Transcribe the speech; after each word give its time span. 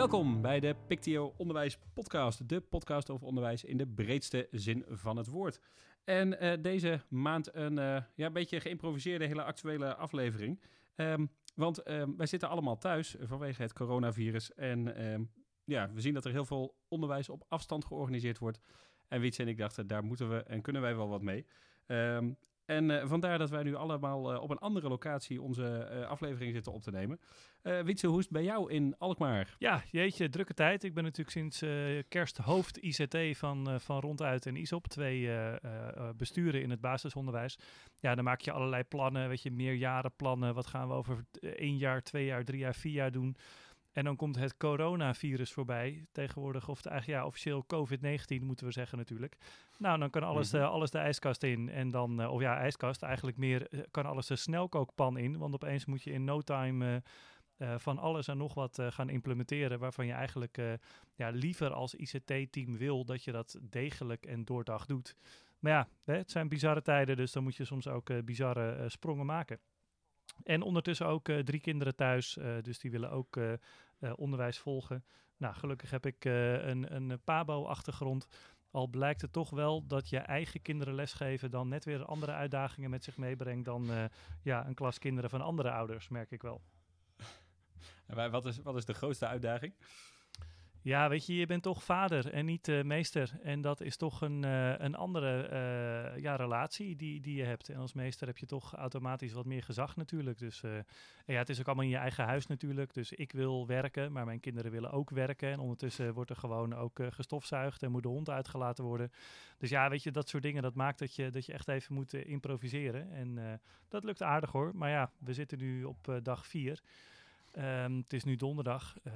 Welkom 0.00 0.40
bij 0.42 0.60
de 0.60 0.76
Pictio 0.86 1.34
Onderwijs 1.36 1.78
Podcast, 1.94 2.48
de 2.48 2.60
podcast 2.60 3.10
over 3.10 3.26
onderwijs 3.26 3.64
in 3.64 3.76
de 3.76 3.86
breedste 3.86 4.48
zin 4.50 4.84
van 4.88 5.16
het 5.16 5.26
woord. 5.26 5.60
En 6.04 6.40
eh, 6.40 6.62
deze 6.62 7.00
maand 7.08 7.54
een 7.54 7.76
uh, 7.76 8.02
ja, 8.14 8.30
beetje 8.30 8.60
geïmproviseerde, 8.60 9.26
hele 9.26 9.42
actuele 9.42 9.94
aflevering. 9.94 10.60
Um, 10.96 11.30
want 11.54 11.88
um, 11.90 12.16
wij 12.16 12.26
zitten 12.26 12.48
allemaal 12.48 12.78
thuis 12.78 13.16
vanwege 13.20 13.62
het 13.62 13.72
coronavirus. 13.72 14.54
En 14.54 15.10
um, 15.12 15.30
ja, 15.64 15.90
we 15.92 16.00
zien 16.00 16.14
dat 16.14 16.24
er 16.24 16.32
heel 16.32 16.44
veel 16.44 16.76
onderwijs 16.88 17.28
op 17.28 17.44
afstand 17.48 17.84
georganiseerd 17.84 18.38
wordt. 18.38 18.60
En 19.08 19.20
Wietse 19.20 19.42
en 19.42 19.48
ik 19.48 19.58
dachten, 19.58 19.86
daar 19.86 20.04
moeten 20.04 20.30
we 20.30 20.42
en 20.42 20.62
kunnen 20.62 20.82
wij 20.82 20.96
wel 20.96 21.08
wat 21.08 21.22
mee. 21.22 21.46
En 22.70 22.90
uh, 22.90 23.02
vandaar 23.04 23.38
dat 23.38 23.50
wij 23.50 23.62
nu 23.62 23.74
allemaal 23.74 24.32
uh, 24.32 24.42
op 24.42 24.50
een 24.50 24.58
andere 24.58 24.88
locatie 24.88 25.42
onze 25.42 25.88
uh, 25.92 26.08
aflevering 26.08 26.52
zitten 26.54 26.72
op 26.72 26.82
te 26.82 26.90
nemen. 26.90 27.20
Wietse, 27.84 28.06
hoe 28.06 28.18
is 28.18 28.24
het 28.24 28.32
bij 28.32 28.44
jou 28.44 28.72
in 28.72 28.94
Alkmaar? 28.98 29.54
Ja, 29.58 29.82
jeetje, 29.90 30.28
drukke 30.28 30.54
tijd. 30.54 30.84
Ik 30.84 30.94
ben 30.94 31.02
natuurlijk 31.04 31.30
sinds 31.30 31.64
kerst 32.08 32.36
hoofd 32.36 32.78
ICT 32.78 33.38
van, 33.38 33.80
van 33.80 34.00
Ronduit 34.00 34.46
en 34.46 34.56
ISOP. 34.56 34.86
Twee 34.86 35.30
besturen 36.16 36.62
in 36.62 36.70
het 36.70 36.80
basisonderwijs. 36.80 37.58
Ja, 37.98 38.14
dan 38.14 38.24
maak 38.24 38.40
je 38.40 38.52
allerlei 38.52 38.84
plannen, 38.84 39.28
weet 39.28 39.42
je, 39.42 39.50
meerjarenplannen. 39.50 40.54
Wat 40.54 40.66
gaan 40.66 40.88
we 40.88 40.94
over 40.94 41.24
één 41.40 41.76
jaar, 41.76 42.02
twee 42.02 42.24
jaar, 42.24 42.44
drie 42.44 42.58
jaar, 42.58 42.74
vier 42.74 42.92
jaar 42.92 43.12
doen? 43.12 43.36
En 43.92 44.04
dan 44.04 44.16
komt 44.16 44.36
het 44.36 44.56
coronavirus 44.56 45.52
voorbij. 45.52 46.06
Tegenwoordig, 46.12 46.68
of 46.68 46.86
eigenlijk 46.86 47.20
ja, 47.20 47.26
officieel 47.26 47.64
COVID-19 47.74 48.42
moeten 48.42 48.66
we 48.66 48.72
zeggen 48.72 48.98
natuurlijk. 48.98 49.36
Nou, 49.78 49.98
dan 49.98 50.10
kan 50.10 50.22
alles, 50.22 50.52
mm 50.52 50.60
alles 50.60 50.90
de 50.90 50.98
ijskast 50.98 51.42
in. 51.42 51.68
En 51.68 51.90
dan, 51.90 52.20
uh, 52.20 52.32
of 52.32 52.40
ja, 52.40 52.56
ijskast, 52.56 53.02
eigenlijk 53.02 53.36
meer 53.36 53.66
uh, 53.70 53.80
kan 53.90 54.06
alles 54.06 54.26
de 54.26 54.36
snelkookpan 54.36 55.16
in. 55.16 55.38
Want 55.38 55.54
opeens 55.54 55.84
moet 55.84 56.02
je 56.02 56.12
in 56.12 56.24
no 56.24 56.40
time 56.40 57.02
uh, 57.58 57.74
van 57.78 57.98
alles 57.98 58.28
en 58.28 58.36
nog 58.36 58.54
wat 58.54 58.78
gaan 58.88 59.08
implementeren. 59.08 59.78
Waarvan 59.78 60.06
je 60.06 60.12
eigenlijk 60.12 60.58
ja, 61.14 61.28
liever 61.28 61.72
als 61.72 61.94
ICT-team 61.94 62.76
wil 62.76 63.04
dat 63.04 63.24
je 63.24 63.32
dat 63.32 63.58
degelijk 63.62 64.26
en 64.26 64.44
doordacht 64.44 64.88
doet. 64.88 65.16
Maar 65.58 65.72
ja, 65.72 65.88
hè, 66.04 66.14
het 66.16 66.30
zijn 66.30 66.48
bizarre 66.48 66.82
tijden, 66.82 67.16
dus 67.16 67.32
dan 67.32 67.42
moet 67.42 67.56
je 67.56 67.64
soms 67.64 67.88
ook 67.88 68.24
bizarre 68.24 68.88
sprongen 68.88 69.26
maken. 69.26 69.58
En 70.44 70.62
ondertussen 70.62 71.06
ook 71.06 71.28
uh, 71.28 71.38
drie 71.38 71.60
kinderen 71.60 71.96
thuis, 71.96 72.36
uh, 72.36 72.62
dus 72.62 72.78
die 72.78 72.90
willen 72.90 73.10
ook 73.10 73.36
uh, 73.36 73.52
onderwijs 74.14 74.58
volgen. 74.58 75.04
Nou, 75.36 75.54
gelukkig 75.54 75.90
heb 75.90 76.06
ik 76.06 76.24
een, 76.24 76.94
een 76.94 77.20
PABO-achtergrond. 77.24 78.26
Al 78.70 78.86
blijkt 78.86 79.20
het 79.20 79.32
toch 79.32 79.50
wel 79.50 79.86
dat 79.86 80.08
je 80.08 80.18
eigen 80.18 80.62
kinderen 80.62 80.94
lesgeven 80.94 81.50
dan 81.50 81.68
net 81.68 81.84
weer 81.84 82.04
andere 82.04 82.32
uitdagingen 82.32 82.90
met 82.90 83.04
zich 83.04 83.16
meebrengt 83.16 83.64
dan 83.64 83.88
ja, 84.42 84.66
een 84.66 84.74
klas 84.74 84.98
kinderen 84.98 85.30
van 85.30 85.40
andere 85.40 85.70
ouders, 85.70 86.08
merk 86.08 86.30
ik 86.30 86.42
wel. 86.42 86.62
En 88.06 88.30
wat 88.30 88.46
is, 88.46 88.58
wat 88.62 88.76
is 88.76 88.84
de 88.84 88.94
grootste 88.94 89.26
uitdaging? 89.26 89.74
Ja, 90.82 91.08
weet 91.08 91.26
je, 91.26 91.36
je 91.36 91.46
bent 91.46 91.62
toch 91.62 91.84
vader 91.84 92.32
en 92.32 92.44
niet 92.44 92.68
uh, 92.68 92.82
meester. 92.82 93.32
En 93.42 93.60
dat 93.60 93.80
is 93.80 93.96
toch 93.96 94.20
een, 94.20 94.42
uh, 94.42 94.78
een 94.78 94.94
andere 94.94 95.48
uh, 96.16 96.22
ja, 96.22 96.36
relatie 96.36 96.96
die, 96.96 97.20
die 97.20 97.36
je 97.36 97.44
hebt. 97.44 97.68
En 97.68 97.76
als 97.76 97.92
meester 97.92 98.26
heb 98.26 98.38
je 98.38 98.46
toch 98.46 98.74
automatisch 98.74 99.32
wat 99.32 99.46
meer 99.46 99.62
gezag 99.62 99.96
natuurlijk. 99.96 100.38
Dus 100.38 100.60
ja, 101.26 101.38
het 101.38 101.48
is 101.48 101.60
ook 101.60 101.66
allemaal 101.66 101.84
in 101.84 101.90
je 101.90 101.96
eigen 101.96 102.24
huis 102.24 102.46
natuurlijk. 102.46 102.94
Dus 102.94 103.12
ik 103.12 103.32
wil 103.32 103.66
werken, 103.66 104.12
maar 104.12 104.24
mijn 104.24 104.40
kinderen 104.40 104.70
willen 104.70 104.90
ook 104.90 105.10
werken. 105.10 105.50
En 105.50 105.58
ondertussen 105.58 106.14
wordt 106.14 106.30
er 106.30 106.36
gewoon 106.36 106.74
ook 106.74 107.00
gestofzuigd 107.10 107.82
en 107.82 107.90
moet 107.90 108.02
de 108.02 108.08
hond 108.08 108.30
uitgelaten 108.30 108.84
worden. 108.84 109.12
Dus 109.58 109.70
ja, 109.70 109.88
weet 109.88 110.02
je, 110.02 110.10
dat 110.10 110.28
soort 110.28 110.42
dingen, 110.42 110.62
dat 110.62 110.74
maakt 110.74 110.98
dat 110.98 111.14
je, 111.14 111.30
dat 111.30 111.46
je 111.46 111.52
echt 111.52 111.68
even 111.68 111.94
moet 111.94 112.14
improviseren. 112.14 113.12
En 113.12 113.60
dat 113.88 114.04
lukt 114.04 114.22
aardig 114.22 114.52
hoor. 114.52 114.70
Maar 114.74 114.90
ja, 114.90 115.10
we 115.18 115.34
zitten 115.34 115.58
nu 115.58 115.84
op 115.84 116.20
dag 116.22 116.46
vier. 116.46 116.82
Um, 117.52 117.96
het 117.96 118.12
is 118.12 118.24
nu 118.24 118.36
donderdag, 118.36 118.96
uh, 119.04 119.12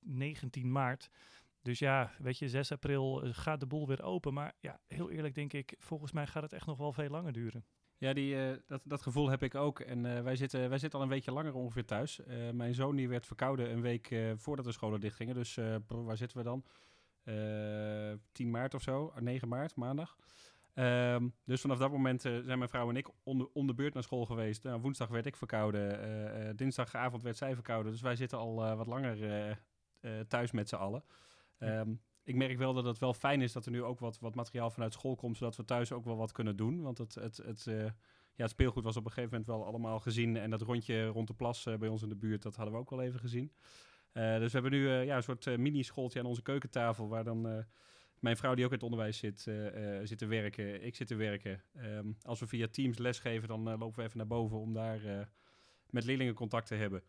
19 0.00 0.72
maart. 0.72 1.10
Dus 1.62 1.78
ja, 1.78 2.12
weet 2.18 2.38
je, 2.38 2.48
6 2.48 2.72
april 2.72 3.22
eh, 3.22 3.30
gaat 3.32 3.60
de 3.60 3.66
boel 3.66 3.86
weer 3.86 4.02
open. 4.02 4.34
Maar 4.34 4.54
ja, 4.60 4.80
heel 4.86 5.10
eerlijk 5.10 5.34
denk 5.34 5.52
ik, 5.52 5.74
volgens 5.78 6.12
mij 6.12 6.26
gaat 6.26 6.42
het 6.42 6.52
echt 6.52 6.66
nog 6.66 6.78
wel 6.78 6.92
veel 6.92 7.08
langer 7.08 7.32
duren. 7.32 7.64
Ja, 7.98 8.12
die, 8.12 8.34
uh, 8.34 8.56
dat, 8.66 8.80
dat 8.84 9.02
gevoel 9.02 9.28
heb 9.30 9.42
ik 9.42 9.54
ook. 9.54 9.80
En 9.80 10.24
wij, 10.24 10.36
zitten, 10.36 10.68
wij 10.68 10.78
zitten 10.78 10.98
al 10.98 11.04
een 11.04 11.10
weekje 11.10 11.32
langer 11.32 11.54
ongeveer 11.54 11.84
thuis. 11.84 12.20
Mijn 12.52 12.74
zoon 12.74 12.96
die 12.96 13.08
werd 13.08 13.26
verkouden 13.26 13.70
een 13.70 13.80
week 13.80 14.34
voordat 14.36 14.64
de 14.64 14.72
scholen 14.72 15.00
dichtgingen. 15.00 15.34
Dus 15.34 15.58
waar 15.86 16.16
zitten 16.16 16.38
we 16.38 16.44
dan? 16.44 16.64
10 18.32 18.50
maart 18.50 18.74
of 18.74 18.82
zo, 18.82 19.12
9 19.20 19.48
maart, 19.48 19.76
maandag. 19.76 20.16
Um, 20.78 21.34
dus 21.44 21.60
vanaf 21.60 21.78
dat 21.78 21.90
moment 21.90 22.24
uh, 22.24 22.38
zijn 22.44 22.58
mijn 22.58 22.70
vrouw 22.70 22.88
en 22.88 22.96
ik 22.96 23.08
onder, 23.22 23.48
onder 23.52 23.74
beurt 23.74 23.94
naar 23.94 24.02
school 24.02 24.26
geweest. 24.26 24.62
Nou, 24.62 24.80
woensdag 24.80 25.08
werd 25.08 25.26
ik 25.26 25.36
verkouden. 25.36 26.00
Uh, 26.00 26.48
uh, 26.48 26.50
dinsdagavond 26.56 27.22
werd 27.22 27.36
zij 27.36 27.54
verkouden. 27.54 27.92
Dus 27.92 28.00
wij 28.00 28.16
zitten 28.16 28.38
al 28.38 28.76
wat 28.76 28.86
langer 28.86 29.58
thuis 30.28 30.52
met 30.52 30.68
z'n 30.68 30.74
allen. 30.74 31.04
Um, 31.58 32.00
ik 32.22 32.34
merk 32.34 32.58
wel 32.58 32.74
dat 32.74 32.84
het 32.84 32.98
wel 32.98 33.14
fijn 33.14 33.40
is 33.40 33.52
dat 33.52 33.66
er 33.66 33.70
nu 33.70 33.82
ook 33.82 33.98
wat, 33.98 34.18
wat 34.18 34.34
materiaal 34.34 34.70
vanuit 34.70 34.92
school 34.92 35.16
komt. 35.16 35.36
Zodat 35.36 35.56
we 35.56 35.64
thuis 35.64 35.92
ook 35.92 36.04
wel 36.04 36.16
wat 36.16 36.32
kunnen 36.32 36.56
doen. 36.56 36.82
Want 36.82 36.98
het, 36.98 37.14
het, 37.14 37.36
het, 37.36 37.64
ja, 37.64 37.92
het 38.34 38.50
speelgoed 38.50 38.84
was 38.84 38.96
op 38.96 39.04
een 39.04 39.12
gegeven 39.12 39.30
moment 39.30 39.48
wel 39.48 39.66
allemaal 39.66 39.98
gezien. 39.98 40.36
En 40.36 40.50
dat 40.50 40.62
rondje 40.62 41.06
rond 41.06 41.26
de 41.26 41.34
plas 41.34 41.68
bij 41.78 41.88
ons 41.88 42.02
in 42.02 42.08
de 42.08 42.16
buurt, 42.16 42.42
dat 42.42 42.56
hadden 42.56 42.74
we 42.74 42.80
ook 42.80 42.90
wel 42.90 43.02
even 43.02 43.20
gezien. 43.20 43.52
dus 44.12 44.52
we 44.52 44.58
hebben 44.60 44.70
nu 44.70 44.88
ja, 44.88 45.16
een 45.16 45.22
soort 45.22 45.56
mini-schooltje 45.56 46.20
aan 46.20 46.26
onze 46.26 46.42
keukentafel. 46.42 47.08
Waar 47.08 47.24
dan 47.24 47.66
mijn 48.20 48.36
vrouw 48.36 48.54
die 48.54 48.64
ook 48.64 48.70
in 48.70 48.76
het 48.76 48.84
onderwijs 48.84 49.18
zit, 49.18 49.46
uh, 49.48 50.00
zit 50.02 50.18
te 50.18 50.26
werken, 50.26 50.84
ik 50.84 50.96
zit 50.96 51.06
te 51.06 51.14
werken. 51.14 51.62
Um, 51.76 52.16
als 52.22 52.40
we 52.40 52.46
via 52.46 52.68
Teams 52.70 52.98
lesgeven, 52.98 53.48
dan 53.48 53.68
uh, 53.68 53.78
lopen 53.78 53.98
we 53.98 54.02
even 54.02 54.18
naar 54.18 54.26
boven 54.26 54.58
om 54.58 54.74
daar 54.74 55.28
met 55.90 56.04
leerlingen 56.04 56.34
contact 56.34 56.66
te 56.66 56.74
hebben. 56.74 57.02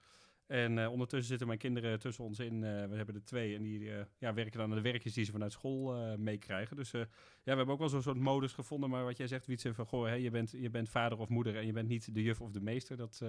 En 0.47 0.87
ondertussen 0.87 1.27
zitten 1.27 1.47
mijn 1.47 1.59
kinderen 1.59 1.99
tussen 1.99 2.23
ons 2.23 2.39
in. 2.39 2.61
we 2.61 2.95
hebben 2.95 3.15
er 3.15 3.23
twee 3.23 3.55
en 3.55 3.61
die 3.61 3.91
ja, 4.17 4.33
werken 4.33 4.59
dan 4.59 4.69
aan 4.69 4.75
de 4.75 4.81
werkjes 4.81 5.13
die 5.13 5.25
ze 5.25 5.31
vanuit 5.31 5.51
school 5.51 6.17
meekrijgen. 6.17 6.75
Dus 6.75 6.91
ja, 6.91 6.99
we 6.99 7.07
hebben 7.43 7.67
ook 7.67 7.79
wel 7.79 7.89
zo'n 7.89 8.01
soort 8.01 8.17
modus 8.17 8.53
gevonden. 8.53 8.89
Maar 8.89 9.03
wat 9.03 9.17
jij 9.17 9.27
zegt, 9.27 9.45
Wietse, 9.45 9.73
van 9.73 9.85
goh, 9.85 10.05
hey, 10.05 10.21
je, 10.21 10.29
bent, 10.29 10.51
je 10.51 10.69
bent 10.69 10.89
vader 10.89 11.17
of 11.17 11.29
moeder 11.29 11.55
en 11.55 11.65
je 11.65 11.73
bent 11.73 11.87
niet 11.87 12.13
de 12.13 12.21
juf 12.21 12.41
of 12.41 12.51
de 12.51 12.61
meester. 12.61 12.97
Dat, 12.97 13.23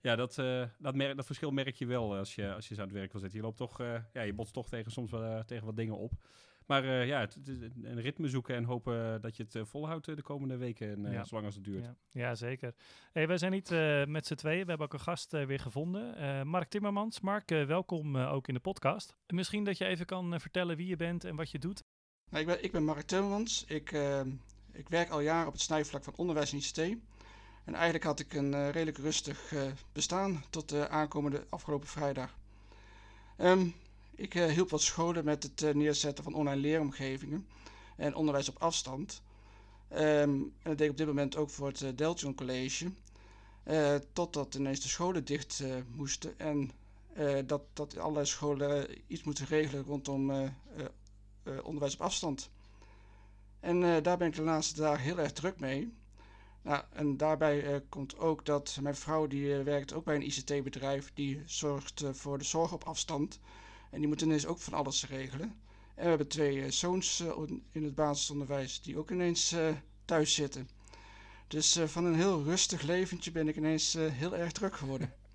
ja, 0.00 0.16
dat, 0.16 0.34
dat, 0.78 0.96
dat 0.96 1.26
verschil 1.26 1.50
merk 1.50 1.74
je 1.74 1.86
wel 1.86 2.16
als 2.16 2.34
je, 2.34 2.54
als 2.54 2.68
je 2.68 2.74
aan 2.74 2.82
het 2.82 2.92
werk 2.92 3.12
wil 3.12 3.20
zitten. 3.20 3.38
Je 3.38 3.44
loopt 3.44 3.58
toch, 3.58 3.78
ja, 4.12 4.22
je 4.22 4.34
botst 4.34 4.54
toch 4.54 4.68
tegen, 4.68 4.92
soms 4.92 5.10
wel, 5.10 5.44
tegen 5.44 5.66
wat 5.66 5.76
dingen 5.76 5.96
op. 5.96 6.12
Maar 6.66 6.84
uh, 6.84 7.06
ja, 7.06 7.20
het, 7.20 7.34
het, 7.34 7.72
een 7.82 8.00
ritme 8.00 8.28
zoeken 8.28 8.54
en 8.54 8.64
hopen 8.64 9.20
dat 9.20 9.36
je 9.36 9.42
het 9.42 9.54
uh, 9.54 9.64
volhoudt 9.64 10.04
de 10.04 10.22
komende 10.22 10.56
weken, 10.56 11.04
uh, 11.04 11.12
ja. 11.12 11.24
zolang 11.24 11.46
als 11.46 11.54
het 11.54 11.64
duurt. 11.64 11.84
Ja, 11.84 11.96
ja 12.10 12.34
zeker. 12.34 12.74
Hey, 13.12 13.26
wij 13.26 13.38
zijn 13.38 13.52
niet 13.52 13.70
met 14.08 14.26
z'n 14.26 14.34
tweeën. 14.34 14.62
We 14.62 14.68
hebben 14.68 14.86
ook 14.86 14.92
een 14.92 15.00
gast 15.00 15.32
weer 15.32 15.60
gevonden. 15.60 16.48
Mark 16.48 16.68
Timmermans. 16.68 17.20
Mark, 17.20 17.48
welkom 17.48 18.16
ook 18.16 18.48
in 18.48 18.54
de 18.54 18.60
podcast. 18.60 19.16
Misschien 19.26 19.64
dat 19.64 19.78
je 19.78 19.84
even 19.84 20.06
kan 20.06 20.40
vertellen 20.40 20.76
wie 20.76 20.86
je 20.86 20.96
bent 20.96 21.24
en 21.24 21.36
wat 21.36 21.50
je 21.50 21.58
doet. 21.58 21.82
Nou, 22.30 22.40
ik, 22.40 22.46
ben, 22.46 22.64
ik 22.64 22.72
ben 22.72 22.84
Mark 22.84 23.02
Timmermans. 23.02 23.64
Ik, 23.64 23.92
ik 24.72 24.88
werk 24.88 25.10
al 25.10 25.20
jaren 25.20 25.46
op 25.46 25.52
het 25.52 25.62
snijvlak 25.62 26.04
van 26.04 26.12
onderwijs 26.16 26.52
en 26.52 26.58
ICT. 26.58 26.78
En 27.64 27.74
eigenlijk 27.74 28.04
had 28.04 28.20
ik 28.20 28.34
een 28.34 28.70
redelijk 28.70 28.98
rustig 28.98 29.54
bestaan 29.92 30.44
tot 30.50 30.68
de 30.68 30.88
aankomende 30.88 31.44
afgelopen 31.48 31.88
vrijdag. 31.88 32.38
Um, 33.38 33.74
ik 34.16 34.34
uh, 34.34 34.46
hielp 34.46 34.70
wat 34.70 34.82
scholen 34.82 35.24
met 35.24 35.42
het 35.42 35.62
uh, 35.62 35.74
neerzetten 35.74 36.24
van 36.24 36.34
online 36.34 36.60
leeromgevingen 36.60 37.46
en 37.96 38.14
onderwijs 38.14 38.48
op 38.48 38.56
afstand. 38.58 39.22
Um, 39.92 39.98
en 39.98 40.52
dat 40.62 40.78
deed 40.78 40.80
ik 40.86 40.90
op 40.90 40.96
dit 40.96 41.06
moment 41.06 41.36
ook 41.36 41.50
voor 41.50 41.66
het 41.68 41.80
uh, 41.80 41.88
Deltion 41.94 42.34
College. 42.34 42.90
totdat 44.12 44.54
ineens 44.54 44.80
de 44.80 44.88
scholen 44.88 45.24
dicht 45.24 45.62
moesten 45.94 46.38
en 46.38 46.70
dat, 47.46 47.62
dat 47.72 47.98
allerlei 47.98 48.26
scholen 48.26 48.88
iets 49.06 49.22
moeten 49.22 49.46
regelen 49.46 49.84
rondom 49.84 50.52
onderwijs 51.62 51.94
op 51.94 52.00
afstand. 52.00 52.50
En 53.60 54.02
daar 54.02 54.16
ben 54.16 54.26
ik 54.28 54.34
de 54.34 54.42
laatste 54.42 54.80
dagen 54.80 55.04
heel 55.04 55.18
erg 55.18 55.32
druk 55.32 55.60
mee. 55.60 55.92
Nou, 56.62 56.84
en 56.92 57.16
daarbij 57.16 57.82
komt 57.88 58.18
ook 58.18 58.44
dat 58.46 58.78
mijn 58.80 58.96
vrouw, 58.96 59.26
die 59.26 59.54
werkt 59.54 59.92
ook 59.92 60.04
bij 60.04 60.14
een 60.14 60.26
ICT-bedrijf, 60.26 61.10
die 61.14 61.42
zorgt 61.46 62.04
voor 62.12 62.38
de 62.38 62.44
zorg 62.44 62.72
op 62.72 62.84
afstand. 62.84 63.38
En 63.90 63.98
die 63.98 64.08
moeten 64.08 64.26
ineens 64.26 64.46
ook 64.46 64.58
van 64.58 64.72
alles 64.72 65.08
regelen. 65.08 65.54
En 65.94 66.02
we 66.02 66.08
hebben 66.08 66.28
twee 66.28 66.56
uh, 66.56 66.70
zoons 66.70 67.20
uh, 67.20 67.50
in 67.72 67.84
het 67.84 67.94
basisonderwijs 67.94 68.82
die 68.82 68.98
ook 68.98 69.10
ineens 69.10 69.52
uh, 69.52 69.68
thuis 70.04 70.34
zitten. 70.34 70.68
Dus 71.48 71.78
van 71.84 72.04
een 72.04 72.14
heel 72.14 72.42
rustig 72.42 72.82
leventje 72.82 73.30
ben 73.30 73.48
ik 73.48 73.56
ineens 73.56 73.92
heel 73.92 74.36
erg 74.36 74.52
druk 74.52 74.76
geworden. 74.76 75.12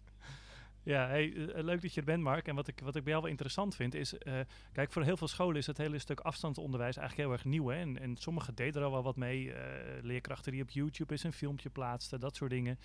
Ja, 0.84 1.08
hey, 1.08 1.34
eh, 1.34 1.64
leuk 1.64 1.82
dat 1.82 1.94
je 1.94 2.00
er 2.00 2.06
bent, 2.06 2.24
Mark. 2.24 2.48
En 2.48 2.56
wat 2.56 2.68
ik, 2.68 2.80
wat 2.80 2.96
ik 2.96 3.04
bij 3.04 3.12
jou 3.12 3.24
wel 3.24 3.32
interessant 3.32 3.76
vind 3.76 3.94
is, 3.94 4.14
uh, 4.14 4.40
kijk, 4.72 4.92
voor 4.92 5.04
heel 5.04 5.18
veel 5.18 5.28
scholen 5.28 5.56
is 5.56 5.68
het 5.68 5.78
hele 5.78 6.00
stuk 6.00 6.20
afstandsonderwijs 6.20 6.98
eigenlijk 6.98 7.28
heel 7.28 7.38
erg 7.38 7.46
nieuw. 7.46 7.68
Hè? 7.68 7.80
En, 7.80 8.00
en 8.00 8.16
sommigen 8.18 8.56
deden 8.56 8.82
er 8.82 8.88
al 8.88 8.94
wel 8.94 9.04
wat 9.04 9.16
mee. 9.16 9.46
Uh, 9.46 9.56
leerkrachten 10.02 10.52
die 10.52 10.62
op 10.62 10.70
YouTube 10.70 11.12
eens 11.12 11.24
een 11.24 11.34
filmpje 11.34 11.70
plaatsten, 11.70 12.20
dat 12.20 12.36
soort 12.36 12.52
dingen. 12.52 12.80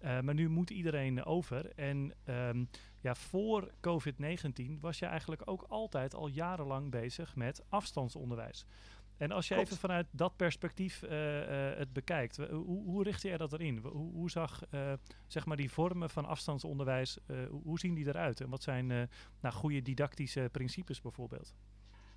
maar 0.00 0.34
nu 0.34 0.48
moet 0.48 0.70
iedereen 0.70 1.24
over. 1.24 1.72
En 1.74 2.14
um, 2.28 2.68
ja, 3.00 3.14
voor 3.14 3.70
COVID-19 3.80 4.80
was 4.80 4.98
je 4.98 5.06
eigenlijk 5.06 5.42
ook 5.44 5.62
altijd 5.68 6.14
al 6.14 6.28
jarenlang 6.28 6.90
bezig 6.90 7.36
met 7.36 7.62
afstandsonderwijs. 7.68 8.66
En 9.18 9.32
als 9.32 9.48
je 9.48 9.54
even 9.54 9.76
vanuit 9.76 10.06
dat 10.10 10.36
perspectief 10.36 11.02
uh, 11.02 11.10
uh, 11.10 11.76
het 11.76 11.92
bekijkt, 11.92 12.36
hoe, 12.36 12.84
hoe 12.84 13.02
richtte 13.02 13.28
je 13.28 13.38
dat 13.38 13.52
erin? 13.52 13.78
Hoe, 13.78 14.12
hoe 14.12 14.30
zag 14.30 14.62
uh, 14.70 14.92
zeg 15.26 15.46
maar 15.46 15.56
die 15.56 15.70
vormen 15.70 16.10
van 16.10 16.24
afstandsonderwijs, 16.24 17.18
hoe 17.62 17.78
zien 17.78 17.94
die 17.94 18.06
eruit? 18.06 18.40
En 18.40 18.48
wat 18.48 18.62
zijn 18.62 18.86
nou, 19.40 19.54
goede 19.54 19.82
didactische 19.82 20.48
principes 20.52 21.00
bijvoorbeeld? 21.00 21.54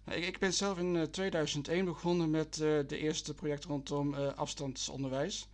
Nou, 0.06 0.18
ik, 0.18 0.28
ik, 0.28 0.40
ben 0.40 0.54
zelf 0.54 0.78
in 0.78 1.12
2001 1.12 1.86
begonnen 1.86 2.30
met 2.30 2.54
de 2.56 2.98
eerste 2.98 3.34
project 3.34 3.64
rondom 3.64 4.14
afstandsonderwijs. 4.14 5.50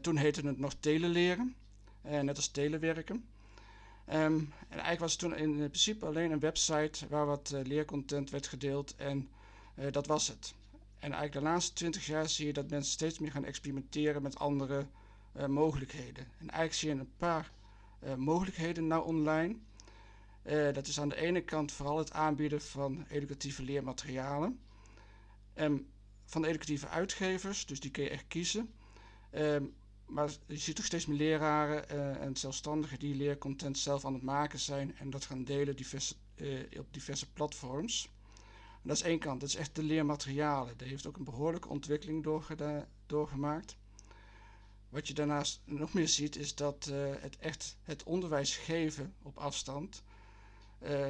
toen 0.00 0.16
heette 0.16 0.46
het 0.46 0.58
nog 0.58 0.74
teleleren, 0.74 1.54
net 2.02 2.36
als 2.36 2.48
telewerken. 2.48 3.24
Um, 4.12 4.18
en 4.68 4.78
eigenlijk 4.78 5.00
was 5.00 5.10
het 5.12 5.20
toen 5.20 5.36
in 5.36 5.56
principe 5.56 6.06
alleen 6.06 6.30
een 6.30 6.40
website 6.40 7.08
waar 7.08 7.26
wat 7.26 7.54
leercontent 7.62 8.30
werd 8.30 8.46
gedeeld 8.46 8.94
en 8.96 9.28
dat 9.90 10.06
was 10.06 10.28
het. 10.28 10.54
En 10.98 11.12
eigenlijk 11.12 11.32
de 11.32 11.40
laatste 11.50 11.72
twintig 11.72 12.06
jaar 12.06 12.28
zie 12.28 12.46
je 12.46 12.52
dat 12.52 12.70
mensen 12.70 12.92
steeds 12.92 13.18
meer 13.18 13.30
gaan 13.30 13.44
experimenteren 13.44 14.22
met 14.22 14.38
andere 14.38 14.86
uh, 15.36 15.46
mogelijkheden. 15.46 16.24
En 16.24 16.50
eigenlijk 16.50 16.74
zie 16.74 16.88
je 16.88 16.94
een 17.00 17.12
paar 17.16 17.50
mogelijkheden 18.16 18.86
nou 18.86 19.04
online. 19.04 19.56
Dat 20.72 20.86
is 20.86 21.00
aan 21.00 21.08
de 21.08 21.16
ene 21.16 21.40
kant 21.40 21.72
vooral 21.72 21.98
het 21.98 22.12
aanbieden 22.12 22.60
van 22.62 23.04
educatieve 23.08 23.62
leermaterialen. 23.62 24.58
Um, 25.54 25.86
van 26.24 26.44
educatieve 26.44 26.88
uitgevers, 26.88 27.66
dus 27.66 27.80
die 27.80 27.90
kun 27.90 28.02
je 28.04 28.10
echt 28.10 28.24
kiezen. 28.28 28.70
Um, 29.34 29.74
maar 30.12 30.30
je 30.46 30.56
ziet 30.56 30.76
toch 30.76 30.84
steeds 30.84 31.06
meer 31.06 31.16
leraren 31.16 31.88
en 32.20 32.36
zelfstandigen 32.36 32.98
die 32.98 33.14
leercontent 33.14 33.78
zelf 33.78 34.04
aan 34.04 34.14
het 34.14 34.22
maken 34.22 34.58
zijn 34.58 34.96
en 34.96 35.10
dat 35.10 35.24
gaan 35.24 35.44
delen 35.44 35.76
diverse, 35.76 36.14
op 36.78 36.86
diverse 36.90 37.32
platforms 37.32 38.08
dat 38.82 38.96
is 38.96 39.02
één 39.02 39.18
kant, 39.18 39.40
dat 39.40 39.48
is 39.48 39.56
echt 39.56 39.74
de 39.74 39.82
leermaterialen. 39.82 40.76
Daar 40.76 40.88
heeft 40.88 41.06
ook 41.06 41.16
een 41.16 41.24
behoorlijke 41.24 41.68
ontwikkeling 41.68 42.26
doorgemaakt. 43.06 43.76
Wat 44.88 45.08
je 45.08 45.14
daarnaast 45.14 45.60
nog 45.64 45.92
meer 45.92 46.08
ziet, 46.08 46.36
is 46.36 46.54
dat 46.54 46.88
uh, 46.90 47.14
het 47.18 47.36
echt 47.38 47.76
het 47.82 48.02
onderwijs 48.02 48.56
geven 48.56 49.14
op 49.22 49.38
afstand, 49.38 50.02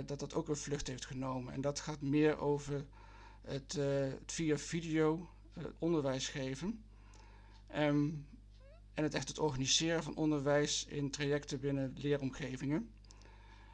dat 0.07 0.19
dat 0.19 0.35
ook 0.35 0.49
een 0.49 0.57
vlucht 0.57 0.87
heeft 0.87 1.07
genomen. 1.07 1.53
En 1.53 1.61
dat 1.61 1.81
gaat 1.81 2.01
meer 2.01 2.39
over 2.39 2.85
het, 3.41 3.73
het 3.73 4.33
via 4.33 4.59
video 4.59 5.29
onderwijs 5.79 6.29
geven. 6.29 6.83
Um, 7.77 8.27
en 8.95 9.03
het 9.03 9.15
echt 9.15 9.29
het 9.29 9.39
organiseren 9.39 10.03
van 10.03 10.17
onderwijs 10.17 10.85
in 10.89 11.11
trajecten 11.11 11.61
binnen 11.61 11.93
leeromgevingen. 11.97 12.91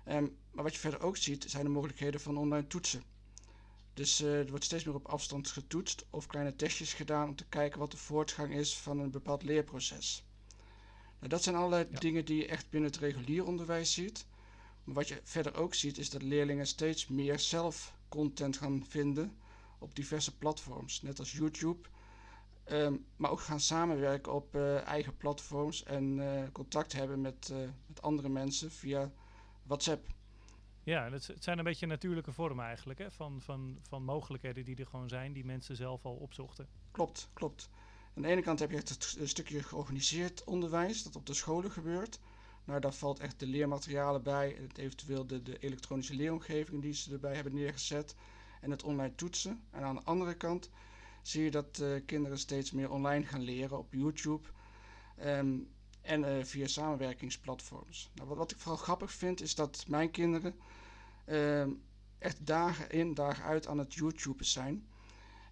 Um, 0.09 0.37
maar 0.51 0.65
wat 0.65 0.75
je 0.75 0.81
verder 0.81 1.01
ook 1.03 1.17
ziet, 1.17 1.45
zijn 1.49 1.65
de 1.65 1.71
mogelijkheden 1.71 2.21
van 2.21 2.37
online 2.37 2.67
toetsen. 2.67 3.03
Dus 3.95 4.21
uh, 4.21 4.39
er 4.39 4.49
wordt 4.51 4.65
steeds 4.65 4.85
meer 4.85 4.95
op 4.95 5.07
afstand 5.07 5.49
getoetst 5.49 6.07
of 6.11 6.27
kleine 6.27 6.57
testjes 6.57 6.95
gedaan 6.95 7.29
om 7.29 7.37
te 7.37 7.47
kijken 7.49 7.79
wat 7.79 7.91
de 7.91 7.97
voortgang 7.97 8.55
is 8.55 8.77
van 8.77 8.99
een 8.99 9.11
bepaald 9.11 9.43
leerproces. 9.43 10.25
Nou, 11.19 11.29
dat 11.31 11.43
zijn 11.43 11.57
allerlei 11.57 11.87
ja. 11.91 11.99
dingen 11.99 12.25
die 12.25 12.37
je 12.37 12.47
echt 12.47 12.71
binnen 12.71 12.91
het 12.91 13.01
regulier 13.01 13.47
onderwijs 13.47 13.93
ziet. 13.93 14.27
Maar 14.85 14.95
wat 14.95 15.09
je 15.09 15.21
verder 15.25 15.55
ook 15.55 15.75
ziet 15.75 15.99
is 15.99 16.11
dat 16.11 16.23
leerlingen 16.23 16.67
steeds 16.67 17.07
meer 17.07 17.39
zelf 17.39 17.95
content 18.09 18.57
gaan 18.57 18.85
vinden 18.89 19.37
op 19.79 19.95
diverse 19.95 20.37
platforms, 20.37 21.03
net 21.03 21.19
als 21.19 21.33
YouTube. 21.33 21.89
Um, 22.73 23.05
maar 23.17 23.31
ook 23.31 23.41
gaan 23.41 23.61
samenwerken 23.61 24.35
op 24.35 24.55
uh, 24.55 24.83
eigen 24.87 25.17
platforms 25.17 25.85
en 25.85 26.17
uh, 26.17 26.43
contact 26.53 26.93
hebben 26.93 27.21
met, 27.21 27.53
met 27.87 28.03
andere 28.03 28.29
mensen 28.29 28.71
via 28.71 29.11
WhatsApp. 29.63 30.07
Ja, 30.83 31.11
het, 31.11 31.27
het, 31.27 31.45
zijn 31.45 31.59
een 31.59 31.65
beetje 31.65 31.87
natuurlijke 31.87 32.33
vormen 32.33 32.65
eigenlijk, 32.65 32.99
hè? 32.99 33.11
Van, 33.11 33.41
van, 33.41 33.79
van 33.83 34.05
mogelijkheden 34.05 34.65
die 34.65 34.77
er 34.77 34.87
gewoon 34.87 35.09
zijn, 35.09 35.33
die 35.33 35.45
mensen 35.45 35.77
zelf 35.77 36.05
al 36.05 36.15
opzochten. 36.15 36.69
Klopt, 36.91 37.31
klopt. 37.33 37.71
Aan 38.17 38.23
de 38.23 38.29
ene 38.29 38.43
kant 38.43 38.59
heb 38.59 38.71
je 38.71 38.77
het 38.77 39.19
stukje 39.25 39.63
georganiseerd 39.63 40.45
onderwijs, 40.45 41.03
dat 41.03 41.17
op 41.17 41.27
de 41.27 41.35
scholen 41.35 41.71
gebeurt. 41.71 42.19
Nou, 42.65 42.81
daar 42.81 42.93
valt 42.93 43.21
echt 43.21 43.41
de 43.41 43.47
leermaterialen 43.47 44.23
bij, 44.23 44.57
het 44.61 44.79
eventueel 44.79 45.27
de, 45.27 45.43
de 45.43 45.59
elektronische 45.59 46.15
leeromgeving 46.15 46.83
die 46.83 46.93
ze 46.93 47.13
erbij 47.13 47.35
hebben 47.35 47.55
neergezet 47.55 48.15
en 48.61 48.71
het 48.71 48.83
online 48.83 49.15
toetsen. 49.15 49.63
En 49.71 49.83
aan 49.83 49.95
de 49.95 50.03
andere 50.05 50.35
kant 50.35 50.71
zie 51.29 51.43
je 51.45 51.51
dat 51.51 51.79
uh, 51.83 52.01
kinderen 52.07 52.39
steeds 52.39 52.71
meer 52.71 52.91
online 52.91 53.25
gaan 53.25 53.41
leren 53.43 53.79
op 53.79 53.93
YouTube 53.93 54.49
um, 55.25 55.69
en 56.01 56.23
uh, 56.23 56.45
via 56.45 56.67
samenwerkingsplatforms. 56.67 58.11
Nou, 58.15 58.29
wat, 58.29 58.39
wat, 58.39 58.51
ik 58.51 58.59
vooral 58.59 58.77
grappig 58.83 59.13
vind 59.13 59.41
is 59.41 59.55
dat 59.55 59.85
mijn 59.89 60.11
kinderen 60.11 60.55
uh, 61.27 61.67
echt 62.19 62.47
dagen 62.47 62.91
in, 62.91 63.15
dagen 63.15 63.45
uit 63.45 63.67
aan 63.67 63.79
het 63.79 63.95
YouTube 63.95 64.45
zijn. 64.45 64.87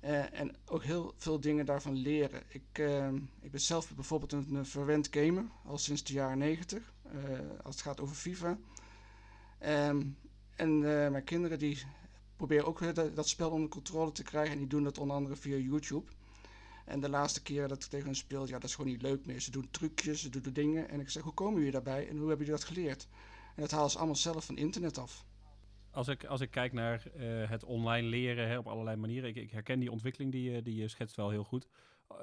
Uh, 0.05 0.41
en 0.41 0.57
ook 0.67 0.83
heel 0.85 1.15
veel 1.17 1.41
dingen 1.41 1.67
daarvan 1.67 1.95
leren. 1.97 2.43
Ik, 2.49 2.79
uh, 2.79 3.13
ik 3.41 3.51
ben 3.51 3.61
zelf 3.61 3.95
bijvoorbeeld 3.95 4.33
een, 4.33 4.67
verwend 4.67 5.09
gamer, 5.11 5.45
al 5.65 5.79
sinds 5.79 6.05
de 6.05 6.13
jaren 6.13 6.39
90, 6.39 6.93
uh, 7.07 7.13
als 7.63 7.75
het 7.75 7.85
gaat 7.85 8.01
over 8.01 8.17
FIFA. 8.17 8.59
En 9.59 10.81
mijn 11.11 11.25
kinderen 11.25 11.59
die 11.59 11.85
proberen 12.37 12.67
ook 12.67 12.95
dat, 12.95 13.17
dat, 13.17 13.29
spel 13.29 13.51
onder 13.51 13.69
controle 13.69 14.13
te 14.13 14.23
krijgen 14.23 14.53
en 14.53 14.59
die 14.59 14.67
doen 14.67 14.85
dat 14.85 14.99
onder 14.99 15.17
andere 15.17 15.37
via 15.37 15.57
YouTube. 15.57 16.11
En 16.85 17.01
de 17.01 17.09
laatste 17.09 17.43
keer 17.43 17.69
dat 17.69 17.83
ik 17.83 17.91
tegen 17.91 18.07
hen 18.07 18.17
speel, 18.17 18.47
ja, 18.47 18.53
dat 18.53 18.65
is 18.65 18.75
gewoon 18.75 18.91
niet 18.91 19.03
leuk 19.03 19.27
meer. 19.27 19.41
Ze 19.41 19.51
doen 19.51 19.69
trucjes, 19.71 20.21
ze 20.21 20.29
doen 20.29 20.53
dingen. 20.53 20.89
En 20.89 21.01
ik 21.01 21.11
zeg, 21.11 21.23
hoe 21.23 21.35
komen 21.35 21.57
jullie 21.57 21.73
daarbij 21.73 22.09
en 22.09 22.17
hoe 22.17 22.29
hebben 22.29 22.47
jullie 22.47 22.61
dat 22.61 22.71
geleerd? 22.71 23.09
En 23.55 23.63
dat 23.63 23.71
halen 23.71 23.91
ze 23.91 23.97
allemaal 23.97 24.17
zelf 24.17 24.45
van 24.45 24.57
internet 24.57 24.99
af 24.99 25.25
als 25.97 26.09
ik, 26.09 26.25
als 26.25 26.41
ik 26.41 26.51
kijk 26.51 26.73
naar 26.73 27.03
uh, 27.17 27.51
het 27.51 27.65
online 27.65 28.09
leren 28.09 28.49
hè, 28.49 28.59
op 28.59 28.67
allerlei 28.67 28.97
manieren, 28.97 29.29
ik, 29.29 29.37
ik, 29.37 29.51
herken 29.51 29.79
die 29.79 29.91
ontwikkeling 29.91 30.33
die, 30.33 30.51
uh, 30.51 30.63
die 30.63 30.75
je 30.75 30.89
schetst 30.89 31.17
wel 31.17 31.31
heel 31.31 31.45
goed. 31.45 31.69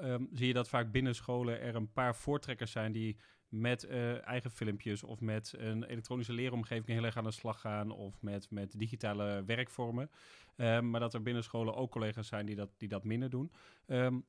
Um, 0.02 0.28
zie 0.32 0.46
je 0.46 0.52
dat 0.52 0.68
vaak 0.68 0.92
binnen 0.92 1.14
scholen 1.14 1.60
er 1.60 1.74
een 1.74 1.92
paar 1.92 2.16
voortrekkers 2.16 2.70
zijn 2.70 2.92
die 2.92 3.16
met 3.60 3.84
uh, 3.84 4.26
eigen 4.26 4.50
filmpjes 4.50 5.02
of 5.02 5.20
met 5.20 5.54
een 5.56 5.84
elektronische 5.84 6.32
leeromgeving 6.32 6.86
heel 6.86 7.04
erg 7.04 7.16
aan 7.16 7.24
de 7.24 7.30
slag 7.30 7.60
gaan 7.60 7.90
of 7.90 8.22
met, 8.22 8.50
met 8.50 8.78
digitale 8.78 9.42
werkvormen. 9.46 10.10
Um, 10.56 10.90
maar 10.90 11.00
dat 11.00 11.14
er 11.14 11.22
binnen 11.22 11.44
scholen 11.44 11.74
ook 11.74 11.90
collega's 11.90 12.28
zijn 12.28 12.46
die 12.46 12.54
dat, 12.54 12.70
die 12.76 12.88
dat 12.88 13.04
minder 13.04 13.30
doen. 13.30 13.52
Um, 13.86 14.24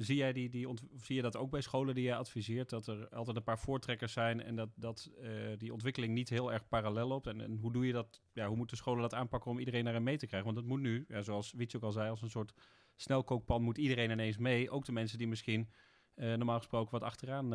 Zie, 0.00 0.16
jij 0.16 0.32
die, 0.32 0.48
die 0.48 0.68
zie 0.96 1.16
je 1.16 1.22
dat 1.22 1.36
ook 1.36 1.50
bij 1.50 1.60
scholen 1.60 1.94
die 1.94 2.04
je 2.04 2.14
adviseert? 2.14 2.70
Dat 2.70 2.86
er 2.86 3.08
altijd 3.08 3.36
een 3.36 3.42
paar 3.42 3.58
voortrekkers 3.58 4.12
zijn 4.12 4.42
en 4.42 4.56
dat, 4.56 4.68
dat 4.74 5.10
uh, 5.20 5.30
die 5.58 5.72
ontwikkeling 5.72 6.14
niet 6.14 6.28
heel 6.28 6.52
erg 6.52 6.68
parallel 6.68 7.08
loopt? 7.08 7.26
En, 7.26 7.40
en, 7.40 7.56
hoe 7.56 7.72
doe 7.72 7.86
je 7.86 7.92
dat? 7.92 8.22
Ja, 8.32 8.46
hoe 8.46 8.56
moeten 8.56 8.76
scholen 8.76 9.00
dat 9.02 9.14
aanpakken 9.14 9.50
om 9.50 9.58
iedereen 9.58 9.84
daarin 9.84 10.02
mee 10.02 10.16
te 10.16 10.26
krijgen? 10.26 10.52
Want 10.52 10.60
dat 10.60 10.70
moet 10.70 10.80
nu, 10.80 11.04
ja, 11.08 11.22
zoals 11.22 11.52
Wietse 11.52 11.76
ook 11.76 11.82
al 11.82 11.92
zei, 11.92 12.10
als 12.10 12.22
een 12.22 12.30
soort 12.30 12.52
snelkookpan 12.96 13.62
moet 13.62 13.78
iedereen 13.78 14.10
ineens 14.10 14.36
mee. 14.36 14.70
Ook 14.70 14.84
de 14.84 14.92
mensen 14.92 15.18
die 15.18 15.28
misschien 15.28 15.68
uh, 16.16 16.34
normaal 16.34 16.58
gesproken 16.58 16.92
wat 16.92 17.02
achteraan 17.02 17.52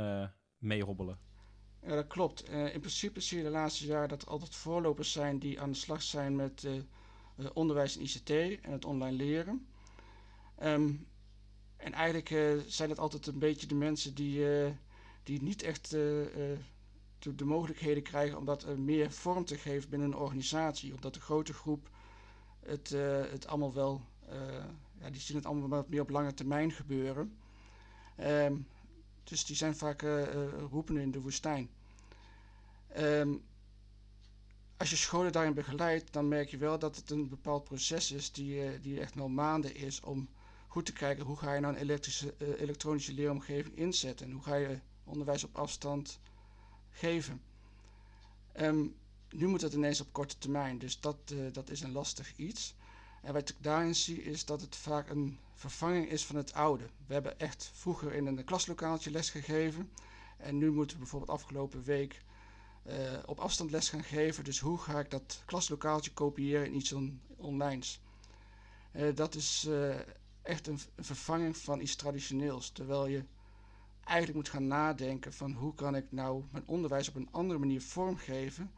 meehobbelen. 0.57 1.19
Ja, 1.81 1.95
dat 1.95 2.07
klopt. 2.07 2.49
in 2.49 2.79
principe 2.79 3.19
zie 3.19 3.37
je 3.37 3.43
de 3.43 3.49
laatste 3.49 3.85
jaren 3.85 4.09
dat 4.09 4.21
er 4.21 4.27
altijd 4.27 4.55
voorlopers 4.55 5.11
zijn 5.11 5.39
die 5.39 5.61
aan 5.61 5.71
de 5.71 5.77
slag 5.77 6.01
zijn 6.01 6.35
met 6.35 6.67
onderwijs 7.53 7.97
en 7.97 8.01
ICT 8.03 8.29
en 8.61 8.71
het 8.71 8.85
online 8.85 9.15
leren. 9.17 9.67
Um, 10.63 11.07
en 11.77 11.93
eigenlijk 11.93 12.27
zijn 12.67 12.89
het 12.89 12.99
altijd 12.99 13.27
een 13.27 13.39
beetje 13.39 13.67
de 13.67 13.75
mensen 13.75 14.13
die, 14.15 14.45
die 15.23 15.41
niet 15.41 15.61
echt 15.63 15.89
de, 15.89 16.57
de, 17.35 17.45
mogelijkheden 17.45 18.03
krijgen 18.03 18.37
om 18.37 18.45
dat 18.45 18.77
meer 18.77 19.11
vorm 19.11 19.45
te 19.45 19.57
geven 19.57 19.89
binnen 19.89 20.07
een 20.07 20.17
organisatie. 20.17 20.93
Omdat 20.93 21.13
de 21.13 21.21
grote 21.21 21.53
groep 21.53 21.89
het, 22.59 22.89
het 23.29 23.47
allemaal 23.47 23.73
wel, 23.73 24.01
ja, 24.99 25.09
die 25.09 25.21
zien 25.21 25.37
het 25.37 25.45
allemaal 25.45 25.69
wat 25.69 25.89
meer 25.89 26.01
op 26.01 26.09
lange 26.09 26.33
termijn 26.33 26.71
gebeuren. 26.71 27.37
Um, 28.19 28.67
dus 29.25 29.45
die 29.45 29.55
zijn 29.55 29.75
vaak 29.75 30.01
roepen 30.71 30.97
in 30.97 31.11
de 31.11 31.21
woestijn. 31.21 31.69
Um, 32.97 33.43
als 34.77 34.89
je 34.89 34.95
scholen 34.95 35.31
daarin 35.31 35.53
begeleidt, 35.53 36.13
dan 36.13 36.27
merk 36.27 36.49
je 36.49 36.57
wel 36.57 36.79
dat 36.79 36.95
het 36.95 37.09
een 37.09 37.29
bepaald 37.29 37.63
proces 37.63 38.11
is 38.11 38.31
die, 38.31 38.79
die 38.79 38.99
echt 38.99 39.15
wel 39.15 39.29
maanden 39.29 39.75
is 39.75 39.99
om 40.01 40.27
goed 40.67 40.85
te 40.85 40.93
kijken 40.93 41.25
hoe 41.25 41.37
ga 41.37 41.53
je 41.53 41.59
nou 41.59 41.73
een 41.73 41.79
elektrische, 41.81 42.33
uh, 42.37 42.59
elektronische 42.61 43.13
leeromgeving 43.13 43.75
inzetten 43.77 44.25
en 44.25 44.31
hoe 44.31 44.43
ga 44.43 44.55
je 44.55 44.79
onderwijs 45.03 45.43
op 45.43 45.55
afstand 45.57 46.19
geven. 46.91 47.41
Um, 48.59 48.95
nu 49.31 49.47
moet 49.47 49.61
het 49.61 49.73
ineens 49.73 50.01
op 50.01 50.07
korte 50.11 50.37
termijn, 50.37 50.77
dus 50.79 50.99
dat, 50.99 51.17
uh, 51.33 51.53
dat 51.53 51.69
is 51.69 51.81
een 51.81 51.91
lastig 51.91 52.33
iets. 52.35 52.75
En 53.25 53.33
wat 53.33 53.49
ik 53.49 53.55
daarin 53.59 53.95
zie 53.95 54.23
is 54.23 54.45
dat 54.45 54.61
het 54.61 54.75
vaak 54.75 55.09
een 55.09 55.39
vervanging 55.53 56.09
is 56.09 56.25
van 56.25 56.35
het 56.35 56.53
oude. 56.53 56.83
We 57.07 57.13
hebben 57.13 57.39
echt 57.39 57.71
vroeger 57.73 58.13
in 58.13 58.25
een 58.25 58.43
klaslokaaltje 58.43 59.11
les 59.11 59.29
gegeven 59.29 59.91
en 60.37 60.57
nu 60.57 60.71
moeten 60.71 60.95
we 60.97 61.01
bijvoorbeeld 61.01 61.31
afgelopen 61.39 61.83
week 61.83 62.21
op 63.25 63.39
afstand 63.39 63.71
les 63.71 63.89
gaan 63.89 64.03
geven. 64.03 64.43
Dus 64.43 64.59
hoe 64.59 64.77
ga 64.77 64.99
ik 64.99 65.11
dat 65.11 65.41
klaslokaaltje 65.45 66.11
kopiëren 66.11 66.65
in 66.65 66.75
iets 66.75 66.93
on 66.93 67.21
onlines? 67.35 68.01
dat 69.15 69.35
is 69.35 69.69
echt 70.41 70.67
een, 70.67 70.79
vervanging 70.99 71.57
van 71.57 71.81
iets 71.81 71.95
traditioneels. 71.95 72.69
Terwijl 72.69 73.07
je 73.07 73.23
eigenlijk 74.03 74.37
moet 74.37 74.49
gaan 74.49 74.67
nadenken 74.67 75.33
van 75.33 75.51
hoe 75.53 75.73
kan 75.73 75.95
ik 75.95 76.05
nou 76.11 76.43
mijn 76.51 76.67
onderwijs 76.67 77.09
op 77.09 77.15
een 77.15 77.29
andere 77.31 77.59
manier 77.59 77.81
vormgeven 77.81 78.71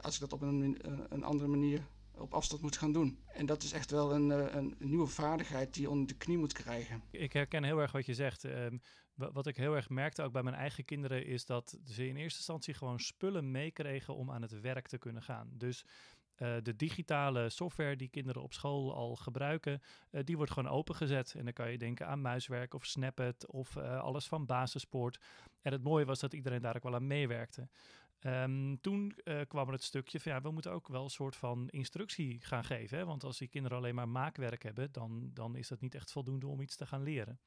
als 0.00 0.14
ik 0.14 0.20
dat 0.20 0.32
op 0.32 0.40
een, 0.42 0.78
een, 1.08 1.24
andere 1.24 1.48
manier 1.48 1.82
op 2.20 2.34
afstand 2.34 2.62
moet 2.62 2.76
gaan 2.76 2.92
doen. 2.92 3.18
En 3.32 3.46
dat 3.46 3.62
is 3.62 3.72
echt 3.72 3.90
wel 3.90 4.14
een, 4.14 4.30
eh, 4.30 4.54
een, 4.54 4.74
nieuwe 4.78 5.06
vaardigheid 5.06 5.74
die 5.74 5.82
je 5.82 5.90
onder 5.90 6.06
de 6.06 6.16
knie 6.16 6.38
moet 6.38 6.52
krijgen. 6.52 7.02
Ik 7.10 7.32
herken 7.32 7.64
heel 7.64 7.78
erg 7.78 7.92
wat 7.92 8.06
je 8.06 8.14
zegt. 8.14 8.44
Ehm, 8.44 8.78
wat 9.14 9.46
ik 9.46 9.56
heel 9.56 9.76
erg 9.76 9.88
merkte 9.88 10.22
ook 10.22 10.32
bij 10.32 10.42
mijn 10.42 10.56
eigen 10.56 10.84
kinderen 10.84 11.26
is 11.26 11.46
dat 11.46 11.78
ze 11.84 12.08
in 12.08 12.16
eerste 12.16 12.38
instantie 12.38 12.74
gewoon 12.74 13.00
spullen 13.00 13.50
meekregen 13.50 14.14
om 14.14 14.30
aan 14.30 14.42
het 14.42 14.60
werk 14.60 14.88
te 14.88 14.98
kunnen 14.98 15.22
gaan. 15.22 15.48
Dus 15.52 15.84
uh, 16.36 16.56
de 16.62 16.76
digitale 16.76 17.48
software 17.48 17.96
die 17.96 18.08
kinderen 18.08 18.42
op 18.42 18.52
school 18.52 18.94
al 18.94 19.16
gebruiken, 19.16 19.82
uh, 20.10 20.20
die 20.24 20.36
wordt 20.36 20.52
gewoon 20.52 20.72
opengezet. 20.72 21.34
En 21.34 21.44
dan 21.44 21.52
kan 21.52 21.70
je 21.70 21.78
denken 21.78 22.06
aan 22.06 22.20
muiswerk 22.20 22.74
of 22.74 22.86
Snapit 22.86 23.46
of 23.46 23.76
alles 23.76 24.26
van 24.26 24.46
basispoort. 24.46 25.18
En 25.62 25.72
het 25.72 25.82
mooie 25.82 26.04
was 26.04 26.20
dat 26.20 26.32
iedereen 26.34 26.62
daar 26.62 26.76
ook 26.76 26.82
wel 26.82 26.94
aan 26.94 27.06
meewerkte. 27.06 27.68
Um, 28.26 28.80
toen 28.80 29.14
kwam 29.48 29.66
er 29.66 29.72
het 29.72 29.82
stukje 29.82 30.20
van 30.20 30.32
ja, 30.32 30.40
we 30.40 30.50
moeten 30.50 30.72
ook 30.72 30.88
wel 30.88 31.04
een 31.04 31.10
soort 31.10 31.36
van 31.36 31.68
instructie 31.68 32.40
gaan 32.40 32.64
geven. 32.64 32.98
Hè? 32.98 33.04
Want 33.04 33.24
als 33.24 33.38
die 33.38 33.48
kinderen 33.48 33.78
alleen 33.78 33.94
maar 33.94 34.08
maakwerk 34.08 34.62
hebben, 34.62 34.92
dan, 34.92 35.30
dan 35.34 35.56
is 35.56 35.68
dat 35.68 35.80
niet 35.80 35.94
echt 35.94 36.12
voldoende 36.12 36.46
om 36.46 36.60
iets 36.60 36.76
te 36.76 36.86
gaan 36.86 37.02
leren. 37.02 37.40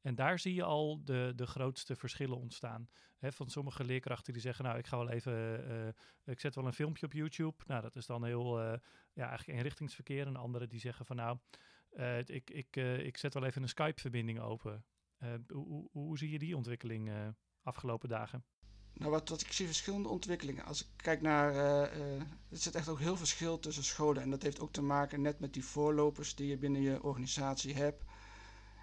En 0.00 0.14
daar 0.14 0.38
zie 0.38 0.54
je 0.54 0.62
al 0.62 1.04
de, 1.04 1.32
de 1.36 1.46
grootste 1.46 1.96
verschillen 1.96 2.36
ontstaan. 2.36 2.88
van 3.20 3.50
sommige 3.50 3.84
leerkrachten 3.84 4.32
die 4.32 4.42
zeggen, 4.42 4.64
nou, 4.64 4.78
ik 4.78 4.86
ga 4.86 4.96
wel 4.96 5.10
even, 5.10 5.68
uh, 5.70 5.88
ik 6.24 6.40
zet 6.40 6.54
wel 6.54 6.66
een 6.66 6.72
filmpje 6.72 7.06
op 7.06 7.12
YouTube. 7.12 7.62
Nou, 7.66 7.82
dat 7.82 7.96
is 7.96 8.06
dan 8.06 8.24
heel, 8.24 8.60
uh, 8.60 8.78
ja, 9.12 9.28
eigenlijk 9.28 9.58
inrichtingsverkeer. 9.58 10.26
En 10.26 10.36
anderen 10.36 10.68
die 10.68 10.80
zeggen 10.80 11.06
van, 11.06 11.16
nou, 11.16 11.38
ik, 12.24 12.50
ik, 12.50 12.76
ik 12.76 13.16
zet 13.16 13.34
wel 13.34 13.44
even 13.44 13.62
een 13.62 13.68
Skype-verbinding 13.68 14.40
open. 14.40 14.84
Hoe, 15.18 15.66
hoe, 15.66 15.88
hoe, 15.92 16.18
zie 16.18 16.30
je 16.30 16.38
die 16.38 16.56
ontwikkeling 16.56 17.10
afgelopen 17.62 18.08
dagen? 18.08 18.44
Nou, 18.98 19.10
wat, 19.10 19.28
wat 19.28 19.40
ik 19.40 19.52
zie 19.52 19.66
verschillende 19.66 20.08
ontwikkelingen. 20.08 20.64
Als 20.64 20.80
ik 20.80 20.86
kijk 20.96 21.20
naar, 21.22 21.54
er 21.54 22.26
zit 22.50 22.74
echt 22.74 22.88
ook 22.88 22.98
heel 22.98 23.16
verschil 23.16 23.58
tussen 23.58 23.84
scholen. 23.84 24.22
En 24.22 24.30
dat 24.30 24.42
heeft 24.42 24.60
ook 24.60 24.72
te 24.72 24.82
maken 24.82 25.20
net 25.20 25.40
met 25.40 25.52
die 25.52 25.64
voorlopers 25.64 26.34
die 26.34 26.46
je 26.46 26.56
binnen 26.56 26.82
je 26.82 27.02
organisatie 27.02 27.74
hebt. 27.74 28.04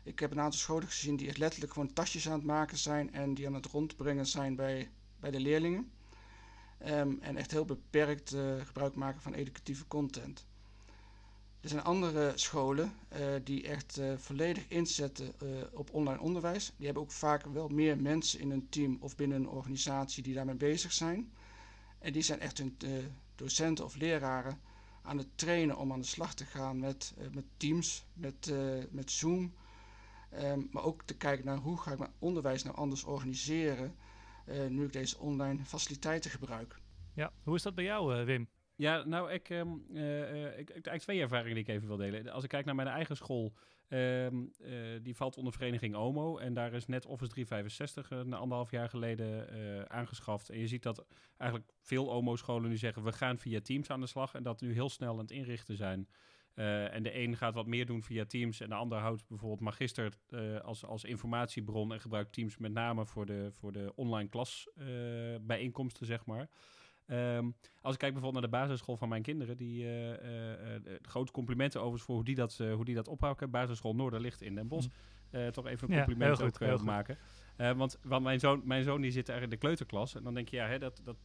Ik 0.03 0.19
heb 0.19 0.31
een 0.31 0.39
aantal 0.39 0.59
scholen 0.59 0.87
gezien 0.87 1.15
die 1.15 1.27
echt 1.27 1.37
letterlijk 1.37 1.73
gewoon 1.73 1.93
tasjes 1.93 2.27
aan 2.27 2.33
het 2.33 2.43
maken 2.43 2.77
zijn 2.77 3.13
en 3.13 3.33
die 3.33 3.47
aan 3.47 3.53
het 3.53 3.65
rondbrengen 3.65 4.25
zijn 4.25 4.55
bij, 4.55 4.91
bij 5.19 5.31
de 5.31 5.39
leerlingen. 5.39 5.91
Um, 6.87 7.19
en 7.21 7.37
echt 7.37 7.51
heel 7.51 7.65
beperkt 7.65 8.33
uh, 8.33 8.65
gebruik 8.65 8.95
maken 8.95 9.21
van 9.21 9.33
educatieve 9.33 9.87
content. 9.87 10.45
Er 11.63 11.69
zijn 11.69 11.83
andere 11.83 12.31
scholen 12.35 12.93
uh, 13.13 13.25
die 13.43 13.67
echt 13.67 13.99
uh, 13.99 14.17
volledig 14.17 14.63
inzetten 14.67 15.33
op 15.71 15.93
online 15.93 16.19
onderwijs. 16.19 16.73
Die 16.75 16.85
hebben 16.85 17.03
ook 17.03 17.11
vaak 17.11 17.45
wel 17.45 17.67
meer 17.67 17.97
mensen 17.97 18.39
in 18.39 18.51
een 18.51 18.69
team 18.69 18.97
of 18.99 19.15
binnen 19.15 19.37
een 19.37 19.47
organisatie 19.47 20.23
die 20.23 20.33
daarmee 20.33 20.55
bezig 20.55 20.93
zijn. 20.93 21.31
En 21.99 22.13
die 22.13 22.21
zijn 22.21 22.39
echt 22.39 22.57
hun 22.57 22.77
docenten 23.35 23.85
of 23.85 23.95
leraren 23.95 24.59
aan 25.01 25.17
het 25.17 25.27
trainen 25.35 25.77
om 25.77 25.91
aan 25.91 26.01
de 26.01 26.07
slag 26.07 26.33
te 26.33 26.45
gaan 26.45 26.79
met, 26.79 27.13
met 27.33 27.45
Teams, 27.57 28.05
met, 28.13 28.53
met 28.91 29.11
Zoom, 29.11 29.53
Ehm, 30.33 30.61
maar 30.71 30.83
ook 30.83 31.03
te 31.03 31.17
kijken 31.17 31.45
naar 31.45 31.57
hoe 31.57 31.77
ga 31.77 31.91
ik 31.91 31.99
mijn 31.99 32.13
onderwijs 32.19 32.63
nou 32.63 32.75
anders 32.75 33.03
organiseren 33.03 33.95
nu 34.69 34.85
ik 34.85 34.93
deze 34.93 35.17
online 35.17 35.65
faciliteiten 35.65 36.31
gebruik. 36.31 36.79
Ja, 37.13 37.31
hoe 37.43 37.55
is 37.55 37.61
dat 37.61 37.75
bij 37.75 37.83
jou, 37.83 38.25
Wim? 38.25 38.47
Ja, 38.75 39.03
nou, 39.03 39.31
ik, 39.31 39.49
um, 39.49 39.85
uh, 39.91 40.45
ik, 40.45 40.69
eigenlijk 40.69 41.01
twee 41.01 41.21
ervaringen 41.21 41.55
die 41.55 41.63
ik 41.63 41.69
even 41.69 41.87
wil 41.87 41.97
delen. 41.97 42.29
Als 42.29 42.43
ik 42.43 42.49
kijk 42.49 42.65
naar 42.65 42.75
mijn 42.75 42.87
eigen 42.87 43.15
school, 43.15 43.53
um, 43.89 44.51
die 45.01 45.15
valt 45.15 45.37
onder 45.37 45.53
vereniging 45.53 45.95
OMO. 45.95 46.37
En 46.37 46.53
daar 46.53 46.73
is 46.73 46.85
net 46.85 47.05
Office 47.05 47.31
365 47.31 48.11
een 48.11 48.33
anderhalf 48.33 48.71
jaar 48.71 48.89
geleden 48.89 49.49
aangeschaft. 49.89 50.49
En 50.49 50.59
je 50.59 50.67
ziet 50.67 50.83
dat 50.83 51.05
eigenlijk 51.37 51.71
veel 51.81 52.11
OMO-scholen 52.11 52.69
nu 52.69 52.77
zeggen, 52.77 53.03
we 53.03 53.11
gaan 53.11 53.37
via 53.37 53.61
Teams 53.61 53.89
aan 53.89 53.99
de 53.99 54.07
slag. 54.07 54.33
En 54.33 54.43
dat 54.43 54.61
nu 54.61 54.73
heel 54.73 54.89
snel 54.89 55.13
aan 55.13 55.19
het 55.19 55.31
inrichten 55.31 55.75
zijn. 55.75 56.07
En 56.53 57.03
de 57.03 57.17
een 57.17 57.37
gaat 57.37 57.53
wat 57.53 57.67
meer 57.67 57.85
doen 57.85 58.03
via 58.03 58.25
Teams 58.25 58.59
en 58.59 58.69
de 58.69 58.75
ander 58.75 58.97
houdt 58.97 59.27
bijvoorbeeld 59.27 59.59
Magister 59.59 60.13
als, 60.63 60.85
als 60.85 61.03
informatiebron 61.03 61.93
en 61.93 61.99
gebruikt 61.99 62.33
Teams 62.33 62.57
met 62.57 62.71
name 62.71 63.05
voor 63.05 63.25
de, 63.25 63.49
voor 63.51 63.71
de 63.71 63.91
online 63.95 64.29
klasbijeenkomsten, 64.29 66.05
zeg 66.05 66.25
maar. 66.25 66.49
Um, 67.07 67.55
als 67.81 67.93
ik 67.93 67.99
kijk 67.99 68.13
bijvoorbeeld 68.13 68.33
naar 68.33 68.51
de 68.51 68.57
basisschool 68.57 68.97
van 68.97 69.09
mijn 69.09 69.21
kinderen, 69.21 69.57
die 69.57 69.87
grote 71.01 71.31
complimenten 71.31 71.79
overigens 71.79 72.05
voor 72.05 72.15
hoe 72.15 72.25
die 72.25 72.35
dat, 72.35 72.57
hoe 72.57 72.85
die 72.85 72.95
dat 72.95 73.07
ophouden. 73.07 73.49
Basisschool 73.49 73.95
Noorder 73.95 74.19
ligt 74.19 74.41
in 74.41 74.55
Den 74.55 74.67
Bosch. 74.67 74.87
Mm. 75.31 75.51
toch 75.51 75.67
even 75.67 75.91
een 75.91 75.97
compliment 75.97 76.37
ja, 76.37 76.45
goed, 76.45 76.61
ook 76.61 76.83
maken. 76.83 77.17
want, 77.57 77.99
want 78.03 78.23
mijn 78.23 78.39
zoon, 78.39 78.61
mijn 78.63 78.83
zoon 78.83 79.01
die 79.01 79.11
zit 79.11 79.29
er 79.29 79.41
in 79.41 79.49
de 79.49 79.57
kleuterklas. 79.57 80.15
En 80.15 80.23
dan 80.23 80.33
denk 80.33 80.49
je, 80.49 80.55
ja, 80.55 80.67
hè, 80.67 80.79
dat, 80.79 81.01
dat, 81.03 81.17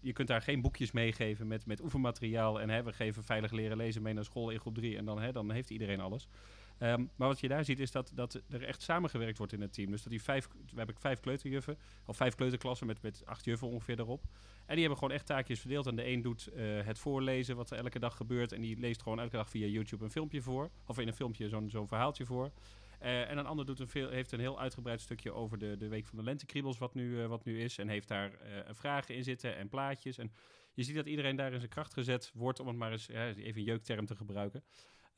je 0.00 0.12
kunt 0.12 0.28
daar 0.28 0.42
geen 0.42 0.60
boekjes 0.60 0.92
meegeven 0.92 1.46
met, 1.46 1.66
met 1.66 1.82
oefenmateriaal. 1.82 2.60
En 2.60 2.70
hè, 2.70 2.82
we 2.82 2.92
geven 2.92 3.24
veilig 3.24 3.50
leren 3.50 3.76
lezen 3.76 4.02
mee 4.02 4.14
naar 4.14 4.24
school 4.24 4.50
in 4.50 4.60
groep 4.60 4.74
3. 4.74 4.96
En 4.96 5.04
dan, 5.04 5.20
hè, 5.20 5.32
dan 5.32 5.50
heeft 5.50 5.70
iedereen 5.70 6.00
alles. 6.00 6.28
Um, 6.82 7.10
maar 7.16 7.28
wat 7.28 7.40
je 7.40 7.48
daar 7.48 7.64
ziet 7.64 7.80
is 7.80 7.90
dat, 7.90 8.10
dat 8.14 8.40
er 8.48 8.62
echt 8.62 8.82
samengewerkt 8.82 9.38
wordt 9.38 9.52
in 9.52 9.60
het 9.60 9.72
team. 9.72 9.90
Dus 9.90 10.02
dat 10.02 10.10
die 10.10 10.22
vijf, 10.22 10.48
we 10.48 10.76
hebben 10.76 10.94
vijf 10.98 11.20
kleuterjuffen, 11.20 11.78
of 12.06 12.16
vijf 12.16 12.34
kleuterklassen 12.34 12.86
met, 12.86 13.02
met 13.02 13.22
acht 13.26 13.44
juffen 13.44 13.68
ongeveer 13.68 13.98
erop. 13.98 14.22
En 14.66 14.74
die 14.74 14.78
hebben 14.78 14.98
gewoon 14.98 15.14
echt 15.14 15.26
taakjes 15.26 15.60
verdeeld. 15.60 15.86
En 15.86 15.96
de 15.96 16.06
een 16.06 16.22
doet 16.22 16.48
uh, 16.56 16.82
het 16.84 16.98
voorlezen, 16.98 17.56
wat 17.56 17.70
er 17.70 17.78
elke 17.78 17.98
dag 17.98 18.16
gebeurt. 18.16 18.52
En 18.52 18.60
die 18.60 18.78
leest 18.78 19.02
gewoon 19.02 19.20
elke 19.20 19.36
dag 19.36 19.50
via 19.50 19.66
YouTube 19.66 20.04
een 20.04 20.10
filmpje 20.10 20.42
voor. 20.42 20.70
Of 20.86 20.98
in 20.98 21.08
een 21.08 21.14
filmpje 21.14 21.48
zo'n 21.68 21.88
verhaaltje 21.88 22.26
voor. 22.26 22.50
Uh, 23.02 23.30
en 23.30 23.38
een 23.38 23.46
ander 23.46 23.66
doet 23.66 23.80
een 23.80 23.88
veel, 23.88 24.08
heeft 24.08 24.32
een 24.32 24.40
heel 24.40 24.60
uitgebreid 24.60 25.00
stukje 25.00 25.32
over 25.32 25.58
de, 25.58 25.76
de 25.76 25.88
Week 25.88 26.06
van 26.06 26.18
de 26.18 26.24
Lentekriebels, 26.24 26.78
wat 26.78 26.94
nu, 26.94 27.20
uh, 27.20 27.26
wat 27.26 27.44
nu 27.44 27.60
is. 27.60 27.78
En 27.78 27.88
heeft 27.88 28.08
daar 28.08 28.32
vragen 28.70 29.14
in 29.14 29.24
zitten 29.24 29.56
en 29.56 29.68
plaatjes. 29.68 30.18
En 30.18 30.32
je 30.74 30.82
ziet 30.82 30.94
dat 30.94 31.06
iedereen 31.06 31.36
daar 31.36 31.52
in 31.52 31.58
zijn 31.58 31.70
kracht 31.70 31.92
gezet 31.92 32.30
wordt, 32.34 32.60
om 32.60 32.66
het 32.66 32.76
maar 32.76 32.92
eens 32.92 33.08
even 33.08 33.56
een 33.56 33.62
jeukterm 33.62 34.06
te 34.06 34.16
gebruiken. 34.16 34.62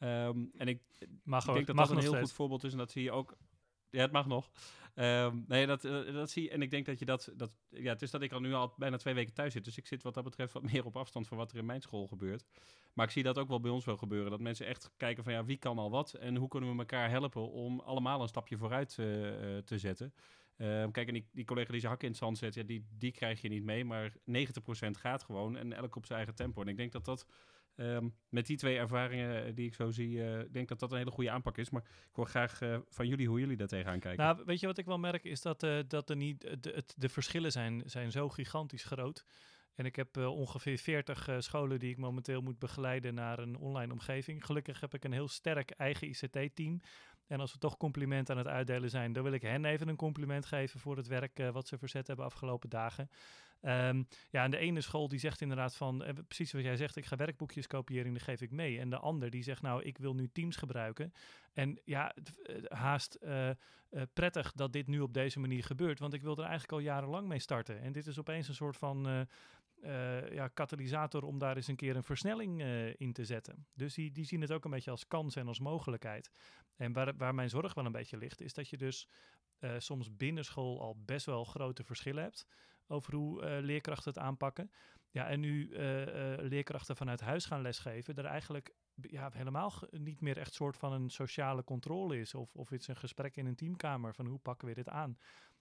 Um, 0.02 0.50
en 0.56 0.68
ik, 0.68 0.82
mag 1.24 1.44
denk 1.44 1.66
dat 1.66 1.76
dat 1.76 1.90
een 1.90 1.98
heel 1.98 2.18
goed 2.18 2.32
voorbeeld 2.32 2.64
is. 2.64 2.72
En 2.72 2.78
dat 2.78 2.90
zie 2.90 3.02
je 3.02 3.12
ook 3.12 3.36
ja, 3.92 4.00
het 4.00 4.12
mag 4.12 4.26
nog. 4.26 4.50
Um, 4.94 5.44
nee, 5.48 5.66
dat, 5.66 5.84
uh, 5.84 6.12
dat 6.12 6.30
zie 6.30 6.42
je. 6.42 6.50
En 6.50 6.62
ik 6.62 6.70
denk 6.70 6.86
dat 6.86 6.98
je 6.98 7.04
dat, 7.04 7.32
dat. 7.36 7.56
Ja, 7.68 7.92
het 7.92 8.02
is 8.02 8.10
dat 8.10 8.22
ik 8.22 8.32
al 8.32 8.40
nu 8.40 8.52
al 8.54 8.74
bijna 8.76 8.96
twee 8.96 9.14
weken 9.14 9.34
thuis 9.34 9.52
zit. 9.52 9.64
Dus 9.64 9.76
ik 9.76 9.86
zit 9.86 10.02
wat 10.02 10.14
dat 10.14 10.24
betreft 10.24 10.52
wat 10.52 10.62
meer 10.72 10.84
op 10.84 10.96
afstand 10.96 11.28
van 11.28 11.36
wat 11.36 11.52
er 11.52 11.58
in 11.58 11.66
mijn 11.66 11.82
school 11.82 12.06
gebeurt. 12.06 12.44
Maar 12.92 13.06
ik 13.06 13.12
zie 13.12 13.22
dat 13.22 13.38
ook 13.38 13.48
wel 13.48 13.60
bij 13.60 13.70
ons 13.70 13.84
wel 13.84 13.96
gebeuren. 13.96 14.30
Dat 14.30 14.40
mensen 14.40 14.66
echt 14.66 14.90
kijken 14.96 15.24
van 15.24 15.32
ja, 15.32 15.44
wie 15.44 15.56
kan 15.56 15.78
al 15.78 15.90
wat? 15.90 16.12
En 16.12 16.36
hoe 16.36 16.48
kunnen 16.48 16.72
we 16.72 16.78
elkaar 16.78 17.10
helpen 17.10 17.50
om 17.50 17.80
allemaal 17.80 18.22
een 18.22 18.28
stapje 18.28 18.56
vooruit 18.56 18.96
uh, 19.00 19.06
uh, 19.06 19.58
te 19.58 19.78
zetten. 19.78 20.14
Uh, 20.56 20.86
kijk, 20.90 21.08
en 21.08 21.14
die, 21.14 21.28
die 21.32 21.44
collega 21.44 21.70
die 21.70 21.80
zijn 21.80 21.92
hak 21.92 22.02
in 22.02 22.08
het 22.08 22.16
zand 22.16 22.38
zet, 22.38 22.54
ja, 22.54 22.62
die, 22.62 22.86
die 22.98 23.12
krijg 23.12 23.40
je 23.40 23.48
niet 23.48 23.64
mee. 23.64 23.84
Maar 23.84 24.12
90% 24.12 24.14
gaat 24.90 25.22
gewoon 25.22 25.56
en 25.56 25.72
elk 25.72 25.96
op 25.96 26.06
zijn 26.06 26.18
eigen 26.18 26.36
tempo. 26.36 26.60
En 26.62 26.68
ik 26.68 26.76
denk 26.76 26.92
dat 26.92 27.04
dat 27.04 27.26
Um, 27.76 28.14
met 28.28 28.46
die 28.46 28.56
twee 28.56 28.76
ervaringen 28.76 29.44
eh, 29.44 29.54
die 29.54 29.66
ik 29.66 29.74
zo 29.74 29.90
zie, 29.90 30.16
uh, 30.16 30.40
denk 30.50 30.68
dat 30.68 30.78
dat 30.78 30.92
een 30.92 30.98
hele 30.98 31.10
goede 31.10 31.30
aanpak 31.30 31.58
is. 31.58 31.70
Maar 31.70 31.82
ik 31.82 32.14
hoor 32.14 32.26
graag 32.26 32.60
uh, 32.60 32.78
van 32.88 33.06
jullie 33.06 33.28
hoe 33.28 33.40
jullie 33.40 33.56
daar 33.56 33.66
tegenaan 33.66 34.00
kijken. 34.00 34.24
Nou, 34.24 34.42
weet 34.44 34.60
je 34.60 34.66
wat 34.66 34.78
ik 34.78 34.84
wel 34.84 34.98
merk, 34.98 35.24
is 35.24 35.40
dat, 35.40 35.60
dat 35.88 36.10
er 36.10 36.16
niet, 36.16 36.40
de, 36.40 36.84
de 36.96 37.08
verschillen 37.08 37.52
zijn, 37.52 37.82
zijn 37.86 38.10
zo 38.10 38.28
gigantisch 38.28 38.84
groot. 38.84 39.24
En 39.74 39.84
ik 39.84 39.96
heb 39.96 40.16
ongeveer 40.16 40.78
40 40.78 41.28
scholen 41.38 41.78
die 41.78 41.90
ik 41.90 41.96
momenteel 41.96 42.40
moet 42.40 42.58
begeleiden 42.58 43.14
naar 43.14 43.38
een 43.38 43.56
online 43.56 43.92
omgeving. 43.92 44.44
Gelukkig 44.44 44.80
heb 44.80 44.94
ik 44.94 45.04
een 45.04 45.12
heel 45.12 45.28
sterk 45.28 45.70
eigen 45.70 46.08
ICT-team. 46.08 46.80
En 47.26 47.40
als 47.40 47.52
we 47.52 47.58
toch 47.58 47.76
complimenten 47.76 48.34
aan 48.36 48.44
het 48.44 48.52
uitdelen 48.52 48.90
zijn, 48.90 49.12
dan 49.12 49.22
wil 49.22 49.32
ik 49.32 49.42
hen 49.42 49.64
even 49.64 49.88
een 49.88 49.96
compliment 49.96 50.46
geven 50.46 50.80
voor 50.80 50.96
het 50.96 51.06
werk 51.06 51.42
wat 51.52 51.68
ze 51.68 51.78
verzet 51.78 52.06
hebben 52.06 52.24
afgelopen 52.24 52.70
dagen. 52.70 53.08
Um, 53.64 54.06
ja, 54.30 54.44
en 54.44 54.50
de 54.50 54.56
ene 54.56 54.80
school 54.80 55.08
die 55.08 55.18
zegt 55.18 55.40
inderdaad 55.40 55.76
van, 55.76 56.04
eh, 56.04 56.14
precies 56.26 56.52
wat 56.52 56.62
jij 56.62 56.76
zegt, 56.76 56.96
ik 56.96 57.06
ga 57.06 57.16
werkboekjes 57.16 57.66
kopiëren 57.66 58.06
en 58.06 58.12
die 58.12 58.22
geef 58.22 58.40
ik 58.40 58.50
mee. 58.50 58.78
En 58.78 58.90
de 58.90 58.98
ander 58.98 59.30
die 59.30 59.42
zegt, 59.42 59.62
nou, 59.62 59.82
ik 59.82 59.98
wil 59.98 60.14
nu 60.14 60.28
Teams 60.32 60.56
gebruiken. 60.56 61.12
En 61.52 61.80
ja, 61.84 62.14
eh, 62.14 62.56
haast 62.68 63.18
uh, 63.20 63.48
uh, 63.48 64.02
prettig 64.12 64.52
dat 64.52 64.72
dit 64.72 64.86
nu 64.86 65.00
op 65.00 65.14
deze 65.14 65.40
manier 65.40 65.64
gebeurt, 65.64 65.98
want 65.98 66.14
ik 66.14 66.22
wil 66.22 66.36
er 66.36 66.42
eigenlijk 66.42 66.72
al 66.72 66.78
jarenlang 66.78 67.28
mee 67.28 67.38
starten. 67.38 67.80
En 67.80 67.92
dit 67.92 68.06
is 68.06 68.18
opeens 68.18 68.48
een 68.48 68.54
soort 68.54 68.76
van 68.76 69.26
ja, 70.30 70.48
katalysator 70.48 71.24
om 71.24 71.38
daar 71.38 71.56
eens 71.56 71.66
een 71.66 71.76
keer 71.76 71.96
een 71.96 72.02
versnelling 72.02 72.62
in 72.96 73.12
te 73.12 73.24
zetten. 73.24 73.66
Dus 73.74 73.94
die, 73.94 74.12
die 74.12 74.24
zien 74.24 74.40
het 74.40 74.52
ook 74.52 74.64
een 74.64 74.70
beetje 74.70 74.90
als 74.90 75.06
kans 75.06 75.36
en 75.36 75.48
als 75.48 75.60
mogelijkheid. 75.60 76.30
En 76.76 76.92
waar, 76.92 77.16
waar 77.16 77.34
mijn 77.34 77.50
zorg 77.50 77.74
wel 77.74 77.84
een 77.84 77.92
beetje 77.92 78.16
ligt, 78.16 78.40
is 78.40 78.54
dat 78.54 78.68
je 78.68 78.76
dus 78.76 79.08
soms 79.78 80.16
binnen 80.16 80.44
school 80.44 80.80
al 80.80 80.96
best 81.04 81.26
wel 81.26 81.44
grote 81.44 81.84
verschillen 81.84 82.22
hebt 82.22 82.46
over 82.86 83.14
hoe 83.14 83.42
uh, 83.42 83.58
leerkrachten 83.60 84.12
het 84.12 84.22
aanpakken. 84.22 84.70
Ja, 85.10 85.28
en 85.28 85.40
nu 85.40 85.68
uh, 85.68 86.00
uh, 86.00 86.38
leerkrachten 86.38 86.96
vanuit 86.96 87.20
huis 87.20 87.44
gaan 87.44 87.62
lesgeven, 87.62 88.14
er 88.14 88.24
eigenlijk 88.24 88.74
ja, 88.94 89.30
helemaal 89.32 89.72
niet 89.90 90.20
meer 90.20 90.38
echt 90.38 90.54
soort 90.54 90.76
van 90.76 90.92
een 90.92 91.10
sociale 91.10 91.64
controle 91.64 92.18
is. 92.18 92.34
Of, 92.34 92.54
of 92.54 92.70
iets 92.70 92.88
een 92.88 92.96
gesprek 92.96 93.36
in 93.36 93.46
een 93.46 93.56
teamkamer 93.56 94.14
van 94.14 94.26
hoe 94.26 94.38
pakken 94.38 94.68
we 94.68 94.74
dit 94.74 94.88
aan. 94.88 95.18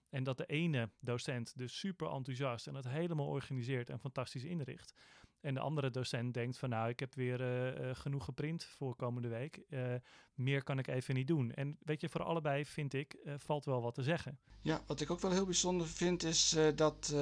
En 0.08 0.24
dat 0.24 0.36
de 0.36 0.46
ene 0.46 0.90
docent 1.00 1.56
dus 1.56 1.78
super 1.78 2.10
enthousiast 2.10 2.66
en 2.66 2.74
het 2.74 2.88
helemaal 2.88 3.26
organiseert 3.26 3.90
en 3.90 3.98
fantastisch 3.98 4.44
inricht. 4.44 4.94
En 5.42 5.54
de 5.54 5.60
andere 5.60 5.90
docent 5.90 6.34
denkt 6.34 6.58
van 6.58 6.68
nou, 6.68 6.88
ik 6.88 7.00
heb 7.00 7.14
weer 7.14 7.40
uh, 7.40 7.94
genoeg 7.94 8.24
geprint 8.24 8.64
voor 8.64 8.96
komende 8.96 9.28
week. 9.28 9.60
Uh, 9.70 9.94
meer 10.34 10.62
kan 10.62 10.78
ik 10.78 10.86
even 10.86 11.14
niet 11.14 11.26
doen. 11.26 11.52
En 11.52 11.78
weet 11.84 12.00
je, 12.00 12.08
voor 12.08 12.22
allebei 12.22 12.66
vind 12.66 12.94
ik, 12.94 13.16
valt 13.36 13.64
wel 13.64 13.82
wat 13.82 13.94
te 13.94 14.02
zeggen. 14.02 14.38
Ja, 14.60 14.82
wat 14.86 15.00
ik 15.00 15.10
ook 15.10 15.20
wel 15.20 15.30
heel 15.30 15.44
bijzonder 15.44 15.86
vind 15.86 16.22
is 16.22 16.56
dat, 16.74 17.14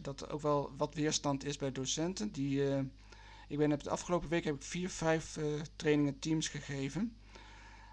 dat 0.00 0.20
er 0.20 0.30
ook 0.30 0.40
wel 0.40 0.72
wat 0.76 0.94
weerstand 0.94 1.44
is 1.44 1.56
bij 1.56 1.72
docenten. 1.72 2.32
Die, 2.32 2.78
ik 3.48 3.58
ben, 3.58 3.78
de 3.78 3.90
afgelopen 3.90 4.28
week 4.28 4.44
heb 4.44 4.54
ik 4.54 4.62
vier, 4.62 4.90
vijf 4.90 5.38
trainingen 5.76 6.18
teams 6.18 6.48
gegeven. 6.48 7.16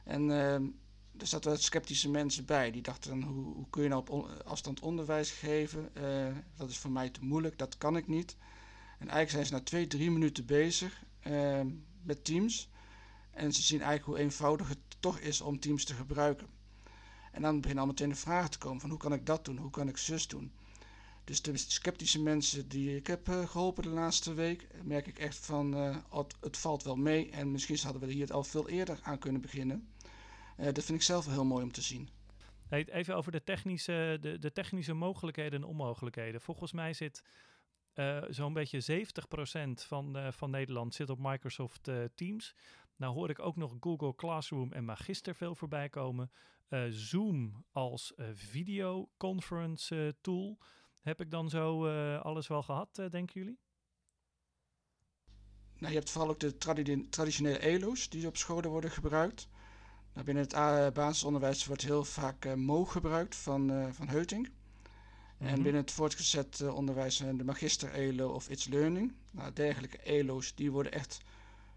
En 0.04 0.30
er 0.30 1.28
zaten 1.28 1.52
wat 1.52 1.62
sceptische 1.62 2.10
mensen 2.10 2.46
bij. 2.46 2.72
Die 2.72 2.82
dachten 2.82 3.10
dan, 3.10 3.30
hoe, 3.30 3.54
hoe 3.54 3.70
kun 3.70 3.84
je 3.84 3.90
nou 3.90 4.02
op 4.08 4.30
afstand 4.46 4.80
onderwijs 4.80 5.32
geven? 5.32 5.90
dat 6.56 6.70
is 6.70 6.78
voor 6.78 6.92
mij 6.92 7.10
te 7.10 7.24
moeilijk, 7.24 7.58
dat 7.58 7.78
kan 7.78 7.98
ik 7.98 8.08
niet. 8.08 8.38
En 9.04 9.10
eigenlijk 9.10 9.30
zijn 9.30 9.46
ze 9.46 9.54
na 9.54 9.70
twee, 9.70 9.88
drie 9.88 10.12
minuten 10.12 10.46
bezig 10.46 11.04
uh, 11.28 11.62
met 12.02 12.26
Teams. 12.26 12.70
En 13.32 13.54
ze 13.54 13.62
zien 13.62 13.82
eigenlijk 13.82 14.10
hoe 14.10 14.26
eenvoudig 14.26 14.70
het 14.70 14.78
toch 15.00 15.20
is 15.20 15.42
om 15.42 15.60
Teams 15.60 15.86
te 15.86 15.94
gebruiken. 15.94 16.48
En 17.32 17.42
dan 17.42 17.62
beginnen 17.62 17.84
al 17.84 17.90
meteen 17.90 18.10
de 18.10 18.16
vragen 18.16 18.52
te 18.52 18.58
komen 18.58 18.82
van 18.82 18.90
hoe 18.90 19.00
kan 19.00 19.14
ik 19.14 19.26
dat 19.26 19.46
doen, 19.46 19.58
hoe 19.58 19.70
kan 19.70 19.88
ik 19.88 19.98
zus 19.98 20.28
doen. 20.28 20.52
Dus 21.24 21.42
de 21.42 21.58
sceptische 21.58 22.22
mensen 22.22 22.68
die 22.68 22.96
ik 22.96 23.08
heb 23.08 23.28
uh, 23.30 23.48
geholpen 23.48 23.84
de 23.84 23.90
laatste 23.90 24.34
week, 24.34 24.68
merk 24.84 25.08
ik 25.08 25.20
echt 25.20 25.38
van 25.38 25.78
uh, 25.78 25.98
het, 26.10 26.36
het, 26.42 26.58
valt 26.58 26.84
wel 26.84 26.96
mee. 26.96 27.32
En 27.32 27.52
misschien 27.52 27.78
hadden 27.84 28.02
we 28.02 28.14
hier 28.14 28.34
al 28.34 28.44
veel 28.44 28.70
eerder 28.70 29.00
aan 29.02 29.20
kunnen 29.20 29.42
beginnen. 29.42 29.88
Uh, 30.60 30.66
dat 30.66 30.84
vind 30.84 30.98
ik 30.98 31.02
zelf 31.02 31.26
wel 31.26 31.34
heel 31.34 31.46
mooi 31.46 31.64
om 31.64 31.72
te 31.72 31.82
zien. 31.82 32.10
even 32.70 33.16
over 33.16 33.32
de 33.32 33.44
technische, 33.44 34.18
de, 34.22 34.40
de 34.40 34.52
technische 34.52 34.94
mogelijkheden 34.94 35.62
en 35.62 35.68
onmogelijkheden. 35.68 36.42
Volgens 36.42 36.72
mij 36.72 36.94
zit 36.94 37.24
uh, 37.96 38.24
Zo'n 38.30 38.54
beetje 38.54 39.06
70% 39.58 39.70
van, 39.74 40.18
uh, 40.18 40.32
van 40.32 40.50
Nederland 40.50 40.94
zit 40.94 41.10
op 41.10 41.20
Microsoft 41.20 41.88
uh, 41.88 42.04
Teams. 42.16 42.56
Nou 42.96 43.14
hoor 43.14 43.30
ik 43.30 43.40
ook 43.40 43.56
nog 43.56 43.78
Google 43.80 44.16
Classroom 44.16 44.72
en 44.74 44.86
Magister 44.86 45.36
veel 45.36 45.56
voorbij 45.56 45.90
komen. 45.90 46.32
Zoom 46.90 47.66
als 47.72 48.14
videoconference 48.34 50.16
tool. 50.22 50.58
Heb 51.02 51.22
ik 51.22 51.32
dan 51.32 51.50
zo 51.50 51.88
alles 52.18 52.48
wel 52.48 52.64
gehad, 52.64 52.96
denken 52.96 53.42
jullie? 53.42 53.60
Nou, 55.78 55.94
je 55.94 56.00
hebt 56.00 56.10
vooral 56.10 56.30
ook 56.30 56.40
de 56.40 56.58
tradi 56.58 57.10
traditionele 57.10 57.60
ELO's 57.60 58.10
die 58.10 58.28
op 58.28 58.38
scholen 58.38 58.70
worden 58.70 58.92
gebruikt. 58.92 59.48
Nou, 60.14 60.26
binnen 60.26 60.44
het 60.44 60.94
basisonderwijs 60.94 61.66
wordt 61.66 61.82
heel 61.82 62.04
vaak 62.04 62.56
Mo 62.56 62.86
gebruikt 62.86 63.36
van, 63.36 63.94
van 63.94 64.08
Heuting. 64.08 64.50
En 65.38 65.54
mhm. 65.54 65.62
binnen 65.62 65.82
het 65.82 65.92
voortgezet 65.92 66.60
uh, 66.60 66.76
onderwijs 66.76 67.16
zijn 67.16 67.38
de 67.38 67.44
magister 67.44 67.92
ELO 67.92 68.30
of 68.34 68.50
It's 68.50 68.68
Learning. 68.68 69.14
Nou, 69.32 69.54
dergelijke 69.54 69.98
ELO's 70.04 70.56
die 70.56 70.72
worden 70.72 70.92
echt 70.92 71.22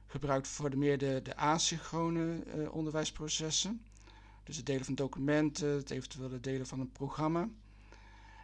gebruikt 0.07 0.49
voor 0.49 0.71
de 0.71 0.77
meer 0.77 0.99
de, 0.99 1.21
de 1.23 1.37
asynchrone 1.37 2.43
uh, 2.57 2.75
onderwijsprocessen. 2.75 3.83
Dus 4.45 4.57
het 4.57 4.67
delen 4.67 4.85
van 4.85 4.95
documenten, 4.95 5.69
het 5.69 5.91
eventuele 5.91 6.41
delen 6.41 6.67
van 6.67 6.81
een 6.81 6.93
programma. 6.93 7.49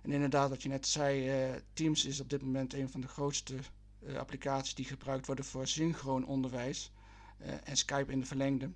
En 0.02 0.12
inderdaad, 0.12 0.48
wat 0.48 0.62
je 0.62 0.68
net 0.68 0.86
zei, 0.86 1.46
uh, 1.50 1.56
Teams 1.72 2.04
is 2.04 2.20
op 2.20 2.30
dit 2.30 2.42
moment 2.42 2.74
een 2.74 2.88
van 2.90 3.00
de 3.00 3.08
grootste 3.08 3.54
applicaties 4.16 4.74
die 4.74 4.84
gebruikt 4.84 5.26
worden 5.26 5.44
voor 5.44 5.66
synchroon 5.66 6.26
onderwijs. 6.26 6.92
en 7.64 7.76
Skype 7.76 8.12
in 8.12 8.20
de 8.20 8.26
verlengde. 8.26 8.70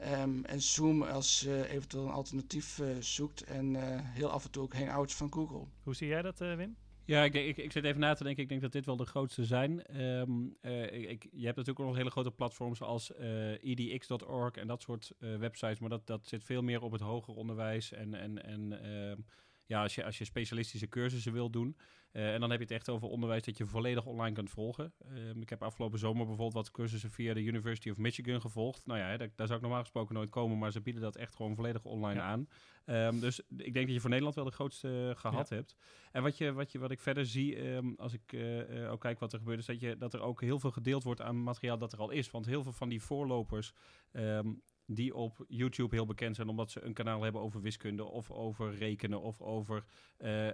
Um, 0.00 0.44
en 0.44 0.62
Zoom 0.62 1.02
als 1.02 1.46
uh, 1.46 1.72
eventueel 1.72 2.04
een 2.04 2.10
alternatief 2.10 2.78
uh, 2.78 2.86
zoekt. 3.00 3.42
En 3.42 3.74
uh, 3.74 3.80
heel 4.00 4.30
af 4.30 4.44
en 4.44 4.50
toe 4.50 4.62
ook 4.62 4.74
Hangouts 4.74 5.14
van 5.14 5.32
Google. 5.32 5.64
Hoe 5.82 5.94
zie 5.94 6.08
jij 6.08 6.22
dat, 6.22 6.38
Wim? 6.38 6.76
Ja, 7.04 7.24
ik, 7.24 7.34
ik, 7.34 7.56
ik 7.56 7.72
zit 7.72 7.84
even 7.84 8.00
na 8.00 8.14
te 8.14 8.24
denken. 8.24 8.42
Ik 8.42 8.48
denk 8.48 8.60
dat 8.60 8.72
dit 8.72 8.86
wel 8.86 8.96
de 8.96 9.06
grootste 9.06 9.44
zijn. 9.44 10.00
Um, 10.00 10.56
ik, 10.90 11.28
je 11.32 11.44
hebt 11.44 11.56
natuurlijk 11.56 11.80
ook 11.80 11.86
nog 11.86 11.96
hele 11.96 12.10
grote 12.10 12.30
platforms 12.30 12.82
als 12.82 13.12
edx.org 13.60 14.54
en 14.54 14.66
dat 14.66 14.82
soort 14.82 15.12
websites. 15.18 15.78
Maar 15.78 15.90
dat, 15.90 16.06
dat 16.06 16.26
zit 16.26 16.44
veel 16.44 16.62
meer 16.62 16.82
op 16.82 16.92
het 16.92 17.00
hoger 17.00 17.34
onderwijs 17.34 17.92
en, 17.92 18.14
en, 18.14 18.44
en 18.44 18.82
ehm, 18.82 19.20
ja, 19.66 19.82
als 19.82 19.94
je, 19.94 20.04
als 20.04 20.18
je 20.18 20.24
specialistische 20.24 20.88
cursussen 20.88 21.32
wil 21.32 21.50
doen. 21.50 21.76
Uh, 22.16 22.34
en 22.34 22.40
dan 22.40 22.50
heb 22.50 22.58
je 22.58 22.64
het 22.64 22.74
echt 22.74 22.88
over 22.88 23.08
onderwijs 23.08 23.42
dat 23.42 23.56
je 23.56 23.66
volledig 23.66 24.06
online 24.06 24.34
kunt 24.34 24.50
volgen. 24.50 24.92
Uh, 25.12 25.40
ik 25.40 25.50
heb 25.50 25.62
afgelopen 25.62 25.98
zomer 25.98 26.26
bijvoorbeeld 26.26 26.54
wat 26.54 26.70
cursussen 26.70 27.10
via 27.10 27.34
de 27.34 27.42
University 27.42 27.90
of 27.90 27.96
Michigan 27.96 28.40
gevolgd. 28.40 28.86
Nou 28.86 28.98
ja, 28.98 29.16
daar, 29.16 29.28
daar, 29.34 29.46
zou 29.46 29.58
ik 29.58 29.64
normaal 29.64 29.82
gesproken 29.82 30.14
nooit 30.14 30.30
komen, 30.30 30.58
maar 30.58 30.72
ze 30.72 30.80
bieden 30.80 31.02
dat 31.02 31.16
echt 31.16 31.36
gewoon 31.36 31.54
volledig 31.54 31.84
online 31.84 32.20
aan. 32.20 32.48
Um, 32.86 33.20
dus 33.20 33.40
ik 33.56 33.72
denk 33.72 33.86
dat 33.86 33.94
je 33.94 34.00
voor 34.00 34.08
Nederland 34.10 34.36
wel 34.36 34.44
de 34.44 34.50
grootste 34.50 34.88
uh, 34.88 35.20
gehad 35.20 35.48
ja. 35.48 35.56
hebt. 35.56 35.76
En 36.12 36.22
wat, 36.22 36.38
je, 36.38 36.52
wat, 36.52 36.72
je, 36.72 36.78
wat 36.78 36.90
ik 36.90 37.00
verder 37.00 37.26
zie, 37.26 37.66
um, 37.66 37.94
als 37.98 38.12
ik 38.12 38.32
eh, 38.32 38.92
ook 38.92 39.00
kijk 39.00 39.18
wat 39.18 39.32
er 39.32 39.38
gebeurt, 39.38 39.58
is 39.58 39.66
dat, 39.66 39.80
je, 39.80 39.96
dat 39.96 40.14
er 40.14 40.20
ook 40.20 40.40
heel 40.40 40.58
veel 40.58 40.70
gedeeld 40.70 41.02
wordt 41.02 41.20
aan 41.20 41.42
materiaal 41.42 41.78
dat 41.78 41.92
er 41.92 41.98
al 41.98 42.10
is. 42.10 42.30
Want 42.30 42.46
heel 42.46 42.62
veel 42.62 42.72
van 42.72 42.88
die 42.88 43.02
voorlopers 43.02 43.72
um, 44.12 44.62
die 44.86 45.14
op 45.14 45.44
YouTube 45.48 45.94
heel 45.94 46.06
bekend 46.06 46.36
zijn 46.36 46.48
omdat 46.48 46.70
ze 46.70 46.82
een 46.82 46.92
kanaal 46.92 47.22
hebben 47.22 47.40
over 47.40 47.60
wiskunde 47.60 48.04
of 48.04 48.30
over 48.30 48.74
rekenen 48.74 49.20
of 49.20 49.40
over 49.40 49.84
uh, 50.18 50.48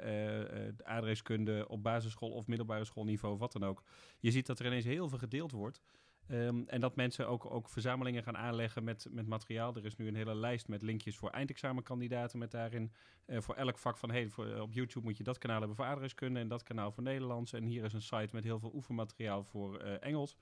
aardrijkskunde 0.83 1.69
op 1.69 1.83
basisschool 1.83 2.31
of 2.31 2.47
middelbare 2.47 2.85
schoolniveau, 2.85 3.37
wat 3.37 3.53
dan 3.53 3.65
ook. 3.65 3.83
Je 4.21 4.31
ziet 4.31 4.47
dat 4.47 4.59
er 4.59 4.67
ineens 4.67 4.85
heel 4.85 5.09
veel 5.09 5.19
gedeeld 5.19 5.53
wordt. 5.53 5.83
Um, 6.29 6.69
en 6.69 6.81
dat 6.81 6.97
mensen 6.97 7.29
ook, 7.29 7.51
ook 7.51 7.69
verzamelingen 7.69 8.23
gaan 8.23 8.37
aanleggen 8.37 8.85
met, 8.85 9.07
met 9.11 9.27
materiaal. 9.27 9.75
Er 9.75 9.85
is 9.85 9.97
nu 9.97 10.09
een 10.09 10.15
hele 10.15 10.35
lijst 10.35 10.69
met 10.69 10.83
linkjes 10.83 11.17
voor 11.17 11.31
eindexamenkandidaten. 11.31 12.39
Met 12.39 12.51
daarin 12.51 12.93
voor 13.27 13.55
elk 13.55 13.79
vak 13.79 13.97
van 13.97 14.11
hey, 14.11 14.29
voor, 14.29 14.61
op 14.61 14.73
YouTube 14.73 15.07
moet 15.07 15.17
je 15.17 15.25
dat 15.25 15.39
kanaal 15.39 15.59
hebben 15.59 15.77
voor 15.77 15.85
aardrijkskunde 15.85 16.41
en 16.41 16.49
dat 16.49 16.63
kanaal 16.63 16.93
voor 16.93 17.03
Nederlands. 17.03 17.53
En 17.53 17.65
hier 17.65 17.85
is 17.85 17.93
een 17.93 18.03
site 18.03 18.29
met 18.33 18.45
heel 18.45 18.59
veel 18.59 18.75
oefenmateriaal 18.75 19.45
voor 19.45 19.77
Engels. 19.79 20.37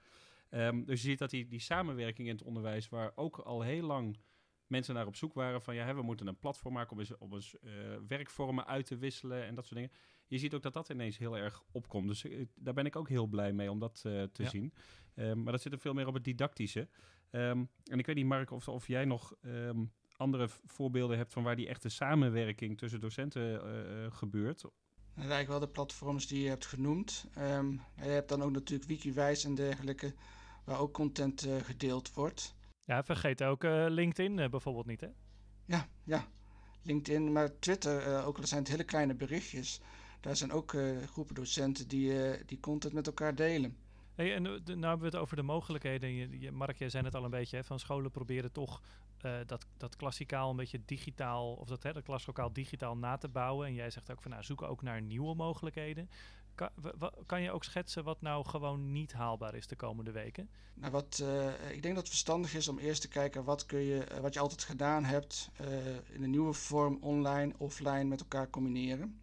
Um, 0.50 0.84
dus 0.84 1.02
je 1.02 1.08
ziet 1.08 1.18
dat 1.18 1.30
die, 1.30 1.46
die 1.46 1.60
samenwerking 1.60 2.28
in 2.28 2.34
het 2.34 2.44
onderwijs, 2.44 2.88
waar 2.88 3.12
ook 3.14 3.38
al 3.38 3.62
heel 3.62 3.86
lang 3.86 4.18
mensen 4.66 4.94
naar 4.94 5.06
op 5.06 5.16
zoek 5.16 5.34
waren 5.34 5.62
van 5.62 5.74
ja, 5.74 5.84
hè, 5.84 5.94
we 5.94 6.02
moeten 6.02 6.26
een 6.26 6.38
platform 6.38 6.74
maken 6.74 6.92
om 6.92 6.98
eens, 6.98 7.16
om 7.18 7.34
eens 7.34 7.56
uh, 7.62 7.72
werkvormen 8.08 8.66
uit 8.66 8.86
te 8.86 8.96
wisselen 8.96 9.46
en 9.46 9.54
dat 9.54 9.64
soort 9.64 9.76
dingen. 9.76 9.96
Je 10.26 10.38
ziet 10.38 10.54
ook 10.54 10.62
dat 10.62 10.72
dat 10.72 10.88
ineens 10.88 11.18
heel 11.18 11.36
erg 11.36 11.62
opkomt. 11.72 12.08
Dus 12.08 12.24
uh, 12.24 12.46
daar 12.54 12.74
ben 12.74 12.86
ik 12.86 12.96
ook 12.96 13.08
heel 13.08 13.26
blij 13.26 13.52
mee 13.52 13.70
om 13.70 13.78
dat 13.78 14.02
uh, 14.06 14.22
te 14.22 14.42
ja. 14.42 14.48
zien. 14.48 14.72
Um, 15.14 15.42
maar 15.42 15.52
dat 15.52 15.62
zit 15.62 15.72
er 15.72 15.78
veel 15.78 15.92
meer 15.92 16.06
op 16.06 16.14
het 16.14 16.24
didactische. 16.24 16.88
Um, 17.30 17.70
en 17.84 17.98
ik 17.98 18.06
weet 18.06 18.16
niet, 18.16 18.26
Mark, 18.26 18.50
of, 18.50 18.68
of 18.68 18.86
jij 18.86 19.04
nog 19.04 19.34
andere 20.16 20.48
voorbeelden 20.48 21.16
hebt 21.16 21.32
van 21.32 21.42
waar 21.42 21.56
die 21.56 21.68
echte 21.68 21.88
samenwerking 21.88 22.78
tussen 22.78 23.00
docenten 23.00 23.62
gebeurt. 24.12 24.60
Dat 24.60 24.72
eigenlijk 25.14 25.48
wel 25.48 25.60
de 25.60 25.68
platforms 25.68 26.26
die 26.26 26.42
je 26.42 26.48
hebt 26.48 26.66
genoemd. 26.66 27.26
Je 27.34 27.80
hebt 27.94 28.28
dan 28.28 28.42
ook 28.42 28.50
natuurlijk 28.50 28.88
Wikiwijs 28.88 29.44
en 29.44 29.54
dergelijke 29.54 30.14
waar 30.70 30.80
ook 30.80 30.92
content 30.92 31.46
uh, 31.46 31.56
gedeeld 31.56 32.14
wordt. 32.14 32.54
Ja, 32.85 33.04
vergeet 33.04 33.42
ook 33.42 33.64
uh, 33.64 33.87
LinkedIn 33.88 34.38
uh, 34.38 34.48
bijvoorbeeld 34.48 34.87
niet, 34.87 35.00
hè? 35.00 35.09
Ja, 35.64 35.88
ja. 36.04 36.26
LinkedIn, 36.83 37.33
maar 37.33 37.59
Twitter, 37.59 38.24
ook 38.24 38.38
al 38.38 38.46
zijn 38.46 38.61
het 38.61 38.70
hele 38.70 38.85
kleine 38.85 39.14
berichtjes. 39.14 39.80
Daar 40.20 40.37
zijn 40.37 40.52
ook 40.52 40.76
groepen 41.06 41.35
docenten 41.35 41.88
die, 41.88 42.44
die 42.44 42.61
content 42.61 42.92
met 42.92 43.06
elkaar 43.06 43.35
delen. 43.35 43.76
Hey, 44.14 44.35
en 44.35 44.42
nou 44.42 44.61
hebben 44.64 44.98
we 44.98 45.04
het 45.04 45.16
over 45.16 45.37
de 45.37 45.42
mogelijkheden. 45.42 46.14
Je, 46.14 46.40
je, 46.40 46.52
Mark, 46.52 46.78
jij 46.78 46.88
zei 46.88 47.04
het 47.04 47.14
al 47.14 47.24
een 47.24 47.30
beetje, 47.30 47.56
hè, 47.56 47.64
van 47.64 47.78
scholen 47.78 48.11
proberen 48.11 48.52
toch 48.52 48.83
uh, 49.24 49.38
dat, 49.46 49.66
dat 49.76 49.96
klassikaal 49.96 50.50
een 50.50 50.56
beetje 50.56 50.85
digitaal, 50.85 51.52
of 51.52 51.68
dat, 51.68 51.83
hè, 51.83 51.92
dat 51.92 52.02
klaslokaal 52.02 52.52
digitaal 52.52 52.96
na 52.96 53.16
te 53.16 53.28
bouwen. 53.28 53.66
En 53.66 53.74
jij 53.74 53.90
zegt 53.90 54.11
ook 54.11 54.22
van 54.22 54.30
nou, 54.30 54.42
zoeken 54.42 54.68
ook 54.68 54.83
naar 54.83 55.02
nieuwe 55.02 55.35
mogelijkheden. 55.35 56.11
Kan, 56.54 56.70
kan, 57.26 57.42
je 57.42 57.50
ook 57.50 57.64
schetsen 57.64 58.04
wat 58.04 58.20
nou 58.20 58.46
gewoon 58.46 58.92
niet 58.92 59.12
haalbaar 59.12 59.54
is 59.54 59.66
de 59.66 59.76
komende 59.76 60.10
weken? 60.10 60.48
Nou, 60.74 60.92
wat, 60.92 61.20
uh, 61.22 61.70
ik 61.70 61.82
denk 61.82 61.94
dat 61.94 62.02
het 62.02 62.08
verstandig 62.08 62.54
is 62.54 62.68
om 62.68 62.78
eerst 62.78 63.00
te 63.00 63.08
kijken 63.08 63.44
wat, 63.44 63.66
kun 63.66 63.80
je, 63.80 64.06
uh, 64.12 64.18
wat 64.18 64.34
je 64.34 64.40
altijd 64.40 64.62
gedaan 64.62 65.04
hebt 65.04 65.50
uh, 65.60 65.86
in 65.96 66.22
een 66.22 66.30
nieuwe 66.30 66.52
vorm 66.52 66.98
online, 67.00 67.54
offline 67.58 68.04
met 68.04 68.20
elkaar 68.20 68.50
combineren. 68.50 69.20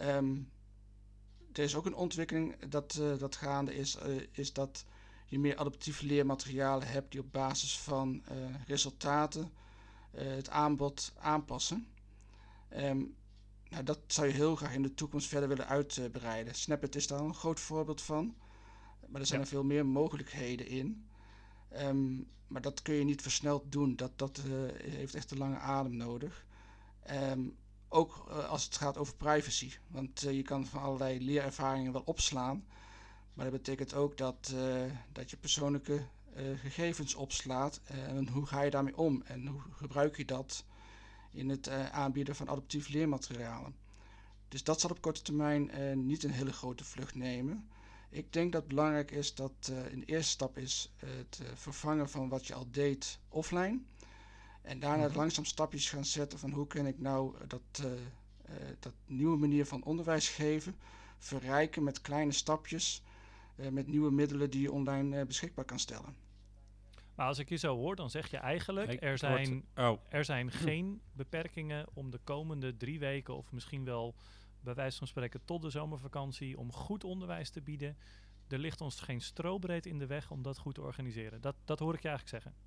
Um, 0.00 0.50
er 1.52 1.62
is 1.62 1.74
ook 1.74 1.86
een 1.86 1.94
ontwikkeling 1.94 2.56
dat, 2.68 3.00
dat 3.18 3.36
gaande 3.36 3.74
is, 3.74 3.98
is 4.32 4.52
dat 4.52 4.84
je 5.26 5.38
meer 5.38 5.56
adaptieve 5.56 6.06
leermaterialen 6.06 6.88
hebt 6.88 7.10
die 7.10 7.20
op 7.20 7.32
basis 7.32 7.78
van 7.78 8.22
resultaten 8.66 9.50
het 10.10 10.50
aanbod 10.50 11.12
aanpassen. 11.18 11.86
Um, 12.76 13.16
nou, 13.68 13.84
dat 13.84 13.98
zou 14.06 14.26
je 14.26 14.32
heel 14.32 14.56
graag 14.56 14.74
in 14.74 14.82
de 14.82 14.94
toekomst 14.94 15.28
verder 15.28 15.48
willen 15.48 15.68
uitbreiden. 15.68 16.54
Snapit 16.54 16.94
is 16.94 17.06
daar 17.06 17.20
een 17.20 17.34
groot 17.34 17.60
voorbeeld 17.60 18.02
van. 18.02 18.34
Maar 19.08 19.20
er 19.20 19.26
zijn 19.26 19.40
ja. 19.40 19.46
er 19.46 19.52
veel 19.52 19.64
meer 19.64 19.86
mogelijkheden 19.86 20.66
in. 20.66 21.06
Um, 21.82 22.28
maar 22.46 22.60
dat 22.60 22.82
kun 22.82 22.94
je 22.94 23.04
niet 23.04 23.22
versneld 23.22 23.72
doen. 23.72 23.96
Dat, 23.96 24.18
dat 24.18 24.40
uh, 24.46 24.52
heeft 24.82 25.14
echt 25.14 25.30
een 25.30 25.38
lange 25.38 25.58
adem 25.58 25.96
nodig. 25.96 26.46
Um, 27.10 27.56
ook 27.88 28.26
uh, 28.28 28.48
als 28.48 28.64
het 28.64 28.76
gaat 28.76 28.96
over 28.96 29.16
privacy. 29.16 29.72
Want 29.86 30.24
uh, 30.24 30.32
je 30.32 30.42
kan 30.42 30.66
van 30.66 30.82
allerlei 30.82 31.24
leerervaringen 31.24 31.92
wel 31.92 32.02
opslaan. 32.04 32.64
Maar 33.34 33.44
dat 33.44 33.54
betekent 33.54 33.94
ook 33.94 34.16
dat, 34.16 34.54
dat 35.12 35.30
je 35.30 35.36
persoonlijke 35.36 36.06
gegevens 36.56 37.14
opslaat 37.14 37.80
en 37.84 38.28
hoe 38.28 38.46
ga 38.46 38.62
je 38.62 38.70
daarmee 38.70 38.96
om 38.96 39.22
en 39.22 39.46
hoe 39.46 39.60
gebruik 39.70 40.16
je 40.16 40.24
dat 40.24 40.64
in 41.30 41.48
het 41.48 41.68
aanbieden 41.90 42.36
van 42.36 42.48
adaptief 42.48 42.88
leermaterialen. 42.88 43.74
Dus 44.48 44.64
dat 44.64 44.80
zal 44.80 44.90
op 44.90 45.00
korte 45.00 45.22
termijn 45.22 45.70
niet 46.06 46.24
een 46.24 46.30
hele 46.30 46.52
grote 46.52 46.84
vlucht 46.84 47.14
nemen. 47.14 47.68
Ik 48.10 48.32
denk 48.32 48.52
dat 48.52 48.60
het 48.60 48.70
belangrijk 48.70 49.10
is 49.10 49.34
dat 49.34 49.72
in 49.90 50.00
de 50.00 50.06
eerste 50.06 50.30
stap 50.30 50.58
is 50.58 50.92
het 50.96 51.40
vervangen 51.54 52.10
van 52.10 52.28
wat 52.28 52.46
je 52.46 52.54
al 52.54 52.66
deed 52.70 53.18
offline. 53.28 53.78
En 54.62 54.80
daarna 54.80 55.06
mhm. 55.06 55.16
langzaam 55.16 55.44
stapjes 55.44 55.90
gaan 55.90 56.04
zetten 56.04 56.38
van 56.38 56.50
hoe 56.50 56.66
kan 56.66 56.86
ik 56.86 56.98
nou 56.98 57.34
dat, 57.46 57.88
dat 58.80 58.92
nieuwe 59.06 59.36
manier 59.36 59.66
van 59.66 59.84
onderwijs 59.84 60.28
geven 60.28 60.74
verrijken 61.18 61.82
met 61.82 62.00
kleine 62.00 62.32
stapjes, 62.32 63.02
uh, 63.56 63.68
met 63.68 63.86
nieuwe 63.86 64.10
middelen 64.10 64.50
die 64.50 64.60
je 64.60 64.72
online 64.72 65.26
beschikbaar 65.26 65.64
kan 65.64 65.78
stellen. 65.78 66.16
Maar 67.16 67.26
als 67.26 67.38
ik 67.38 67.48
je 67.48 67.56
zo 67.56 67.76
hoor, 67.76 67.96
dan 67.96 68.10
zeg 68.10 68.30
je 68.30 68.36
eigenlijk, 68.36 69.02
er 69.02 69.18
zijn, 69.18 69.64
oh. 69.76 70.00
er 70.08 70.24
zijn 70.24 70.50
geen 70.50 71.00
beperkingen 71.12 71.86
om 71.92 72.10
de 72.10 72.20
komende 72.24 72.76
drie 72.76 72.98
weken 72.98 73.36
of 73.36 73.52
misschien 73.52 73.84
wel 73.84 74.14
bij 74.60 74.74
wijze 74.74 74.98
van 74.98 75.06
spreken 75.06 75.44
tot 75.44 75.62
de 75.62 75.70
zomervakantie 75.70 76.58
om 76.58 76.72
goed 76.72 77.04
onderwijs 77.04 77.50
te 77.50 77.60
bieden. 77.60 77.96
Er 78.48 78.58
ligt 78.58 78.80
ons 78.80 79.00
geen 79.00 79.20
strobreed 79.20 79.86
in 79.86 79.98
de 79.98 80.06
weg 80.06 80.30
om 80.30 80.42
dat 80.42 80.58
goed 80.58 80.74
te 80.74 80.80
organiseren. 80.80 81.40
Dat, 81.40 81.54
dat 81.64 81.78
hoor 81.78 81.94
ik 81.94 82.02
je 82.02 82.08
eigenlijk 82.08 82.42
zeggen. 82.42 82.60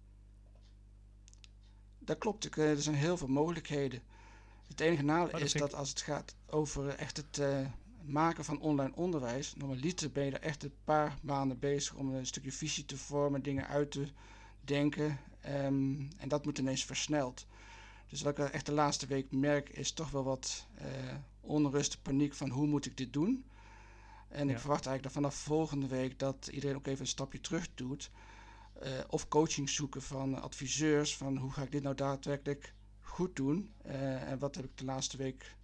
Dat 1.99 2.17
klopt. 2.17 2.57
Er 2.57 2.81
zijn 2.81 2.95
heel 2.95 3.17
veel 3.17 3.27
mogelijkheden. 3.27 4.01
Het 4.67 4.79
enige 4.79 5.03
nadeel 5.03 5.39
is 5.39 5.53
dat 5.53 5.73
als 5.73 5.89
het 5.89 6.01
gaat 6.01 6.35
over 6.45 6.87
echt 6.87 7.17
het 7.17 7.37
uh, 7.37 7.67
maken 8.05 8.45
van 8.45 8.59
online 8.59 8.95
onderwijs, 8.95 9.55
normaliter 9.55 10.11
ben 10.11 10.25
je 10.25 10.31
er 10.31 10.41
echt 10.41 10.63
een 10.63 10.73
paar 10.83 11.17
maanden 11.21 11.59
bezig 11.59 11.95
om 11.95 12.13
een 12.13 12.25
stukje 12.25 12.51
visie 12.51 12.85
te 12.85 12.97
vormen, 12.97 13.43
dingen 13.43 13.67
uit 13.67 13.91
te 13.91 14.07
denken. 14.61 15.19
Um, 15.47 16.09
en 16.17 16.27
dat 16.27 16.45
moet 16.45 16.57
ineens 16.57 16.85
versneld. 16.85 17.45
Dus 18.09 18.21
wat 18.21 18.37
ik 18.37 18.49
echt 18.49 18.65
de 18.65 18.71
laatste 18.71 19.05
week 19.05 19.31
merk, 19.31 19.69
is 19.69 19.91
toch 19.91 20.11
wel 20.11 20.23
wat 20.23 20.67
uh, 20.81 21.13
onrust, 21.41 22.01
paniek 22.01 22.33
van 22.33 22.49
hoe 22.49 22.67
moet 22.67 22.85
ik 22.85 22.97
dit 22.97 23.13
doen. 23.13 23.45
En 24.27 24.47
ja. 24.47 24.53
ik 24.53 24.59
verwacht 24.59 24.85
eigenlijk 24.85 25.03
dat 25.03 25.23
vanaf 25.23 25.35
volgende 25.35 25.87
week 25.87 26.19
dat 26.19 26.49
iedereen 26.51 26.75
ook 26.75 26.87
even 26.87 27.01
een 27.01 27.07
stapje 27.07 27.41
terug 27.41 27.67
doet. 27.73 28.11
Uh, 28.83 28.89
of 29.07 29.27
coaching 29.27 29.69
zoeken 29.69 30.01
van 30.01 30.41
adviseurs, 30.41 31.17
van 31.17 31.37
hoe 31.37 31.51
ga 31.51 31.61
ik 31.61 31.71
dit 31.71 31.83
nou 31.83 31.95
daadwerkelijk 31.95 32.73
goed 33.01 33.35
doen. 33.35 33.73
Uh, 33.85 34.31
en 34.31 34.39
wat 34.39 34.55
heb 34.55 34.65
ik 34.65 34.77
de 34.77 34.85
laatste 34.85 35.17
week 35.17 35.57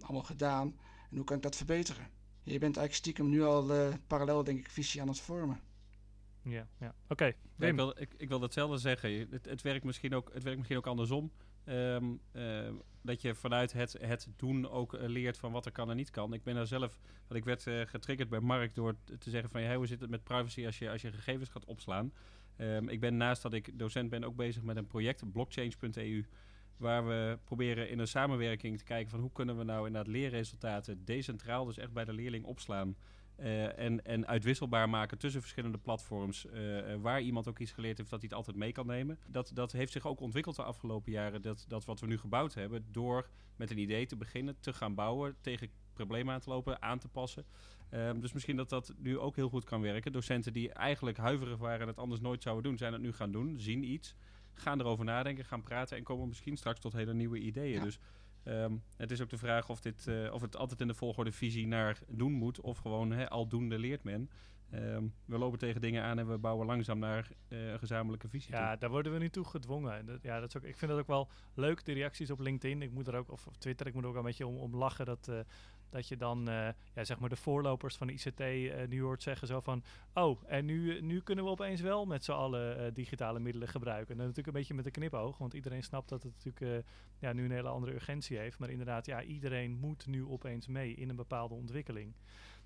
allemaal 0.00 0.22
gedaan. 0.22 0.76
En 1.10 1.16
hoe 1.16 1.24
kan 1.24 1.36
ik 1.36 1.42
dat 1.42 1.56
verbeteren? 1.56 2.08
Je 2.42 2.58
bent 2.58 2.76
eigenlijk 2.76 2.94
stiekem 2.94 3.28
nu 3.28 3.42
al 3.42 3.70
parallel, 4.06 4.44
denk 4.44 4.58
ik, 4.58 4.70
visie 4.70 5.00
aan 5.00 5.08
het 5.08 5.20
vormen. 5.20 5.60
Ja, 6.44 6.66
ja. 6.78 6.94
oké. 7.08 7.32
ik, 7.58 7.74
wil, 7.74 7.94
ik, 7.98 8.14
ik 8.16 8.28
wil 8.28 8.40
hetzelfde 8.40 8.76
zeggen. 8.76 9.28
Het, 9.30 9.44
het, 9.44 9.62
werkt, 9.62 9.84
misschien 9.84 10.14
ook, 10.14 10.30
het 10.32 10.42
werkt 10.42 10.58
misschien 10.58 10.78
ook 10.78 10.86
andersom. 10.86 11.32
Um, 11.64 12.20
uh, 12.32 12.68
dat 13.02 13.22
je 13.22 13.34
vanuit 13.34 13.72
het, 13.72 13.96
het 14.00 14.28
doen 14.36 14.68
ook 14.68 14.94
uh, 14.94 15.00
leert 15.06 15.38
van 15.38 15.52
wat 15.52 15.66
er 15.66 15.72
kan 15.72 15.90
en 15.90 15.96
niet 15.96 16.10
kan. 16.10 16.32
Ik 16.32 16.42
ben 16.42 16.54
daar 16.54 16.66
zelf, 16.66 17.00
want 17.26 17.40
ik 17.40 17.44
werd 17.44 17.66
uh, 17.66 17.80
getriggerd 17.86 18.28
bij 18.28 18.40
Mark 18.40 18.74
door 18.74 18.94
te 19.18 19.30
zeggen 19.30 19.50
van 19.50 19.60
hey, 19.60 19.76
hoe 19.76 19.86
zit 19.86 20.00
het 20.00 20.10
met 20.10 20.24
privacy 20.24 20.66
als 20.66 20.78
je, 20.78 20.90
als 20.90 21.02
je 21.02 21.12
gegevens 21.12 21.48
gaat 21.48 21.64
opslaan. 21.64 22.12
Um, 22.56 22.88
ik 22.88 23.00
ben 23.00 23.16
naast 23.16 23.42
dat 23.42 23.52
ik 23.52 23.78
docent 23.78 24.10
ben 24.10 24.24
ook 24.24 24.36
bezig 24.36 24.62
met 24.62 24.76
een 24.76 24.86
project, 24.86 25.32
blockchain.eu. 25.32 26.24
Waar 26.76 27.06
we 27.06 27.38
proberen 27.44 27.90
in 27.90 27.98
een 27.98 28.08
samenwerking 28.08 28.78
te 28.78 28.84
kijken 28.84 29.10
van 29.10 29.20
hoe 29.20 29.32
kunnen 29.32 29.58
we 29.58 29.64
nou 29.64 29.86
inderdaad 29.86 30.12
leerresultaten 30.12 31.04
decentraal, 31.04 31.64
dus 31.64 31.78
echt 31.78 31.92
bij 31.92 32.04
de 32.04 32.12
leerling 32.12 32.44
opslaan. 32.44 32.96
Uh, 33.42 33.78
en, 33.78 34.04
en 34.04 34.26
uitwisselbaar 34.26 34.88
maken 34.88 35.18
tussen 35.18 35.40
verschillende 35.40 35.78
platforms. 35.78 36.46
Uh, 36.46 36.94
waar 36.94 37.20
iemand 37.20 37.48
ook 37.48 37.58
iets 37.58 37.72
geleerd 37.72 37.98
heeft, 37.98 38.10
dat 38.10 38.20
hij 38.20 38.28
het 38.28 38.38
altijd 38.38 38.56
mee 38.56 38.72
kan 38.72 38.86
nemen. 38.86 39.18
Dat, 39.26 39.50
dat 39.54 39.72
heeft 39.72 39.92
zich 39.92 40.06
ook 40.06 40.20
ontwikkeld 40.20 40.56
de 40.56 40.62
afgelopen 40.62 41.12
jaren. 41.12 41.42
Dat, 41.42 41.64
dat 41.68 41.84
wat 41.84 42.00
we 42.00 42.06
nu 42.06 42.18
gebouwd 42.18 42.54
hebben, 42.54 42.86
door 42.90 43.28
met 43.56 43.70
een 43.70 43.78
idee 43.78 44.06
te 44.06 44.16
beginnen, 44.16 44.56
te 44.60 44.72
gaan 44.72 44.94
bouwen, 44.94 45.36
tegen 45.40 45.68
problemen 45.92 46.34
aan 46.34 46.40
te 46.40 46.48
lopen, 46.48 46.82
aan 46.82 46.98
te 46.98 47.08
passen. 47.08 47.44
Um, 47.94 48.20
dus 48.20 48.32
misschien 48.32 48.56
dat 48.56 48.68
dat 48.68 48.94
nu 48.98 49.18
ook 49.18 49.36
heel 49.36 49.48
goed 49.48 49.64
kan 49.64 49.80
werken. 49.80 50.12
Docenten 50.12 50.52
die 50.52 50.72
eigenlijk 50.72 51.16
huiverig 51.16 51.58
waren 51.58 51.80
en 51.80 51.86
het 51.86 51.98
anders 51.98 52.20
nooit 52.20 52.42
zouden 52.42 52.64
doen, 52.64 52.78
zijn 52.78 52.92
het 52.92 53.02
nu 53.02 53.12
gaan 53.12 53.32
doen, 53.32 53.60
zien 53.60 53.84
iets 53.84 54.14
gaan 54.54 54.80
erover 54.80 55.04
nadenken, 55.04 55.44
gaan 55.44 55.62
praten 55.62 55.96
en 55.96 56.02
komen 56.02 56.28
misschien 56.28 56.56
straks 56.56 56.80
tot 56.80 56.92
hele 56.92 57.14
nieuwe 57.14 57.38
ideeën. 57.38 57.82
Dus 57.82 57.98
um, 58.44 58.82
het 58.96 59.10
is 59.10 59.20
ook 59.20 59.30
de 59.30 59.38
vraag 59.38 59.68
of, 59.68 59.80
dit, 59.80 60.06
uh, 60.08 60.32
of 60.32 60.40
het 60.40 60.56
altijd 60.56 60.80
in 60.80 60.86
de 60.86 60.94
volgorde 60.94 61.32
visie 61.32 61.66
naar 61.66 61.98
doen 62.08 62.32
moet 62.32 62.60
of 62.60 62.78
gewoon 62.78 63.10
hè, 63.10 63.28
aldoende 63.28 63.78
leert 63.78 64.02
men. 64.02 64.30
Um, 64.74 65.14
we 65.24 65.38
lopen 65.38 65.58
tegen 65.58 65.80
dingen 65.80 66.02
aan 66.02 66.18
en 66.18 66.28
we 66.28 66.38
bouwen 66.38 66.66
langzaam 66.66 66.98
naar 66.98 67.28
uh, 67.48 67.70
een 67.70 67.78
gezamenlijke 67.78 68.28
visie. 68.28 68.52
Ja, 68.52 68.70
toe. 68.70 68.78
daar 68.78 68.90
worden 68.90 69.12
we 69.12 69.18
nu 69.18 69.30
toe 69.30 69.44
gedwongen. 69.44 70.06
Dat, 70.06 70.22
ja, 70.22 70.40
dat 70.40 70.48
is 70.48 70.56
ook, 70.56 70.62
ik 70.62 70.76
vind 70.76 70.90
dat 70.90 71.00
ook 71.00 71.06
wel 71.06 71.28
leuk, 71.54 71.84
de 71.84 71.92
reacties 71.92 72.30
op 72.30 72.40
LinkedIn. 72.40 72.82
Ik 72.82 72.92
moet 72.92 73.06
er 73.06 73.14
ook, 73.14 73.30
of 73.30 73.46
op 73.46 73.56
Twitter, 73.56 73.86
ik 73.86 73.94
moet 73.94 74.02
er 74.02 74.08
ook 74.08 74.16
een 74.16 74.22
beetje 74.22 74.46
om, 74.46 74.56
om 74.56 74.76
lachen 74.76 75.06
dat, 75.06 75.28
uh, 75.30 75.40
dat 75.92 76.08
je 76.08 76.16
dan, 76.16 76.48
uh, 76.48 76.68
ja, 76.94 77.04
zeg 77.04 77.18
maar, 77.18 77.28
de 77.28 77.36
voorlopers 77.36 77.96
van 77.96 78.06
de 78.06 78.12
ICT 78.12 78.40
uh, 78.40 78.88
nu 78.88 79.02
hoort 79.02 79.22
zeggen 79.22 79.46
zo 79.46 79.60
van... 79.60 79.82
Oh, 80.14 80.42
en 80.46 80.64
nu, 80.64 81.00
nu 81.00 81.20
kunnen 81.20 81.44
we 81.44 81.50
opeens 81.50 81.80
wel 81.80 82.06
met 82.06 82.24
z'n 82.24 82.32
allen 82.32 82.80
uh, 82.80 82.86
digitale 82.94 83.40
middelen 83.40 83.68
gebruiken. 83.68 84.10
En 84.10 84.20
natuurlijk 84.20 84.46
een 84.46 84.52
beetje 84.52 84.74
met 84.74 84.86
een 84.86 84.92
knipoog, 84.92 85.38
want 85.38 85.54
iedereen 85.54 85.82
snapt 85.82 86.08
dat 86.08 86.22
het 86.22 86.32
natuurlijk 86.44 86.86
ja, 87.18 87.32
nu 87.32 87.44
een 87.44 87.50
hele 87.50 87.68
andere 87.68 87.92
urgentie 87.92 88.38
heeft. 88.38 88.58
Maar 88.58 88.70
inderdaad, 88.70 89.06
ja, 89.06 89.22
iedereen 89.22 89.78
moet 89.80 90.06
nu 90.06 90.24
opeens 90.24 90.66
mee 90.66 90.94
in 90.94 91.08
een 91.08 91.16
bepaalde 91.16 91.54
ontwikkeling. 91.54 92.14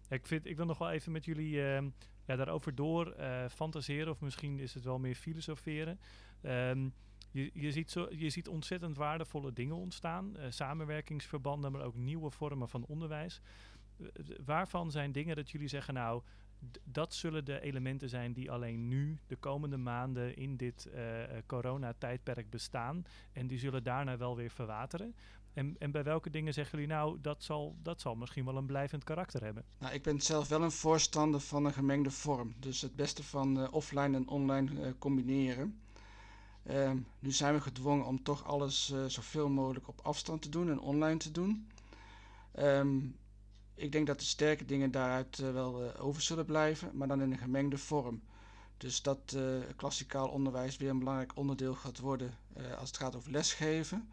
Ik, 0.08 0.26
vind, 0.26 0.46
ik 0.46 0.56
wil 0.56 0.66
nog 0.66 0.78
wel 0.78 0.90
even 0.90 1.12
met 1.12 1.24
jullie 1.24 1.62
ehm, 1.62 1.88
ja, 2.26 2.36
daarover 2.36 2.74
door 2.74 3.14
fantaseren, 3.50 4.12
of 4.12 4.20
misschien 4.20 4.58
is 4.58 4.74
het 4.74 4.84
wel 4.84 4.98
meer 4.98 5.14
filosoferen. 5.14 5.98
Um, 6.42 6.92
je, 7.37 7.51
je, 7.55 7.72
ziet 7.72 7.90
zo, 7.90 8.07
je 8.11 8.31
ziet 8.31 8.49
ontzettend 8.49 8.96
waardevolle 8.96 9.53
dingen 9.53 9.77
ontstaan. 9.77 10.35
Uh, 10.37 10.44
samenwerkingsverbanden, 10.49 11.72
maar 11.72 11.85
ook 11.85 11.96
nieuwe 11.96 12.31
vormen 12.31 12.68
van 12.68 12.85
onderwijs. 12.87 13.40
Waarvan 14.44 14.90
zijn 14.90 15.12
dingen 15.12 15.37
dat 15.37 15.51
jullie 15.51 15.68
zeggen, 15.68 15.94
nou, 15.94 16.22
dat 16.85 17.14
zullen 17.14 17.44
de 17.44 17.61
elementen 17.61 18.09
zijn 18.09 18.33
die 18.33 18.51
alleen 18.51 18.88
nu, 18.88 19.18
de 19.27 19.37
komende 19.37 19.77
maanden 19.77 20.37
in 20.37 20.57
dit 20.57 20.88
uh, 20.94 21.03
coronatijdperk 21.46 22.51
bestaan. 22.51 23.05
En 23.33 23.46
die 23.46 23.59
zullen 23.59 23.83
daarna 23.83 24.16
wel 24.16 24.37
weer 24.37 24.51
verwateren. 24.51 25.14
En, 25.53 25.77
en 25.79 25.90
bij 25.90 26.05
welke 26.05 26.31
dingen 26.31 26.55
zeggen 26.55 26.79
jullie 26.79 26.94
nou, 26.94 27.18
dat 27.20 27.42
zal, 27.42 27.77
dat 27.83 28.01
zal 28.01 28.14
misschien 28.14 28.44
wel 28.44 28.57
een 28.57 28.66
blijvend 28.66 29.05
karakter 29.05 29.42
hebben? 29.42 29.64
Nou, 29.79 29.94
ik 29.94 30.03
ben 30.03 30.20
zelf 30.20 30.49
wel 30.49 30.62
een 30.62 30.70
voorstander 30.70 31.40
van 31.40 31.64
een 31.64 31.72
gemengde 31.72 32.11
vorm. 32.11 32.55
Dus 32.59 32.81
het 32.81 32.96
beste 32.96 33.22
van 33.22 33.70
offline 33.70 34.16
en 34.16 34.29
online 34.29 34.94
combineren. 34.99 35.81
Um, 36.70 37.07
nu 37.18 37.31
zijn 37.33 37.55
we 37.55 37.61
gedwongen 37.61 38.07
om 38.07 38.22
toch 38.22 38.44
alles 38.44 38.90
uh, 38.94 39.05
zoveel 39.05 39.48
mogelijk 39.48 39.88
op 39.88 40.00
afstand 40.02 40.42
te 40.42 40.48
doen 40.48 40.70
en 40.70 40.81
online 40.81 41.16
te 41.18 41.31
doen. 41.31 41.68
Um, 42.59 43.16
ik 43.74 43.92
denk 43.92 44.07
dat 44.07 44.18
de 44.18 44.24
sterke 44.24 44.64
dingen 44.64 44.90
daaruit 44.90 45.38
uh, 45.38 45.52
wel 45.52 45.85
uh, 45.85 46.05
over 46.05 46.22
zullen 46.22 46.44
blijven, 46.44 46.90
maar 46.96 47.09
dan 47.09 47.22
in 47.22 47.33
een 47.33 47.38
gemengde 47.38 47.79
vorm. 47.79 48.22
Dus 48.76 49.02
dat 49.02 49.37
klassikaal 49.76 50.29
onderwijs 50.29 50.76
weer 50.76 50.90
een 50.90 50.98
belangrijk 50.98 51.33
onderdeel 51.37 51.74
gaat 51.74 51.98
worden 51.98 52.35
als 52.79 52.88
het 52.88 52.96
gaat 52.98 53.16
over 53.16 53.31
lesgeven. 53.31 54.09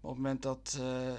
Maar 0.00 0.10
op 0.10 0.16
het 0.16 0.16
moment 0.16 0.42
dat. 0.42 0.76
nou, 0.78 1.18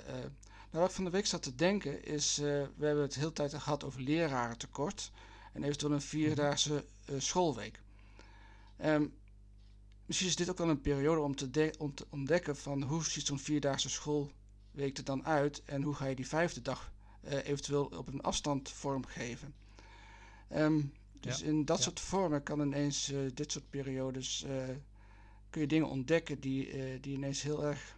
wat 0.72 0.90
ik 0.90 0.96
van 0.96 1.04
de 1.04 1.10
week 1.10 1.26
zat 1.26 1.44
te 1.44 1.56
denken 1.56 2.06
is. 2.06 2.38
we 2.38 2.86
hebben 2.86 3.04
het 3.04 3.16
heel 3.16 3.34
tijd 3.34 3.54
gehad 3.54 3.84
over 3.84 4.02
lerarentekort. 4.02 5.12
En 5.54 5.64
eventueel 5.64 5.92
een 5.92 6.02
vierdaagse 6.02 6.86
schoolweek. 7.18 7.80
Um, 8.86 9.14
misschien 10.06 10.30
is 10.30 10.36
dit 10.36 10.50
ook 10.50 10.58
wel 10.58 10.70
een 10.70 10.82
periode 10.82 11.22
om 11.22 11.36
te, 11.36 11.74
om 11.78 11.94
te 11.94 12.06
ontdekken 12.10 12.56
van 12.56 12.84
hoe 12.84 13.04
ziet 13.04 13.26
zo'n 13.26 13.40
vierdaagse 13.40 13.90
schoolweek 13.90 14.98
er 14.98 15.04
dan 15.04 15.26
uit 15.26 15.64
en 15.66 15.82
hoe 15.82 15.94
ga 15.94 16.06
je 16.06 16.16
die 16.16 16.28
vijfde 16.28 16.62
dag 16.62 16.92
uh, 17.24 17.32
eventueel 17.32 17.86
op 17.86 18.08
een 18.08 18.22
afstand 18.22 18.70
vormgeven. 18.70 19.54
Um, 20.56 20.94
dus 21.20 21.40
ja. 21.40 21.46
in 21.46 21.66
dat 21.66 21.78
ja. 21.78 21.84
soort 21.84 22.00
vormen 22.00 22.44
kan 22.44 22.62
ineens 22.62 23.12
uh, 23.12 23.32
dit 23.34 23.52
soort 23.52 23.70
periodes 23.70 24.46
uh, 24.48 24.64
kun 25.50 25.62
je 25.62 25.68
dingen 25.68 25.88
ontdekken 25.88 26.40
die, 26.40 27.00
die 27.00 27.16
ineens 27.16 27.42
heel 27.42 27.64
erg 27.64 27.98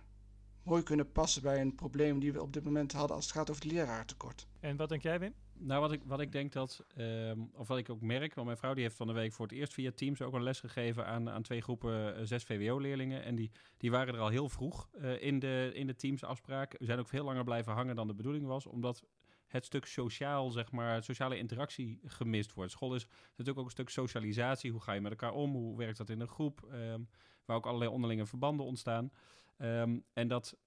mooi 0.66 0.84
kunnen 0.84 1.12
passen 1.12 1.42
bij 1.42 1.62
een 1.62 1.76
probleem 1.76 2.20
die 2.20 2.34
we 2.34 2.42
op 2.42 2.54
dit 2.54 2.64
moment 2.64 2.92
hadden 2.92 3.16
als 3.16 3.26
het 3.26 3.34
gaat 3.34 3.50
over 3.50 3.64
het 3.64 3.72
leraartekort. 3.72 4.48
En 4.60 4.76
wat 4.76 4.90
denk 4.90 5.02
jij, 5.02 5.20
Wim? 5.20 5.34
Nou, 5.58 5.82
wat 5.82 5.92
ik, 5.92 6.02
wat 6.06 6.20
ik 6.20 6.32
denk 6.32 6.52
dat, 6.52 6.86
um, 6.98 7.50
of 7.54 7.68
wat 7.68 7.78
ik 7.78 7.90
ook 7.90 8.02
merk, 8.02 8.34
want 8.34 8.48
mijn 8.48 8.60
vrouw 8.60 8.74
die 8.74 8.84
heeft 8.84 8.96
van 8.96 9.08
de 9.08 9.14
week 9.14 9.34
voor 9.34 9.46
het 9.46 9.56
eerst 9.56 9.74
via 9.74 9.92
Teams 9.92 10.22
ook 10.22 10.34
een 10.34 10.44
les 10.44 10.60
gegeven 10.60 11.06
aan, 11.06 11.30
aan 11.30 11.42
twee 11.42 11.62
groepen 11.62 12.20
uh, 12.20 12.26
zes 12.26 12.44
VWO-leerlingen. 12.44 13.24
En 13.24 13.36
die, 13.36 13.52
die 13.78 13.92
waren 13.92 14.14
er 14.14 14.20
al 14.20 14.30
heel 14.30 14.50
vroeg 14.50 14.90
uh, 15.02 15.22
in 15.22 15.40
de, 15.40 15.72
in 15.74 15.88
de 15.88 15.96
Teams-afspraak. 15.96 16.76
We 16.78 16.86
zijn 16.86 17.00
ook 17.00 17.08
veel 17.08 17.24
langer 17.24 17.44
blijven 17.44 17.74
hangen 17.74 17.96
dan 17.96 18.08
de 18.08 18.14
bedoeling 18.14 18.46
was, 18.46 18.66
omdat 18.66 19.04
het 19.48 19.66
stuk 19.66 19.86
sociaal, 19.86 20.50
zeg 20.52 20.72
maar, 20.72 21.04
sociale 21.04 21.38
interactie 21.38 22.00
gemist 22.06 22.54
wordt. 22.54 22.72
School 22.72 22.96
is 22.96 23.08
natuurlijk 23.30 23.58
ook 23.58 23.66
een 23.66 23.72
stuk 23.72 23.90
socialisatie. 23.90 24.72
Hoe 24.72 24.82
ga 24.82 24.94
je 24.94 25.02
met 25.02 25.12
elkaar 25.12 25.34
om? 25.34 25.52
Hoe 25.52 25.78
werkt 25.78 25.98
dat 25.98 26.10
in 26.10 26.20
een 26.20 26.28
groep? 26.28 26.68
Um, 26.74 27.10
waar 27.46 27.58
ook 27.58 27.66
allerlei 27.66 27.92
onderlinge 27.92 28.26
verbanden 28.26 28.66
ontstaan. 28.66 29.12
Um, 29.58 30.06
en 30.14 30.28
dat 30.28 30.58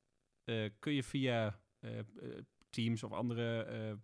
uh, 0.45 0.71
kun 0.79 0.93
je 0.93 1.03
via 1.03 1.61
Teams 2.71 3.03
of 3.03 3.13
andere 3.13 3.99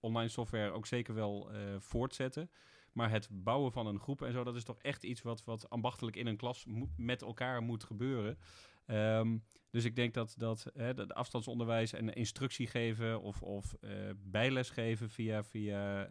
online 0.00 0.28
software 0.28 0.70
ook 0.70 0.86
zeker 0.86 1.14
wel 1.14 1.50
voortzetten. 1.78 2.50
Maar 2.92 3.10
het 3.10 3.28
bouwen 3.30 3.72
van 3.72 3.86
een 3.86 4.00
groep 4.00 4.22
en 4.22 4.32
zo, 4.32 4.44
dat 4.44 4.56
is 4.56 4.64
toch 4.64 4.78
echt 4.78 5.04
iets 5.04 5.22
wat, 5.22 5.44
wat 5.44 5.70
ambachtelijk 5.70 6.16
in 6.16 6.26
een 6.26 6.36
klas 6.36 6.66
met 6.96 7.22
elkaar 7.22 7.62
moet 7.62 7.84
gebeuren. 7.84 8.38
Ehm, 8.86 9.38
dus 9.70 9.84
ik 9.84 9.96
denk 9.96 10.14
dat, 10.14 10.34
dat 10.38 10.66
hè, 10.74 10.94
de 10.94 11.14
afstandsonderwijs 11.14 11.92
en 11.92 12.12
instructie 12.12 12.66
geven 12.66 13.20
of, 13.20 13.42
of 13.42 13.74
bijles 14.16 14.70
geven 14.70 15.10
via, 15.10 15.44
via 15.44 16.08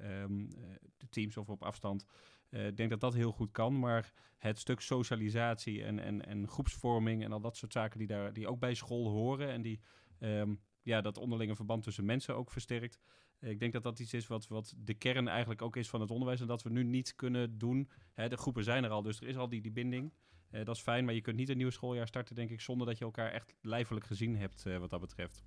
de 0.98 1.10
Teams 1.10 1.38
of 1.38 1.50
op 1.50 1.64
afstand. 1.64 2.06
Uh, 2.50 2.68
ik 2.68 2.78
denk 2.78 2.90
dat 2.90 3.00
dat 3.00 3.14
heel 3.14 3.32
goed 3.32 3.52
kan, 3.52 3.80
maar 3.80 4.14
het 4.38 4.60
stuk 4.60 4.80
socialisatie 4.80 5.84
en, 5.84 6.00
en, 6.00 6.26
en 6.26 6.48
groepsvorming 6.48 7.24
en 7.24 7.32
al 7.32 7.42
dat 7.42 7.58
soort 7.58 7.72
zaken 7.72 8.00
die, 8.00 8.08
daar, 8.08 8.34
die 8.34 8.48
ook 8.48 8.60
bij 8.60 8.74
school 8.74 9.10
horen 9.10 9.50
en 9.50 9.62
die 9.62 9.82
um, 10.20 10.62
ja, 10.82 11.02
dat 11.02 11.18
onderlinge 11.18 11.56
verband 11.56 11.84
tussen 11.84 12.06
mensen 12.06 12.36
ook 12.36 12.52
versterkt. 12.52 13.00
Ik 13.40 13.60
denk 13.60 13.74
dat 13.74 13.84
dat 13.84 14.00
iets 14.00 14.14
is 14.14 14.28
wat, 14.28 14.48
wat 14.48 14.74
de 14.78 14.94
kern 14.94 15.28
eigenlijk 15.28 15.62
ook 15.62 15.76
is 15.76 15.90
van 15.90 16.02
het 16.02 16.12
onderwijs 16.12 16.42
en 16.42 16.48
dat 16.48 16.64
we 16.64 16.70
nu 16.70 16.84
niet 16.84 17.16
kunnen 17.16 17.58
doen. 17.58 17.90
Hè, 18.14 18.30
de 18.30 18.38
groepen 18.38 18.64
zijn 18.64 18.84
er 18.84 18.90
al, 18.90 19.02
dus 19.02 19.22
er 19.22 19.28
is 19.28 19.38
al 19.38 19.50
die, 19.50 19.62
die 19.62 19.72
binding. 19.72 20.14
Uh, 20.52 20.66
dat 20.66 20.76
is 20.76 20.82
fijn, 20.82 21.06
maar 21.06 21.14
je 21.14 21.22
kunt 21.22 21.38
niet 21.38 21.50
een 21.50 21.58
nieuw 21.58 21.70
schooljaar 21.70 22.08
starten, 22.08 22.36
denk 22.36 22.50
ik, 22.50 22.62
zonder 22.62 22.88
dat 22.88 22.98
je 22.98 23.06
elkaar 23.06 23.32
echt 23.32 23.56
lijfelijk 23.62 24.06
gezien 24.06 24.38
hebt 24.38 24.64
wat 24.64 24.90
dat 24.90 25.00
betreft. 25.00 25.44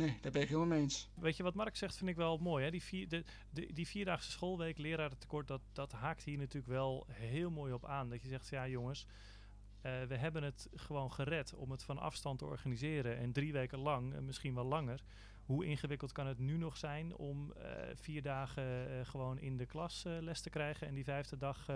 Nee, 0.00 0.18
daar 0.20 0.32
ben 0.32 0.42
ik 0.42 0.48
helemaal 0.48 0.78
eens. 0.78 1.08
Weet 1.14 1.36
je 1.36 1.42
wat 1.42 1.54
Mark 1.54 1.76
zegt, 1.76 1.96
vind 1.96 2.10
ik 2.10 2.16
wel 2.16 2.38
mooi. 2.38 2.64
Hè? 2.64 2.70
Die, 2.70 2.82
vier, 2.82 3.08
de, 3.08 3.24
die 3.50 3.86
vierdaagse 3.86 4.30
schoolweek, 4.30 4.78
lerarentekort, 4.78 5.48
dat, 5.48 5.60
dat 5.72 5.92
haakt 5.92 6.22
hier 6.22 6.38
natuurlijk 6.38 6.72
wel 6.72 7.06
heel 7.10 7.50
mooi 7.50 7.72
op 7.72 7.84
aan. 7.84 8.08
Dat 8.08 8.22
je 8.22 8.28
zegt, 8.28 8.48
ja 8.48 8.68
jongens, 8.68 9.06
uh, 9.06 10.02
we 10.02 10.16
hebben 10.16 10.42
het 10.42 10.68
gewoon 10.74 11.12
gered 11.12 11.54
om 11.54 11.70
het 11.70 11.82
van 11.82 11.98
afstand 11.98 12.38
te 12.38 12.44
organiseren. 12.44 13.16
En 13.16 13.32
drie 13.32 13.52
weken 13.52 13.78
lang, 13.78 14.14
en 14.14 14.24
misschien 14.24 14.54
wel 14.54 14.64
langer. 14.64 15.02
Hoe 15.44 15.64
ingewikkeld 15.64 16.12
kan 16.12 16.26
het 16.26 16.38
nu 16.38 16.56
nog 16.56 16.76
zijn 16.76 17.16
om 17.16 17.52
vier 17.94 18.22
dagen 18.22 19.06
gewoon 19.06 19.38
in 19.38 19.56
de 19.56 19.66
klas 19.66 20.04
les 20.06 20.40
te 20.40 20.50
krijgen 20.50 20.86
en 20.86 20.94
die 20.94 21.04
vijfde 21.04 21.36
dag 21.36 21.66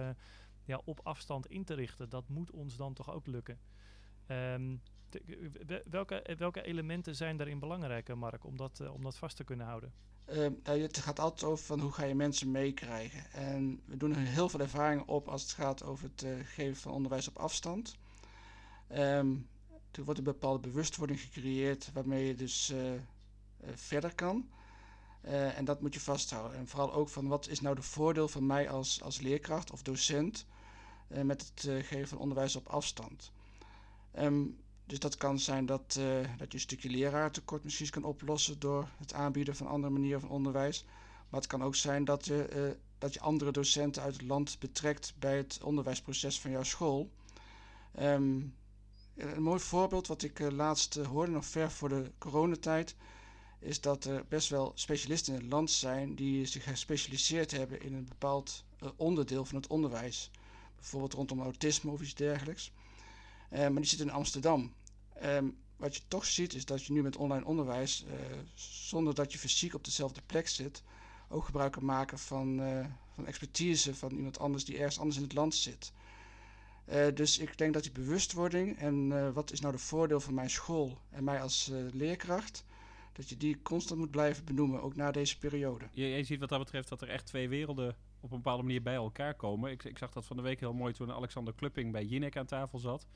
ja, 0.64 0.80
op 0.84 1.00
afstand 1.02 1.46
in 1.46 1.64
te 1.64 1.74
richten. 1.74 2.08
Dat 2.08 2.28
moet 2.28 2.50
ons 2.50 2.76
dan 2.76 2.94
toch 2.94 3.10
ook 3.12 3.26
lukken. 3.26 3.58
Um, 4.28 4.80
welke, 5.90 6.34
welke 6.38 6.62
elementen 6.62 7.16
zijn 7.16 7.36
daarin 7.36 7.58
belangrijk, 7.58 8.14
Mark, 8.14 8.44
om 8.44 8.56
dat, 8.56 8.78
uh, 8.82 8.94
om 8.94 9.02
dat 9.02 9.16
vast 9.16 9.36
te 9.36 9.44
kunnen 9.44 9.66
houden? 9.66 9.92
Nou, 10.26 10.80
het 10.80 10.98
gaat 10.98 11.18
altijd 11.18 11.50
over 11.50 11.64
van 11.64 11.80
hoe 11.80 11.92
ga 11.92 12.04
je 12.04 12.14
mensen 12.14 12.50
meekrijgen. 12.50 13.30
En 13.32 13.80
we 13.84 13.96
doen 13.96 14.14
heel 14.14 14.48
veel 14.48 14.60
ervaringen 14.60 15.08
op 15.08 15.28
als 15.28 15.42
het 15.42 15.50
gaat 15.52 15.82
over 15.82 16.04
het 16.04 16.22
uh, 16.22 16.34
geven 16.44 16.76
van 16.76 16.92
onderwijs 16.92 17.28
op 17.28 17.38
afstand. 17.38 17.96
Um, 18.92 19.48
er 19.90 20.04
wordt 20.04 20.18
een 20.18 20.24
bepaalde 20.24 20.68
bewustwording 20.68 21.20
gecreëerd 21.20 21.92
waarmee 21.92 22.26
je 22.26 22.34
dus 22.34 22.70
uh, 22.70 22.78
verder 23.74 24.14
kan. 24.14 24.48
En 25.56 25.64
dat 25.64 25.80
moet 25.80 25.94
je 25.94 26.00
vasthouden. 26.00 26.58
En 26.58 26.68
vooral 26.68 26.92
ook 26.92 27.08
van 27.08 27.28
wat 27.28 27.48
is 27.48 27.60
nou 27.60 27.74
de 27.74 27.82
voordeel 27.82 28.28
van 28.28 28.46
mij 28.46 28.70
als, 28.70 29.02
als 29.02 29.20
leerkracht 29.20 29.70
of 29.70 29.82
docent 29.82 30.46
met 31.08 31.52
het 31.54 31.84
geven 31.86 32.08
van 32.08 32.18
onderwijs 32.18 32.56
op 32.56 32.66
afstand. 32.68 33.32
Um, 34.18 34.58
dus 34.86 34.98
dat 34.98 35.16
kan 35.16 35.38
zijn 35.38 35.66
dat, 35.66 35.92
dat 36.38 36.48
je 36.48 36.54
een 36.54 36.60
stukje 36.60 36.88
leraartekort 36.90 37.64
misschien 37.64 37.90
kan 37.90 38.04
oplossen 38.04 38.58
door 38.58 38.88
het 38.98 39.12
aanbieden 39.12 39.56
van 39.56 39.66
andere 39.66 39.92
manieren 39.92 40.20
van 40.20 40.30
onderwijs. 40.30 40.84
Maar 41.28 41.40
het 41.40 41.48
kan 41.48 41.62
ook 41.62 41.74
zijn 41.74 42.04
dat 42.04 42.24
je, 42.26 42.76
dat 42.98 43.14
je 43.14 43.20
andere 43.20 43.50
docenten 43.52 44.02
uit 44.02 44.12
het 44.12 44.22
land 44.22 44.56
betrekt 44.58 45.14
bij 45.18 45.36
het 45.36 45.60
onderwijsproces 45.62 46.40
van 46.40 46.50
jouw 46.50 46.62
school. 46.62 47.10
Um, 48.00 48.54
een 49.16 49.42
mooi 49.42 49.60
voorbeeld 49.60 50.06
wat 50.06 50.22
ik 50.22 50.38
laatst 50.38 50.94
hoorde, 50.94 51.32
nog 51.32 51.46
ver 51.46 51.70
voor 51.70 51.88
de 51.88 52.10
coronatijd 52.18 52.94
is 53.58 53.80
dat 53.80 54.04
er 54.04 54.24
best 54.28 54.48
wel 54.48 54.72
specialisten 54.74 55.34
in 55.34 55.40
het 55.40 55.50
land 55.50 55.70
zijn 55.70 56.14
die 56.14 56.46
zich 56.46 56.64
gespecialiseerd 56.64 57.50
hebben 57.50 57.80
in 57.82 57.94
een 57.94 58.04
bepaald 58.08 58.64
uh, 58.82 58.88
onderdeel 58.96 59.44
van 59.44 59.56
het 59.56 59.66
onderwijs. 59.66 60.30
Bijvoorbeeld 60.76 61.12
rondom 61.12 61.40
autisme 61.40 61.90
of 61.90 62.00
iets 62.02 62.14
dergelijks. 62.14 62.72
Uh, 63.54 63.60
maar 63.60 63.74
die 63.74 63.84
zitten 63.84 64.06
in 64.06 64.12
Amsterdam. 64.12 64.72
Um, 65.24 65.56
wat 65.76 65.96
je 65.96 66.02
toch 66.08 66.24
ziet 66.24 66.54
is 66.54 66.64
dat 66.64 66.84
je 66.84 66.92
nu 66.92 67.02
met 67.02 67.16
online 67.16 67.44
onderwijs, 67.44 68.04
uh, 68.08 68.14
zonder 68.54 69.14
dat 69.14 69.32
je 69.32 69.38
fysiek 69.38 69.74
op 69.74 69.84
dezelfde 69.84 70.20
plek 70.26 70.48
zit, 70.48 70.82
ook 71.28 71.44
gebruik 71.44 71.72
kan 71.72 71.84
maken 71.84 72.18
van, 72.18 72.62
van 73.14 73.26
expertise 73.26 73.94
van 73.94 74.10
iemand 74.10 74.38
anders 74.38 74.64
die 74.64 74.76
ergens 74.76 74.98
anders 74.98 75.16
in 75.16 75.22
het 75.22 75.34
land 75.34 75.54
zit. 75.54 75.92
dus 77.14 77.38
ik 77.38 77.58
denk 77.58 77.74
dat 77.74 77.82
die 77.82 77.92
bewustwording 77.92 78.78
en 78.78 79.32
wat 79.32 79.52
is 79.52 79.60
nou 79.60 79.72
de 79.72 79.78
voordeel 79.78 80.20
van 80.20 80.34
mijn 80.34 80.50
school 80.50 80.98
en 81.10 81.24
mij 81.24 81.40
als 81.40 81.70
leerkracht, 81.92 82.64
dat 83.12 83.28
je 83.28 83.36
die 83.36 83.62
constant 83.62 84.00
moet 84.00 84.10
blijven 84.10 84.44
benoemen, 84.44 84.82
ook 84.82 84.96
na 84.96 85.10
deze 85.10 85.38
periode. 85.38 85.84
Je, 85.92 86.06
je 86.06 86.24
ziet 86.24 86.40
wat 86.40 86.48
dat 86.48 86.58
betreft 86.58 86.88
dat 86.88 87.02
er 87.02 87.08
echt 87.08 87.26
twee 87.26 87.48
werelden 87.48 87.96
op 88.20 88.30
een 88.30 88.36
bepaalde 88.36 88.62
manier 88.62 88.82
bij 88.82 88.94
elkaar 88.94 89.34
komen. 89.34 89.70
Ik, 89.70 89.84
ik 89.84 89.98
zag 89.98 90.12
dat 90.12 90.26
van 90.26 90.36
de 90.36 90.42
week 90.42 90.60
heel 90.60 90.72
mooi 90.72 90.92
toen 90.92 91.12
Alexander 91.12 91.54
Klupping 91.54 91.92
bij 91.92 92.04
Jinek 92.04 92.36
aan 92.36 92.46
tafel 92.46 92.78
zat. 92.78 93.06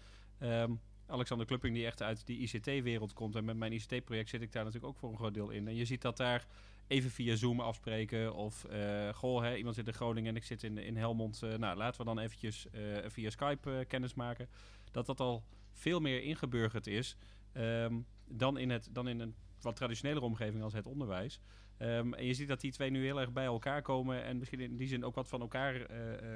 Um, 0.40 0.80
Alexander 1.06 1.46
Klupping 1.46 1.74
die 1.74 1.86
echt 1.86 2.02
uit 2.02 2.26
die 2.26 2.38
ICT-wereld 2.38 3.12
komt. 3.12 3.36
En 3.36 3.44
met 3.44 3.56
mijn 3.56 3.72
ICT-project 3.72 4.28
zit 4.28 4.42
ik 4.42 4.52
daar 4.52 4.64
natuurlijk 4.64 4.92
ook 4.92 4.98
voor 4.98 5.10
een 5.10 5.16
groot 5.16 5.34
deel 5.34 5.50
in. 5.50 5.68
En 5.68 5.74
je 5.74 5.84
ziet 5.84 6.02
dat 6.02 6.16
daar 6.16 6.46
even 6.86 7.10
via 7.10 7.36
Zoom 7.36 7.60
afspreken. 7.60 8.34
Of, 8.34 8.66
uh, 8.70 9.08
goh, 9.14 9.42
hè, 9.42 9.56
iemand 9.56 9.74
zit 9.74 9.86
in 9.86 9.92
Groningen 9.92 10.30
en 10.30 10.36
ik 10.36 10.44
zit 10.44 10.62
in, 10.62 10.78
in 10.78 10.96
Helmond. 10.96 11.40
Uh, 11.44 11.54
nou, 11.54 11.76
laten 11.76 12.00
we 12.00 12.06
dan 12.06 12.18
eventjes 12.18 12.66
uh, 12.72 12.98
via 13.06 13.30
Skype 13.30 13.84
kennis 13.88 14.14
maken. 14.14 14.48
Dat 14.90 15.06
dat 15.06 15.20
al 15.20 15.44
veel 15.72 16.00
meer 16.00 16.22
ingeburgerd 16.22 16.86
is 16.86 17.16
um, 17.54 18.06
dan, 18.24 18.58
in 18.58 18.70
het, 18.70 18.88
dan 18.92 19.08
in 19.08 19.20
een 19.20 19.34
wat 19.60 19.76
traditionelere 19.76 20.24
omgeving 20.24 20.62
als 20.62 20.72
het 20.72 20.86
onderwijs. 20.86 21.40
Um, 21.78 22.14
en 22.14 22.24
je 22.24 22.34
ziet 22.34 22.48
dat 22.48 22.60
die 22.60 22.72
twee 22.72 22.90
nu 22.90 23.04
heel 23.04 23.20
erg 23.20 23.32
bij 23.32 23.44
elkaar 23.44 23.82
komen 23.82 24.24
en 24.24 24.38
misschien 24.38 24.60
in 24.60 24.76
die 24.76 24.88
zin 24.88 25.04
ook 25.04 25.14
wat 25.14 25.28
van 25.28 25.40
elkaar 25.40 25.86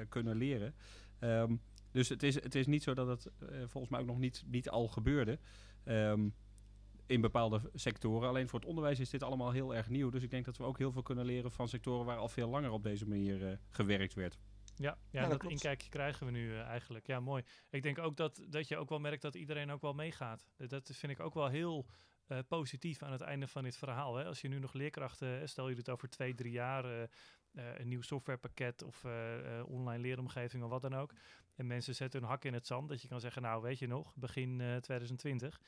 kunnen 0.09 0.37
leren. 0.37 0.75
Um, 1.19 1.61
dus 1.93 2.09
het 2.09 2.23
is, 2.23 2.35
het 2.35 2.55
is 2.55 2.67
niet 2.67 2.83
zo 2.83 2.93
dat 2.93 3.07
het 3.07 3.31
uh, 3.39 3.49
volgens 3.67 3.89
mij 3.89 3.99
ook 3.99 4.07
nog 4.07 4.19
niet, 4.19 4.43
niet 4.45 4.69
al 4.69 4.87
gebeurde. 4.87 5.39
Um, 5.85 6.33
in 7.05 7.21
bepaalde 7.21 7.61
sectoren. 7.73 8.29
Alleen 8.29 8.49
voor 8.49 8.59
het 8.59 8.67
onderwijs 8.67 8.99
is 8.99 9.09
dit 9.09 9.23
allemaal 9.23 9.51
heel 9.51 9.75
erg 9.75 9.89
nieuw. 9.89 10.09
Dus 10.09 10.23
ik 10.23 10.29
denk 10.29 10.45
dat 10.45 10.57
we 10.57 10.63
ook 10.63 10.77
heel 10.77 10.91
veel 10.91 11.01
kunnen 11.01 11.25
leren 11.25 11.51
van 11.51 11.67
sectoren 11.67 12.05
waar 12.05 12.17
al 12.17 12.29
veel 12.29 12.49
langer 12.49 12.71
op 12.71 12.83
deze 12.83 13.07
manier 13.07 13.59
gewerkt 13.69 14.13
werd. 14.13 14.37
Ja, 14.75 14.97
ja, 15.09 15.21
ja 15.21 15.27
dat, 15.27 15.41
dat 15.41 15.51
inkijkje 15.51 15.89
krijgen 15.89 16.25
we 16.25 16.31
nu 16.31 16.49
uh, 16.49 16.61
eigenlijk. 16.61 17.07
Ja, 17.07 17.19
mooi. 17.19 17.43
Ik 17.69 17.83
denk 17.83 17.99
ook 17.99 18.17
dat, 18.17 18.41
dat 18.49 18.67
je 18.67 18.77
ook 18.77 18.89
wel 18.89 18.99
merkt 18.99 19.21
dat 19.21 19.35
iedereen 19.35 19.71
ook 19.71 19.81
wel 19.81 19.93
meegaat. 19.93 20.45
Dat 20.57 20.89
vind 20.93 21.11
ik 21.11 21.19
ook 21.19 21.33
wel 21.33 21.47
heel 21.47 21.85
uh, 22.27 22.39
positief 22.47 23.03
aan 23.03 23.11
het 23.11 23.21
einde 23.21 23.47
van 23.47 23.63
dit 23.63 23.77
verhaal. 23.77 24.15
Hè? 24.15 24.25
Als 24.25 24.41
je 24.41 24.47
nu 24.47 24.59
nog 24.59 24.73
leerkrachten, 24.73 25.49
stel 25.49 25.69
je 25.69 25.75
het 25.75 25.89
over 25.89 26.09
twee, 26.09 26.35
drie 26.35 26.51
jaar, 26.51 26.85
uh, 26.85 27.03
een 27.51 27.87
nieuw 27.87 28.01
softwarepakket 28.01 28.83
of 28.83 29.05
online 29.65 30.01
leeromgeving 30.01 30.63
of 30.63 30.69
wat 30.69 30.81
dan 30.81 30.95
ook. 30.95 31.13
En 31.55 31.67
mensen 31.67 31.95
zetten 31.95 32.19
hun 32.19 32.29
hak 32.29 32.43
in 32.43 32.53
het 32.53 32.67
zand. 32.67 32.89
Dat 32.89 33.01
je 33.01 33.07
kan 33.07 33.19
zeggen, 33.19 33.41
nou 33.41 33.61
weet 33.61 33.79
je 33.79 33.87
nog, 33.87 34.15
begin 34.15 34.57
2020. 34.57 35.61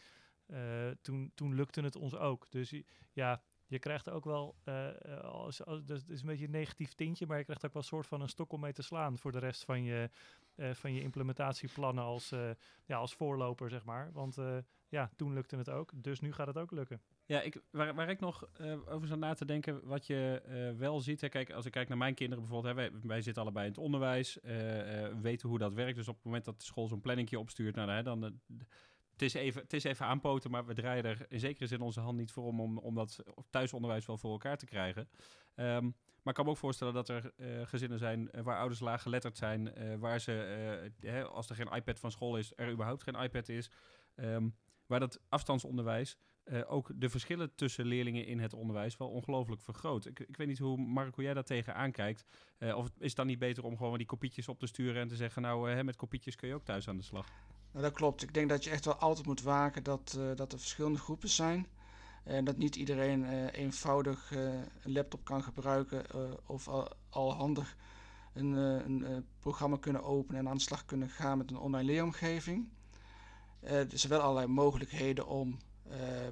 toen, 1.01 1.31
toen 1.35 1.55
lukte 1.55 1.81
het 1.81 1.95
ons 1.95 2.15
ook. 2.15 2.45
Dus 2.49 2.73
ja, 3.13 3.41
je 3.67 3.79
krijgt 3.79 4.09
ook 4.09 4.25
wel, 4.25 4.55
uh, 4.65 5.19
als, 5.21 5.65
als, 5.65 5.85
dat 5.85 6.03
is 6.07 6.21
een 6.21 6.27
beetje 6.27 6.45
een 6.45 6.51
negatief 6.51 6.93
tintje, 6.93 7.27
maar 7.27 7.37
je 7.37 7.43
krijgt 7.43 7.65
ook 7.65 7.73
wel 7.73 7.81
een 7.81 7.87
soort 7.87 8.07
van 8.07 8.21
een 8.21 8.29
stok 8.29 8.51
om 8.51 8.59
mee 8.59 8.73
te 8.73 8.81
slaan 8.81 9.17
voor 9.17 9.31
de 9.31 9.39
rest 9.39 9.65
van 9.65 9.83
je, 9.83 10.09
van 10.73 10.93
je 10.93 11.01
implementatieplannen 11.01 12.03
als, 12.03 12.29
ja, 12.85 12.97
als 12.97 13.15
voorloper, 13.15 13.69
zeg 13.69 13.83
maar. 13.83 14.11
Want 14.11 14.37
ja, 14.89 15.09
toen 15.15 15.33
lukte 15.33 15.57
het 15.57 15.69
ook, 15.69 15.91
dus 15.95 16.19
nu 16.19 16.33
gaat 16.33 16.47
het 16.47 16.57
ook 16.57 16.71
lukken. 16.71 17.01
Ja, 17.25 17.41
ik, 17.41 17.61
waar, 17.71 17.95
waar 17.95 18.09
ik 18.09 18.19
nog 18.19 18.47
over 18.87 19.07
zou 19.07 19.19
na 19.19 19.33
te 19.33 19.45
denken, 19.45 19.85
wat 19.87 20.07
je 20.07 20.41
wel 20.77 20.99
ziet. 20.99 21.21
Hè, 21.21 21.29
kijk, 21.29 21.51
als 21.51 21.65
ik 21.65 21.71
kijk 21.71 21.87
naar 21.87 21.97
mijn 21.97 22.13
kinderen 22.13 22.43
bijvoorbeeld, 22.43 22.75
hè, 22.75 22.81
wij, 22.81 22.99
wij 23.03 23.21
zitten 23.21 23.43
allebei 23.43 23.65
in 23.65 23.71
het 23.71 23.81
onderwijs, 23.81 24.37
weten 25.21 25.49
hoe 25.49 25.57
dat 25.57 25.73
werkt. 25.73 25.95
Dus 25.95 26.07
op 26.07 26.15
het 26.15 26.25
moment 26.25 26.45
dat 26.45 26.59
de 26.59 26.65
school 26.65 26.87
zo'n 26.87 27.01
planningje 27.01 27.39
opstuurt, 27.39 27.75
nou, 27.75 27.89
hè, 27.89 28.03
dan 28.03 28.21
het 29.11 29.21
is, 29.21 29.33
even, 29.33 29.61
het 29.61 29.73
is 29.73 29.83
even 29.83 30.05
aanpoten, 30.05 30.51
maar 30.51 30.65
we 30.65 30.73
draaien 30.73 31.03
er 31.03 31.25
in 31.29 31.39
zekere 31.39 31.67
zin 31.67 31.81
onze 31.81 31.99
hand 31.99 32.17
niet 32.17 32.31
voor 32.31 32.45
om, 32.45 32.61
om, 32.61 32.77
om 32.77 32.95
dat 32.95 33.23
thuisonderwijs 33.49 34.05
wel 34.05 34.17
voor 34.17 34.31
elkaar 34.31 34.57
te 34.57 34.65
krijgen. 34.65 35.09
Um, 35.55 35.95
maar 36.25 36.33
ik 36.33 36.33
kan 36.33 36.45
me 36.45 36.51
ook 36.51 36.57
voorstellen 36.57 36.93
dat 36.93 37.09
er 37.09 37.31
uh, 37.37 37.65
gezinnen 37.65 37.99
zijn 37.99 38.29
uh, 38.31 38.41
waar 38.41 38.57
ouders 38.57 38.79
laag 38.79 39.01
geletterd 39.01 39.37
zijn, 39.37 39.71
uh, 39.77 39.95
waar 39.95 40.19
ze, 40.19 40.31
hè, 40.99 41.25
als 41.25 41.49
er 41.49 41.55
geen 41.55 41.73
iPad 41.73 41.99
van 41.99 42.11
school 42.11 42.37
is, 42.37 42.53
er 42.55 42.71
überhaupt 42.71 43.03
geen 43.03 43.15
iPad 43.15 43.49
is. 43.49 43.71
Um, 44.15 44.55
waar 44.85 44.99
dat 44.99 45.19
afstandsonderwijs 45.29 46.17
ook 46.67 46.91
de 46.95 47.09
verschillen 47.09 47.55
tussen 47.55 47.85
leerlingen 47.85 48.25
in 48.25 48.39
het 48.39 48.53
onderwijs 48.53 48.97
wel 48.97 49.09
ongelooflijk 49.09 49.61
vergroot. 49.61 50.05
Ik, 50.05 50.19
ik 50.19 50.37
weet 50.37 50.47
niet 50.47 50.59
hoe, 50.59 50.77
Mark, 50.77 51.15
hoe 51.15 51.23
jij 51.23 51.33
daar 51.33 51.43
tegenaan 51.43 51.91
kijkt. 51.91 52.25
of 52.59 52.85
is 52.85 53.07
het 53.07 53.15
dan 53.15 53.27
niet 53.27 53.39
beter 53.39 53.63
om 53.63 53.77
gewoon 53.77 53.97
die 53.97 54.07
kopietjes 54.07 54.47
op 54.47 54.59
te 54.59 54.67
sturen 54.67 55.01
en 55.01 55.07
te 55.07 55.15
zeggen, 55.15 55.41
nou, 55.41 55.71
hè, 55.71 55.83
met 55.83 55.95
kopietjes 55.95 56.35
kun 56.35 56.47
je 56.47 56.53
ook 56.53 56.65
thuis 56.65 56.87
aan 56.87 56.97
de 56.97 57.03
slag? 57.03 57.27
Nou, 57.71 57.83
dat 57.83 57.93
klopt. 57.93 58.23
Ik 58.23 58.33
denk 58.33 58.49
dat 58.49 58.63
je 58.63 58.69
echt 58.69 58.85
wel 58.85 58.95
altijd 58.95 59.25
moet 59.25 59.41
waken 59.41 59.83
dat, 59.83 60.19
dat 60.35 60.51
er 60.51 60.59
verschillende 60.59 60.99
groepen 60.99 61.29
zijn. 61.29 61.67
En 62.23 62.45
dat 62.45 62.57
niet 62.57 62.75
iedereen 62.75 63.49
eenvoudig 63.49 64.31
een 64.31 64.91
laptop 64.91 65.23
kan 65.23 65.43
gebruiken 65.43 66.05
of 66.45 66.67
al, 66.67 66.87
al, 67.09 67.33
handig 67.33 67.77
een, 68.33 68.53
een 68.53 69.25
programma 69.39 69.77
kunnen 69.77 70.03
openen 70.03 70.39
en 70.39 70.49
aan 70.49 70.57
de 70.57 70.63
slag 70.63 70.85
kunnen 70.85 71.09
gaan 71.09 71.37
met 71.37 71.51
een 71.51 71.57
online 71.57 71.91
leeromgeving. 71.91 72.67
er 73.59 73.87
zijn 73.89 74.11
wel 74.11 74.21
allerlei 74.21 74.47
mogelijkheden 74.47 75.27
om 75.27 75.57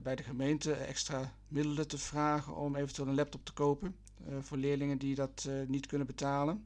bij 0.04 0.16
de 0.16 0.24
gemeente 0.24 0.74
extra 0.74 1.34
middelen 1.48 1.88
te 1.88 1.98
vragen 1.98 2.56
om 2.56 2.76
eventueel 2.76 3.08
een 3.08 3.16
laptop 3.16 3.46
te 3.46 3.54
kopen 3.54 3.96
voor 4.40 4.58
leerlingen 4.58 4.98
die 4.98 5.16
dat 5.16 5.50
niet 5.68 5.86
kunnen 5.86 6.08
betalen. 6.08 6.66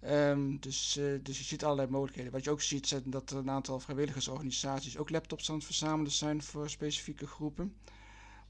Ehm, 0.00 0.56
dus, 0.60 0.92
dus 1.22 1.38
je 1.38 1.44
ziet 1.44 1.64
allerlei 1.64 1.88
mogelijkheden. 1.90 2.32
Wat 2.32 2.44
je 2.44 2.50
ook 2.50 2.60
ziet, 2.62 2.86
zijn 2.88 3.02
dat 3.06 3.30
er 3.30 3.36
een 3.36 3.50
aantal 3.50 3.80
vrijwilligersorganisaties 3.80 4.96
ook 4.96 5.10
laptops 5.10 5.48
aan 5.48 5.54
het 5.56 5.64
verzamelen 5.64 6.12
zijn 6.12 6.42
voor 6.42 6.70
specifieke 6.70 7.26
groepen. 7.26 7.74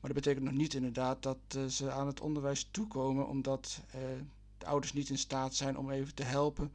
Maar 0.00 0.12
dat 0.12 0.22
betekent 0.22 0.44
nog 0.44 0.54
niet 0.54 0.74
inderdaad 0.74 1.22
dat 1.22 1.38
ze 1.68 1.90
aan 1.90 2.06
het 2.06 2.20
onderwijs 2.20 2.68
toekomen, 2.70 3.26
omdat 3.26 3.80
de 4.58 4.66
ouders 4.66 4.92
niet 4.92 5.08
in 5.08 5.18
staat 5.18 5.54
zijn 5.54 5.78
om 5.78 5.90
even 5.90 6.14
te 6.14 6.22
helpen 6.22 6.72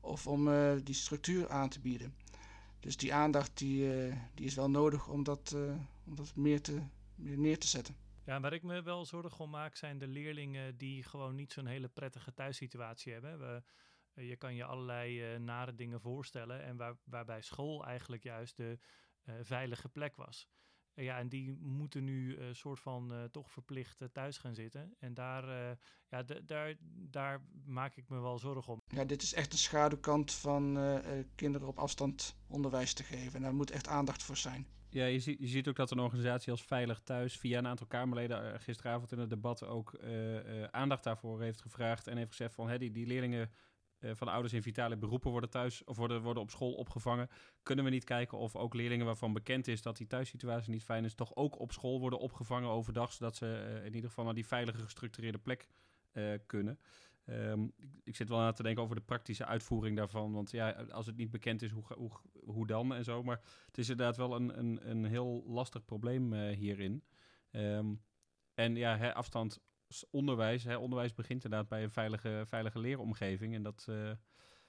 of 0.00 0.26
om 0.26 0.50
die 0.84 0.94
structuur 0.94 1.50
aan 1.50 1.68
te 1.68 1.80
bieden. 1.80 2.14
Dus 2.82 2.96
die 2.96 3.14
aandacht 3.14 3.58
die, 3.58 4.12
die 4.34 4.46
is 4.46 4.54
wel 4.54 4.70
nodig 4.70 5.08
om 5.08 5.22
dat, 5.24 5.56
om 6.04 6.14
dat 6.14 6.36
meer, 6.36 6.62
te, 6.62 6.82
meer 7.14 7.38
neer 7.38 7.58
te 7.58 7.66
zetten. 7.66 7.96
Ja, 8.24 8.40
waar 8.40 8.52
ik 8.52 8.62
me 8.62 8.82
wel 8.82 9.04
zorgen 9.04 9.44
om 9.44 9.50
maak 9.50 9.76
zijn 9.76 9.98
de 9.98 10.06
leerlingen 10.06 10.76
die 10.76 11.02
gewoon 11.02 11.34
niet 11.34 11.52
zo'n 11.52 11.66
hele 11.66 11.88
prettige 11.88 12.34
thuissituatie 12.34 13.12
hebben. 13.12 13.38
We, 13.38 13.62
eh, 14.14 14.28
je 14.28 14.36
kan 14.36 14.54
je 14.54 14.64
allerlei 14.64 15.38
nare 15.38 15.74
dingen 15.74 16.00
voorstellen 16.00 16.62
en 16.62 16.76
waar, 16.76 16.96
waarbij 17.04 17.42
school 17.42 17.84
eigenlijk 17.84 18.22
juist 18.22 18.56
de 18.56 18.78
veilige 19.42 19.88
plek 19.88 20.16
was. 20.16 20.48
En 20.94 21.04
ja, 21.04 21.18
en 21.18 21.28
die 21.28 21.52
moeten 21.60 22.04
nu 22.04 22.36
een 22.36 22.56
soort 22.56 22.80
van 22.80 23.28
toch 23.30 23.50
verplicht 23.50 23.98
thuis 24.12 24.38
gaan 24.38 24.54
zitten. 24.54 24.94
En 24.98 25.14
daar, 25.14 25.76
ja, 26.08 26.22
daar, 26.46 26.74
daar 27.10 27.40
maak 27.64 27.96
ik 27.96 28.08
me 28.08 28.20
wel 28.20 28.38
zorgen 28.38 28.72
om. 28.72 28.82
Ja, 28.86 29.04
dit 29.04 29.22
is 29.22 29.34
echt 29.34 29.52
een 29.52 29.58
schaduwkant 29.58 30.32
van 30.32 30.78
kinderen 31.34 31.68
op 31.68 31.78
afstand 31.78 32.36
onderwijs 32.48 32.92
te 32.92 33.02
geven. 33.02 33.34
En 33.34 33.42
daar 33.42 33.54
moet 33.54 33.70
echt 33.70 33.88
aandacht 33.88 34.22
voor 34.22 34.36
zijn. 34.36 34.66
Ja, 34.92 35.04
je, 35.04 35.20
ziet, 35.20 35.38
je 35.38 35.46
ziet 35.46 35.68
ook 35.68 35.76
dat 35.76 35.90
een 35.90 35.98
organisatie 35.98 36.50
als 36.50 36.62
Veilig 36.62 37.00
Thuis 37.00 37.36
via 37.36 37.58
een 37.58 37.66
aantal 37.66 37.86
Kamerleden 37.86 38.60
gisteravond 38.60 39.12
in 39.12 39.18
het 39.18 39.30
debat 39.30 39.64
ook 39.64 39.98
uh, 40.00 40.34
uh, 40.34 40.64
aandacht 40.64 41.04
daarvoor 41.04 41.42
heeft 41.42 41.60
gevraagd. 41.60 42.06
En 42.06 42.16
heeft 42.16 42.30
gezegd 42.30 42.54
van 42.54 42.68
hè, 42.68 42.78
die, 42.78 42.90
die 42.90 43.06
leerlingen 43.06 43.50
van 44.12 44.28
ouders 44.28 44.52
in 44.52 44.62
vitale 44.62 44.96
beroepen 44.96 45.30
worden 45.30 45.50
thuis 45.50 45.84
of 45.84 45.96
worden, 45.96 46.22
worden 46.22 46.42
op 46.42 46.50
school 46.50 46.72
opgevangen. 46.72 47.28
Kunnen 47.62 47.84
we 47.84 47.90
niet 47.90 48.04
kijken 48.04 48.38
of 48.38 48.56
ook 48.56 48.74
leerlingen 48.74 49.06
waarvan 49.06 49.32
bekend 49.32 49.68
is 49.68 49.82
dat 49.82 49.96
die 49.96 50.06
thuissituatie 50.06 50.72
niet 50.72 50.84
fijn 50.84 51.04
is, 51.04 51.14
toch 51.14 51.36
ook 51.36 51.58
op 51.58 51.72
school 51.72 52.00
worden 52.00 52.18
opgevangen 52.18 52.68
overdag, 52.68 53.12
zodat 53.12 53.36
ze 53.36 53.80
in 53.84 53.94
ieder 53.94 54.08
geval 54.08 54.24
naar 54.24 54.34
die 54.34 54.46
veilige 54.46 54.82
gestructureerde 54.82 55.38
plek 55.38 55.68
kunnen. 56.46 56.78
Um, 57.26 57.72
ik 58.04 58.16
zit 58.16 58.28
wel 58.28 58.38
na 58.38 58.52
te 58.52 58.62
denken 58.62 58.82
over 58.82 58.96
de 58.96 59.02
praktische 59.02 59.46
uitvoering 59.46 59.96
daarvan. 59.96 60.32
Want 60.32 60.50
ja, 60.50 60.70
als 60.70 61.06
het 61.06 61.16
niet 61.16 61.30
bekend 61.30 61.62
is, 61.62 61.70
hoe, 61.70 61.84
hoe, 61.94 62.10
hoe 62.44 62.66
dan 62.66 62.94
en 62.94 63.04
zo. 63.04 63.22
Maar 63.22 63.40
het 63.66 63.78
is 63.78 63.88
inderdaad 63.88 64.16
wel 64.16 64.34
een, 64.34 64.58
een, 64.58 64.90
een 64.90 65.04
heel 65.04 65.44
lastig 65.46 65.84
probleem 65.84 66.34
hierin. 66.34 67.04
Um, 67.50 68.02
en 68.54 68.76
ja, 68.76 69.10
afstand 69.10 69.60
onderwijs. 70.10 70.64
Hè, 70.64 70.76
onderwijs 70.76 71.14
begint 71.14 71.44
inderdaad 71.44 71.68
bij 71.68 71.82
een 71.82 71.90
veilige, 71.90 72.42
veilige 72.46 72.78
leeromgeving. 72.78 73.54
En 73.54 73.62
dat, 73.62 73.86
uh, 73.88 74.08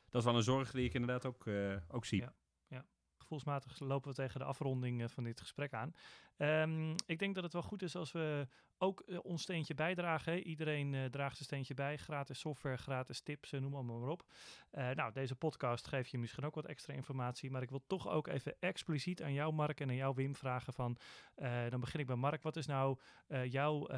dat 0.09 0.21
is 0.21 0.23
wel 0.23 0.35
een 0.35 0.43
zorg 0.43 0.71
die 0.71 0.85
ik 0.85 0.93
inderdaad 0.93 1.25
ook, 1.25 1.45
uh, 1.45 1.75
ook 1.87 2.05
zie. 2.05 2.21
Ja, 2.21 2.33
ja. 2.67 2.85
Gevoelsmatig 3.17 3.79
lopen 3.79 4.09
we 4.09 4.15
tegen 4.15 4.39
de 4.39 4.45
afronding 4.45 5.11
van 5.11 5.23
dit 5.23 5.39
gesprek 5.39 5.73
aan. 5.73 5.93
Um, 6.37 6.95
ik 7.05 7.19
denk 7.19 7.35
dat 7.35 7.43
het 7.43 7.53
wel 7.53 7.61
goed 7.61 7.81
is 7.81 7.95
als 7.95 8.11
we 8.11 8.47
ook 8.77 9.03
uh, 9.05 9.19
ons 9.21 9.41
steentje 9.41 9.73
bijdragen. 9.73 10.47
Iedereen 10.47 10.93
uh, 10.93 11.05
draagt 11.05 11.35
zijn 11.35 11.45
steentje 11.45 11.73
bij. 11.73 11.97
Gratis 11.97 12.39
software, 12.39 12.77
gratis 12.77 13.21
tips, 13.21 13.51
uh, 13.51 13.61
noem 13.61 13.73
allemaal 13.73 13.99
maar 13.99 14.09
op. 14.09 14.23
nou, 14.71 15.13
deze 15.13 15.35
podcast 15.35 15.87
geeft 15.87 16.09
je 16.09 16.17
misschien 16.17 16.45
ook 16.45 16.55
wat 16.55 16.65
extra 16.65 16.93
informatie. 16.93 17.51
Maar 17.51 17.61
ik 17.61 17.69
wil 17.69 17.83
toch 17.87 18.09
ook 18.09 18.27
even 18.27 18.55
expliciet 18.59 19.23
aan 19.23 19.33
jou, 19.33 19.53
Mark, 19.53 19.79
en 19.79 19.89
aan 19.89 19.95
jou, 19.95 20.15
Wim, 20.15 20.35
vragen 20.35 20.73
van... 20.73 20.97
dan 21.69 21.79
begin 21.79 21.99
ik 21.99 22.05
bij 22.05 22.15
Mark. 22.15 22.43
Wat 22.43 22.55
is 22.55 22.65
nou 22.65 22.97
jouw, 23.43 23.89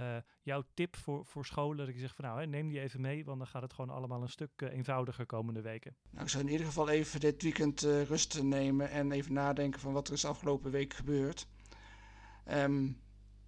jouw 0.41 0.63
tip 0.73 0.95
voor, 0.95 1.25
voor 1.25 1.45
scholen? 1.45 1.77
Dat 1.77 1.87
ik 1.87 1.99
zeg 1.99 2.15
van 2.15 2.25
nou, 2.25 2.39
hè, 2.39 2.45
neem 2.45 2.67
die 2.67 2.79
even 2.79 3.01
mee. 3.01 3.25
Want 3.25 3.37
dan 3.37 3.47
gaat 3.47 3.61
het 3.61 3.73
gewoon 3.73 3.95
allemaal 3.95 4.21
een 4.21 4.29
stuk 4.29 4.61
eenvoudiger 4.61 5.25
komende 5.25 5.61
weken. 5.61 5.95
Nou, 6.09 6.23
ik 6.23 6.29
zou 6.29 6.43
in 6.43 6.51
ieder 6.51 6.65
geval 6.65 6.89
even 6.89 7.19
dit 7.19 7.41
weekend 7.41 7.81
rust 7.81 8.43
nemen. 8.43 8.89
En 8.89 9.11
even 9.11 9.33
nadenken 9.33 9.79
van 9.79 9.93
wat 9.93 10.07
er 10.07 10.13
is 10.13 10.25
afgelopen 10.25 10.71
week 10.71 10.93
gebeurd. 10.93 11.47
Um, 12.51 13.03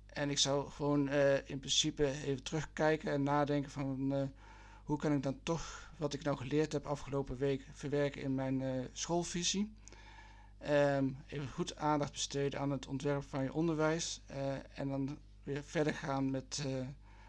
en 0.05 0.29
ik 0.29 0.38
zou 0.38 0.69
gewoon 0.69 1.07
uh, 1.07 1.36
in 1.36 1.60
principe 1.60 2.05
even 2.05 2.43
terugkijken 2.43 3.12
en 3.12 3.23
nadenken 3.23 3.71
van 3.71 4.13
uh, 4.13 4.23
hoe 4.83 4.97
kan 4.97 5.13
ik 5.13 5.23
dan 5.23 5.39
toch 5.43 5.91
wat 5.97 6.13
ik 6.13 6.23
nou 6.23 6.38
geleerd 6.38 6.71
heb 6.71 6.86
afgelopen 6.86 7.38
week 7.38 7.67
verwerken 7.73 8.21
in 8.21 8.36
mijn 8.36 8.62
uh, 8.62 8.86
schoolvisie. 8.91 9.75
Um, 10.69 11.17
even 11.27 11.49
goed 11.49 11.75
aandacht 11.75 12.12
besteden 12.12 12.60
aan 12.60 12.71
het 12.71 12.88
ontwerp 12.88 13.23
van 13.23 13.43
je 13.43 13.53
onderwijs 13.53 14.21
en 14.73 14.89
dan 14.89 15.17
weer 15.43 15.63
verder 15.63 15.93
gaan 15.93 16.31
met, 16.31 16.65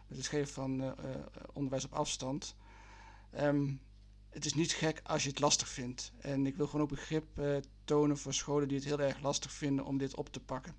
met 0.07 0.16
het 0.16 0.26
geven 0.26 0.52
van 0.52 0.94
onderwijs 1.52 1.85
op 1.85 1.92
afstand. 1.92 2.57
Um, 3.40 3.81
het 4.28 4.44
is 4.44 4.54
niet 4.54 4.72
gek 4.72 5.00
als 5.02 5.22
je 5.22 5.28
het 5.28 5.40
lastig 5.40 5.68
vindt. 5.68 6.12
En 6.18 6.46
ik 6.46 6.57
wil 6.57 6.66
gewoon 6.66 6.83
ook 6.83 6.88
begrip 6.88 7.26
tonen 7.85 8.18
voor 8.18 8.35
scholen 8.35 8.68
die 8.68 8.76
het 8.76 8.87
heel 8.87 9.00
erg 9.00 9.20
lastig 9.20 9.52
vinden 9.52 9.85
om 9.85 9.98
dit 9.98 10.14
op 10.14 10.33
te 10.33 10.40
pakken. 10.40 10.74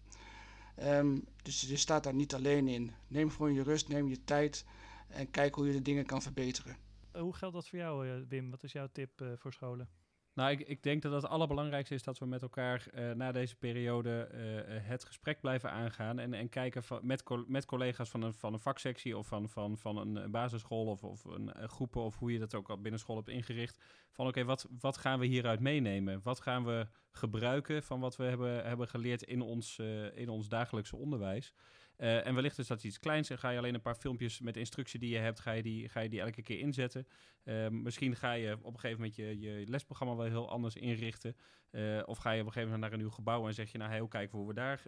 Um, 0.83 1.25
dus 1.43 1.61
je 1.61 1.77
staat 1.77 2.03
daar 2.03 2.13
niet 2.13 2.33
alleen 2.33 2.67
in. 2.67 2.91
Neem 3.07 3.29
gewoon 3.29 3.53
je 3.53 3.63
rust, 3.63 3.87
neem 3.87 4.07
je 4.07 4.23
tijd 4.23 4.65
en 5.07 5.31
kijk 5.31 5.55
hoe 5.55 5.67
je 5.67 5.73
de 5.73 5.81
dingen 5.81 6.05
kan 6.05 6.21
verbeteren. 6.21 6.77
Uh, 7.15 7.21
hoe 7.21 7.33
geldt 7.33 7.55
dat 7.55 7.67
voor 7.67 7.79
jou, 7.79 8.07
uh, 8.07 8.13
Wim? 8.27 8.49
Wat 8.49 8.63
is 8.63 8.71
jouw 8.71 8.89
tip 8.91 9.21
uh, 9.21 9.31
voor 9.35 9.53
scholen? 9.53 9.89
Nou, 10.33 10.51
ik, 10.51 10.59
ik, 10.59 10.83
denk 10.83 11.01
dat 11.01 11.11
het 11.11 11.25
allerbelangrijkste 11.25 11.93
is 11.95 12.03
dat 12.03 12.17
we 12.19 12.25
met 12.25 12.41
elkaar 12.41 12.85
uh, 12.93 13.11
na 13.11 13.31
deze 13.31 13.55
periode 13.55 14.29
uh, 14.33 14.87
het 14.87 15.03
gesprek 15.03 15.41
blijven 15.41 15.71
aangaan. 15.71 16.19
En, 16.19 16.33
en 16.33 16.49
kijken 16.49 16.83
van, 16.83 16.99
met, 17.03 17.23
met 17.47 17.65
collega's 17.65 18.09
van 18.09 18.21
een, 18.21 18.33
van 18.33 18.53
een 18.53 18.59
vaksectie 18.59 19.17
of 19.17 19.27
van, 19.27 19.49
van, 19.49 19.77
van 19.77 19.97
een 19.97 20.31
basisschool 20.31 20.85
of, 20.85 21.03
of 21.03 21.23
een, 21.23 21.69
groepen 21.69 22.01
of 22.01 22.17
hoe 22.17 22.31
je 22.31 22.39
dat 22.39 22.55
ook 22.55 22.69
al 22.69 22.81
binnen 22.81 22.99
school 22.99 23.15
hebt 23.15 23.29
ingericht. 23.29 23.83
Van 24.11 24.27
oké, 24.27 24.43
wat, 24.43 24.67
wat 24.79 24.97
gaan 24.97 25.19
we 25.19 25.25
hieruit 25.25 25.59
meenemen? 25.59 26.19
Wat 26.23 26.41
gaan 26.41 26.65
we 26.65 26.87
gebruiken 27.11 27.83
van 27.83 27.99
wat 27.99 28.15
we 28.15 28.23
hebben, 28.23 28.65
hebben 28.65 28.87
geleerd 28.87 29.23
in 29.23 29.41
ons, 29.41 29.79
in 30.13 30.29
ons 30.29 30.47
dagelijkse 30.47 30.95
onderwijs? 30.95 31.53
Uh, 32.01 32.25
en 32.25 32.35
wellicht 32.35 32.57
is 32.57 32.67
dat 32.67 32.83
iets 32.83 32.99
kleins 32.99 33.29
en 33.29 33.37
ga 33.37 33.49
je 33.49 33.57
alleen 33.57 33.73
een 33.73 33.81
paar 33.81 33.95
filmpjes 33.95 34.39
met 34.39 34.57
instructie 34.57 34.99
die 34.99 35.09
je 35.09 35.17
hebt, 35.17 35.39
ga 35.39 35.51
je 35.51 35.61
die, 35.61 35.89
ga 35.89 35.99
je 35.99 36.09
die 36.09 36.21
elke 36.21 36.41
keer 36.41 36.59
inzetten. 36.59 37.07
Uh, 37.43 37.67
misschien 37.67 38.15
ga 38.15 38.31
je 38.31 38.57
op 38.61 38.73
een 38.73 38.79
gegeven 38.79 38.97
moment 38.97 39.15
je, 39.15 39.39
je 39.39 39.63
lesprogramma 39.67 40.15
wel 40.15 40.25
heel 40.25 40.49
anders 40.49 40.75
inrichten. 40.75 41.35
Uh, 41.71 42.01
of 42.05 42.17
ga 42.17 42.31
je 42.31 42.39
op 42.41 42.45
een 42.45 42.51
gegeven 42.51 42.71
moment 42.73 42.81
naar 42.81 42.91
een 42.91 43.05
nieuw 43.05 43.15
gebouw 43.15 43.47
en 43.47 43.53
zeg 43.53 43.71
je, 43.71 43.77
nou, 43.77 43.91
heel 43.91 44.07
kijken 44.07 44.37
hoe 44.37 44.47
we 44.47 44.53
daar 44.53 44.81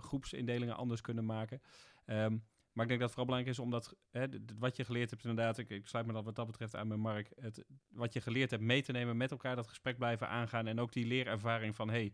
groepsindelingen 0.00 0.76
anders 0.76 1.00
kunnen 1.00 1.24
maken. 1.24 1.60
Um, 2.06 2.44
maar 2.78 2.86
ik 2.86 2.92
denk 2.92 3.08
dat 3.08 3.16
het 3.16 3.18
vooral 3.18 3.38
belangrijk 3.38 3.56
is 3.56 3.64
omdat 3.64 3.96
hè, 4.10 4.26
wat 4.58 4.76
je 4.76 4.84
geleerd 4.84 5.10
hebt, 5.10 5.24
inderdaad, 5.24 5.58
ik, 5.58 5.70
ik 5.70 5.86
sluit 5.86 6.06
me 6.06 6.12
dat 6.12 6.24
wat 6.24 6.36
dat 6.36 6.46
betreft 6.46 6.76
aan 6.76 6.88
mijn 6.88 7.00
Mark. 7.00 7.32
Het, 7.40 7.64
wat 7.88 8.12
je 8.12 8.20
geleerd 8.20 8.50
hebt 8.50 8.62
mee 8.62 8.82
te 8.82 8.92
nemen, 8.92 9.16
met 9.16 9.30
elkaar 9.30 9.56
dat 9.56 9.68
gesprek 9.68 9.98
blijven 9.98 10.28
aangaan. 10.28 10.66
En 10.66 10.80
ook 10.80 10.92
die 10.92 11.06
leerervaring 11.06 11.74
van 11.74 11.90
hey, 11.90 12.12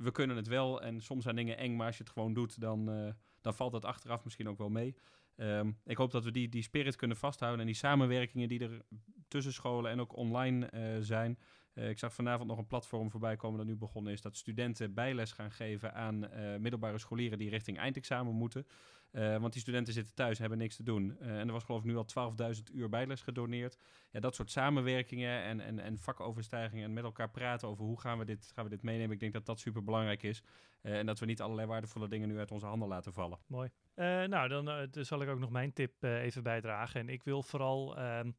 we 0.00 0.10
kunnen 0.10 0.36
het 0.36 0.46
wel. 0.46 0.82
En 0.82 1.00
soms 1.00 1.22
zijn 1.22 1.36
dingen 1.36 1.56
eng, 1.56 1.76
maar 1.76 1.86
als 1.86 1.96
je 1.96 2.02
het 2.02 2.12
gewoon 2.12 2.32
doet, 2.32 2.60
dan, 2.60 2.90
uh, 2.90 3.12
dan 3.40 3.54
valt 3.54 3.72
dat 3.72 3.84
achteraf 3.84 4.24
misschien 4.24 4.48
ook 4.48 4.58
wel 4.58 4.68
mee. 4.68 4.94
Um, 5.36 5.78
ik 5.84 5.96
hoop 5.96 6.10
dat 6.10 6.24
we 6.24 6.30
die, 6.30 6.48
die 6.48 6.62
spirit 6.62 6.96
kunnen 6.96 7.16
vasthouden 7.16 7.60
en 7.60 7.66
die 7.66 7.74
samenwerkingen 7.74 8.48
die 8.48 8.60
er 8.60 8.82
tussen 9.28 9.52
scholen 9.52 9.90
en 9.90 10.00
ook 10.00 10.16
online 10.16 10.70
uh, 10.74 10.96
zijn. 11.00 11.38
Uh, 11.74 11.88
ik 11.88 11.98
zag 11.98 12.14
vanavond 12.14 12.48
nog 12.48 12.58
een 12.58 12.66
platform 12.66 13.10
voorbij 13.10 13.36
komen 13.36 13.58
dat 13.58 13.66
nu 13.66 13.76
begonnen 13.76 14.12
is, 14.12 14.20
dat 14.20 14.36
studenten 14.36 14.94
bijles 14.94 15.32
gaan 15.32 15.50
geven 15.50 15.94
aan 15.94 16.18
middelbare 16.60 16.98
scholieren 16.98 17.38
die 17.38 17.50
richting 17.50 17.78
eindexamen 17.78 18.34
moeten. 18.34 18.66
Uh, 19.12 19.36
want 19.36 19.52
die 19.52 19.62
studenten 19.62 19.92
zitten 19.92 20.14
thuis 20.14 20.34
en 20.34 20.40
hebben 20.40 20.58
niks 20.58 20.76
te 20.76 20.82
doen. 20.82 21.18
En 21.18 21.46
er 21.46 21.52
was 21.52 21.64
geloof 21.64 21.80
ik 21.80 21.86
nu 21.86 21.96
al 21.96 22.34
12.000 22.56 22.62
uur 22.72 22.88
bijles 22.88 23.20
gedoneerd. 23.22 23.78
Ja, 24.10 24.20
dat 24.20 24.34
soort 24.34 24.50
samenwerkingen 24.50 25.42
en, 25.42 25.60
en, 25.60 25.78
en 25.78 25.98
vakoverstijgingen 25.98 26.84
en 26.84 26.92
met 26.92 27.04
elkaar 27.04 27.30
praten 27.30 27.68
over 27.68 27.84
hoe 27.84 28.00
gaan 28.00 28.18
we 28.18 28.24
dit, 28.24 28.50
gaan 28.54 28.64
we 28.64 28.70
dit 28.70 28.82
meenemen. 28.82 29.12
Ik 29.12 29.20
denk 29.20 29.32
dat 29.32 29.46
dat 29.46 29.60
super 29.60 29.84
belangrijk 29.84 30.22
is. 30.22 30.42
En 30.80 31.06
dat 31.06 31.18
we 31.18 31.26
niet 31.26 31.40
allerlei 31.40 31.68
waardevolle 31.68 32.08
dingen 32.08 32.28
nu 32.28 32.38
uit 32.38 32.50
onze 32.50 32.66
handen 32.66 32.88
laten 32.88 33.12
vallen. 33.12 33.38
Mooi. 33.46 33.70
nou, 33.94 34.48
dan 34.48 34.88
zal 35.04 35.22
ik 35.22 35.28
ook 35.28 35.38
nog 35.38 35.50
mijn 35.50 35.72
tip 35.72 36.02
even 36.02 36.42
bijdragen. 36.42 37.00
En 37.00 37.08
ik 37.08 37.22
wil 37.22 37.42
vooral 37.42 37.96
ehm, 37.96 38.30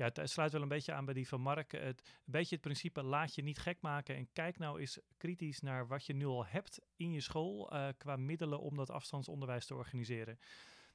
ja, 0.00 0.10
het 0.12 0.30
sluit 0.30 0.52
wel 0.52 0.62
een 0.62 0.68
beetje 0.68 0.92
aan 0.92 1.04
bij 1.04 1.14
die 1.14 1.28
van 1.28 1.40
Mark. 1.40 1.72
Het, 1.72 2.00
een 2.00 2.32
beetje 2.32 2.54
het 2.54 2.64
principe 2.64 3.02
laat 3.02 3.34
je 3.34 3.42
niet 3.42 3.58
gek 3.58 3.80
maken 3.80 4.16
en 4.16 4.32
kijk 4.32 4.58
nou 4.58 4.80
eens 4.80 4.98
kritisch 5.16 5.60
naar 5.60 5.86
wat 5.86 6.06
je 6.06 6.12
nu 6.12 6.26
al 6.26 6.46
hebt 6.46 6.80
in 6.96 7.12
je 7.12 7.20
school 7.20 7.74
uh, 7.74 7.88
qua 7.98 8.16
middelen 8.16 8.60
om 8.60 8.76
dat 8.76 8.90
afstandsonderwijs 8.90 9.66
te 9.66 9.74
organiseren. 9.74 10.38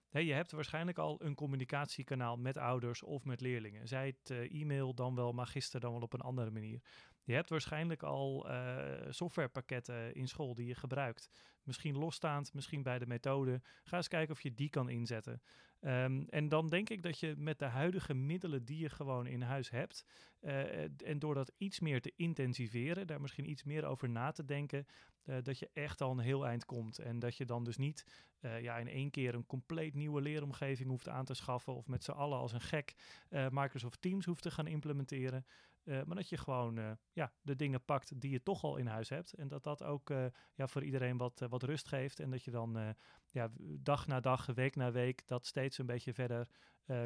Hey, 0.09 0.25
je 0.25 0.33
hebt 0.33 0.51
waarschijnlijk 0.51 0.97
al 0.97 1.21
een 1.23 1.35
communicatiekanaal 1.35 2.37
met 2.37 2.57
ouders 2.57 3.03
of 3.03 3.25
met 3.25 3.41
leerlingen. 3.41 3.87
Zij 3.87 4.05
het 4.05 4.29
uh, 4.29 4.61
e-mail, 4.61 4.93
dan 4.93 5.15
wel 5.15 5.32
magister, 5.32 5.80
dan 5.80 5.91
wel 5.91 6.01
op 6.01 6.13
een 6.13 6.21
andere 6.21 6.51
manier. 6.51 6.82
Je 7.23 7.34
hebt 7.34 7.49
waarschijnlijk 7.49 8.03
al 8.03 8.51
uh, 8.51 8.86
softwarepakketten 9.09 10.15
in 10.15 10.27
school 10.27 10.55
die 10.55 10.67
je 10.67 10.75
gebruikt. 10.75 11.30
Misschien 11.63 11.97
losstaand, 11.97 12.53
misschien 12.53 12.84
bij 12.84 12.99
de 12.99 13.07
methode. 13.07 13.61
Ga 13.84 13.97
eens 13.97 14.07
kijken 14.07 14.34
of 14.34 14.41
je 14.41 14.53
die 14.53 14.69
kan 14.69 14.89
inzetten. 14.89 15.41
Um, 15.86 16.25
en 16.29 16.49
dan 16.49 16.67
denk 16.67 16.89
ik 16.89 17.03
dat 17.03 17.19
je 17.19 17.33
met 17.38 17.59
de 17.59 17.65
huidige 17.65 18.13
middelen 18.13 18.65
die 18.65 18.77
je 18.77 18.89
gewoon 18.89 19.27
in 19.27 19.41
huis 19.41 19.69
hebt, 19.69 20.05
uh, 20.41 21.07
en 21.07 21.19
door 21.19 21.33
dat 21.33 21.51
iets 21.57 21.79
meer 21.79 22.01
te 22.01 22.13
intensiveren, 22.15 23.07
daar 23.07 23.21
misschien 23.21 23.49
iets 23.49 23.63
meer 23.63 23.86
over 23.86 24.09
na 24.09 24.31
te 24.31 24.45
denken, 24.45 24.86
uh, 25.25 25.36
dat 25.43 25.59
je 25.59 25.69
echt 25.73 26.01
al 26.01 26.11
een 26.11 26.19
heel 26.19 26.45
eind 26.45 26.65
komt. 26.65 26.99
En 26.99 27.19
dat 27.19 27.38
je 27.38 27.45
dan 27.45 27.63
dus 27.63 27.77
niet 27.77 28.05
ja, 28.61 28.77
in 28.77 28.88
één 28.88 29.09
keer 29.09 29.33
een 29.33 29.45
compleet 29.45 29.93
nieuwe 29.93 30.21
leeromgeving 30.21 30.89
hoeft 30.89 31.09
aan 31.09 31.25
te 31.25 31.33
schaffen 31.33 31.75
of 31.75 31.88
met 31.88 32.03
z'n 32.03 32.11
allen 32.11 32.38
als 32.38 32.51
een 32.51 32.61
gek 32.61 32.95
Microsoft 33.29 34.01
Teams 34.01 34.25
hoeft 34.25 34.41
te 34.41 34.51
gaan 34.51 34.67
implementeren. 34.67 35.45
Uh, 35.86 36.03
maar 36.03 36.15
dat 36.15 36.29
je 36.29 36.38
gewoon 36.38 36.77
uh, 36.77 36.91
ja, 37.13 37.33
de 37.41 37.55
dingen 37.55 37.86
pakt 37.86 38.21
die 38.21 38.31
je 38.31 38.43
toch 38.43 38.63
al 38.63 38.77
in 38.77 38.88
huis 38.88 39.09
hebt. 39.09 39.33
En 39.33 39.47
dat 39.47 39.63
dat 39.63 39.83
ook 39.83 40.09
uh, 40.09 40.25
ja, 40.53 40.67
voor 40.67 40.83
iedereen 40.83 41.17
wat, 41.17 41.45
wat 41.49 41.63
rust 41.63 41.88
geeft. 41.88 42.19
En 42.19 42.29
dat 42.29 42.43
je 42.43 42.51
dan 42.51 42.95
ja, 43.29 43.51
dag 43.79 44.07
na 44.07 44.19
dag, 44.19 44.45
week 44.45 44.75
na 44.75 44.91
week 44.91 45.27
dat 45.27 45.45
steeds 45.45 45.77
een 45.77 45.86
beetje 45.86 46.13
verder 46.13 46.47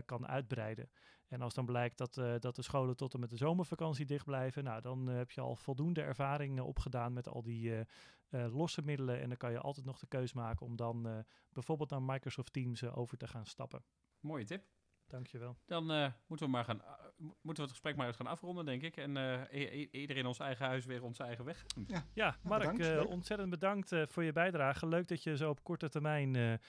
kan 0.06 0.28
uitbreiden. 0.28 0.90
En 1.28 1.42
als 1.42 1.54
dan 1.54 1.66
blijkt 1.66 1.98
dat, 1.98 2.14
dat 2.42 2.56
de 2.56 2.62
scholen 2.62 2.96
tot 2.96 3.14
en 3.14 3.20
met 3.20 3.30
de 3.30 3.38
zomervakantie 3.38 4.06
dicht 4.06 4.26
blijven, 4.26 4.64
nou, 4.64 4.82
dan 4.82 5.08
heb 5.08 5.32
je 5.32 5.42
al 5.42 5.56
voldoende 5.56 6.02
ervaring 6.02 6.60
opgedaan 6.60 7.14
met 7.14 7.28
al 7.28 7.42
die 7.42 7.86
losse 8.30 8.82
middelen. 8.82 9.22
En 9.22 9.28
dan 9.28 9.38
kan 9.38 9.52
je 9.52 9.60
altijd 9.60 9.86
nog 9.86 10.00
de 10.00 10.08
keus 10.08 10.34
maken 10.34 10.66
om 10.66 10.76
dan 10.76 11.26
bijvoorbeeld 11.50 11.90
naar 11.90 12.04
Microsoft 12.04 12.54
Teams 12.54 12.84
over 12.84 13.18
te 13.18 13.28
gaan 13.28 13.46
stappen. 13.46 13.84
Mooie 14.20 14.46
tip. 14.46 14.79
Dankjewel. 15.10 15.58
Dan 15.66 15.92
uh, 15.92 16.08
moeten, 16.28 16.46
we 16.46 16.52
maar 16.52 16.64
gaan, 16.64 16.82
uh, 16.86 16.92
moeten 17.18 17.44
we 17.44 17.62
het 17.62 17.72
gesprek 17.72 17.96
maar 17.96 18.08
eens 18.08 18.16
gaan 18.16 18.28
afronden, 18.28 18.66
denk 18.66 18.82
ik. 18.82 18.98
En 18.98 19.16
uh, 19.16 19.92
iedereen 19.92 20.26
ons 20.26 20.40
eigen 20.40 20.66
huis 20.66 20.86
weer 20.86 21.04
onze 21.04 21.24
eigen 21.24 21.46
weg. 21.46 21.66
Ja, 21.88 22.06
ja 22.14 22.38
Mark, 22.44 22.78
bedankt, 22.78 23.06
ontzettend 23.06 23.50
bedankt 23.50 23.96
voor 23.96 24.24
je 24.24 24.32
bijdrage. 24.32 24.88
Leuk 24.88 25.08
dat 25.08 25.24
je 25.24 25.38
zo 25.38 25.50
op 25.50 25.64
korte 25.64 25.90
termijn 25.90 26.60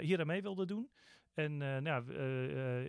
hier 0.00 0.20
aan 0.20 0.26
mee 0.26 0.42
wilde 0.42 0.66
doen. 0.66 0.90
En 1.34 1.56
nou, 1.82 2.12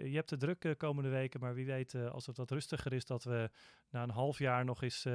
je 0.04 0.16
hebt 0.16 0.30
de 0.30 0.38
druk 0.38 0.76
komende 0.78 1.10
weken, 1.10 1.40
maar 1.40 1.54
wie 1.54 1.66
weet, 1.66 1.96
als 1.96 2.26
het 2.26 2.38
wat 2.38 2.52
rustiger 2.52 2.94
is, 2.94 3.06
dat 3.06 3.24
we 3.24 3.50
na 3.90 4.04
een 4.04 4.10
half 4.10 4.40
jaar 4.40 4.66
nog 4.66 4.82
eens 4.82 5.06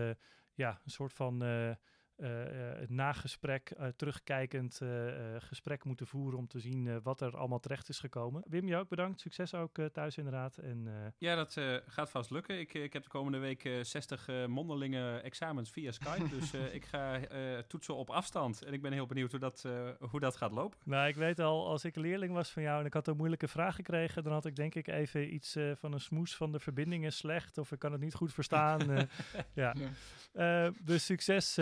ja, 0.55 0.81
een 0.85 0.91
soort 0.91 1.13
van 1.13 1.45
uh, 1.45 1.71
het 2.23 2.91
nagesprek, 2.91 3.73
uh, 3.79 3.87
terugkijkend 3.97 4.81
gesprek 5.39 5.85
moeten 5.85 6.07
voeren 6.07 6.39
om 6.39 6.49
te 6.49 6.61
zien 6.61 7.03
wat 7.03 7.21
er 7.21 7.37
allemaal 7.37 7.61
terecht 7.61 7.89
is 7.89 7.99
gekomen. 7.99 8.43
Wim, 8.47 8.69
jou 8.69 8.83
ook 8.83 8.89
bedankt. 8.89 9.21
Succes 9.21 9.55
ook 9.55 9.79
thuis 9.93 10.17
inderdaad. 10.17 10.57
En, 10.57 10.89
ja, 11.19 11.35
dat 11.35 11.57
gaat 11.87 12.11
vast 12.11 12.31
lukken. 12.31 12.61
Ik, 12.61 12.75
ik 12.75 12.93
heb 12.93 13.03
de 13.03 13.09
komende 13.09 13.39
week 13.39 13.71
60 13.83 14.29
mondelinge 14.47 15.21
examens 15.21 15.71
via 15.71 15.93
Skype. 15.93 16.29
dus 16.29 16.55
ik 16.79 16.85
ga 16.85 17.21
toetsen 17.69 17.97
op 17.97 18.11
afstand. 18.11 18.63
En 18.65 18.73
ik 18.73 18.83
ben 18.83 18.93
heel 18.93 19.07
benieuwd 19.07 19.31
hoe 19.31 19.41
dat, 19.41 19.69
hoe 19.99 20.21
dat 20.21 20.37
gaat 20.37 20.53
lopen. 20.53 20.79
Nou, 20.85 21.09
ik 21.09 21.17
weet 21.17 21.39
al, 21.39 21.69
als 21.69 21.85
ik 21.85 21.97
leerling 21.97 22.33
was 22.33 22.51
van 22.51 22.63
jou 22.63 22.81
en 22.81 22.87
ik 22.87 22.95
had 22.95 23.07
een 23.07 23.17
moeilijke 23.17 23.49
vraag 23.49 23.75
gekregen, 23.75 24.23
dan 24.23 24.33
had 24.33 24.47
ik 24.47 24.57
denk 24.57 24.75
ik 24.75 24.89
even 24.89 25.35
iets 25.35 25.57
van 25.75 25.93
een 25.93 26.01
smoes 26.01 26.37
van 26.37 26.53
de 26.53 26.61
verbinding 26.61 27.05
is 27.05 27.17
slecht 27.17 27.59
of 27.59 27.73
ik 27.73 27.79
kan 27.79 27.93
het 27.93 28.01
niet 28.01 28.15
goed 28.15 28.35
verstaan. 28.35 28.81
ja. 29.55 29.75
ja. 30.33 30.71
dus 30.83 31.05
succes 31.05 31.59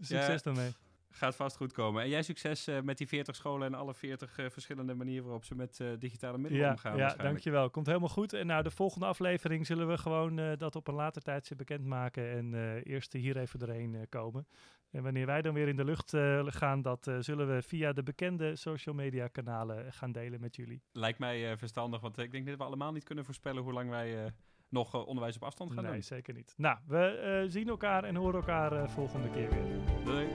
Succes 0.00 0.42
daarmee. 0.42 0.70
Gaat 1.16 1.36
vast 1.36 1.56
goed 1.56 1.72
komen. 1.72 2.02
En 2.02 2.08
jij 2.08 2.22
succes 2.22 2.68
uh, 2.68 2.80
met 2.80 2.98
die 2.98 3.08
40 3.08 3.36
scholen 3.36 3.66
en 3.66 3.74
alle 3.74 3.94
40 3.94 4.38
uh, 4.38 4.44
eh, 4.44 4.50
verschillende 4.50 4.94
manieren 4.94 5.24
waarop 5.24 5.44
ze 5.44 5.54
met 5.54 5.78
uh, 5.82 5.88
digitale 5.98 6.38
middelen 6.38 6.66
ja, 6.66 6.70
omgaan. 6.70 6.96
Ja, 6.96 7.14
dankjewel. 7.14 7.70
Komt 7.70 7.86
helemaal 7.86 8.08
goed. 8.08 8.32
En 8.32 8.46
nou, 8.46 8.62
de 8.62 8.70
volgende 8.70 9.06
aflevering 9.06 9.66
zullen 9.66 9.88
we 9.88 9.98
gewoon 9.98 10.56
dat 10.58 10.76
op 10.76 10.88
een 10.88 10.94
later 10.94 11.22
tijdje 11.22 11.56
bekendmaken 11.56 12.30
en 12.30 12.80
eerst 12.82 13.12
hier 13.12 13.36
even 13.36 13.58
doorheen 13.58 14.06
komen. 14.08 14.46
En 14.90 15.02
wanneer 15.02 15.26
wij 15.26 15.42
dan 15.42 15.54
weer 15.54 15.68
in 15.68 15.76
de 15.76 15.84
lucht 15.84 16.16
gaan, 16.46 16.82
dat 16.82 17.10
zullen 17.20 17.54
we 17.54 17.62
via 17.62 17.92
de 17.92 18.02
bekende 18.02 18.56
social 18.56 18.94
media 18.94 19.28
kanalen 19.28 19.92
gaan 19.92 20.12
delen 20.12 20.40
met 20.40 20.56
jullie. 20.56 20.82
Lijkt 20.92 21.18
mij 21.18 21.56
verstandig, 21.56 22.00
want 22.00 22.18
ik 22.18 22.32
denk 22.32 22.46
dat 22.46 22.56
we 22.56 22.64
allemaal 22.64 22.92
niet 22.92 23.04
kunnen 23.04 23.24
voorspellen 23.24 23.62
hoe 23.62 23.72
lang 23.72 23.90
wij 23.90 24.32
nog 24.76 24.94
uh, 24.94 25.06
onderwijs 25.06 25.36
op 25.36 25.42
afstand 25.42 25.72
gaan 25.72 25.82
nee, 25.82 25.92
doen. 25.92 26.00
Nee, 26.00 26.08
zeker 26.08 26.34
niet. 26.34 26.54
Nou, 26.56 26.78
we 26.86 27.40
uh, 27.44 27.50
zien 27.50 27.68
elkaar 27.68 28.04
en 28.04 28.16
horen 28.16 28.40
elkaar 28.40 28.72
uh, 28.72 28.88
volgende 28.88 29.30
keer 29.30 29.50
weer. 29.50 30.04
Doei. 30.04 30.28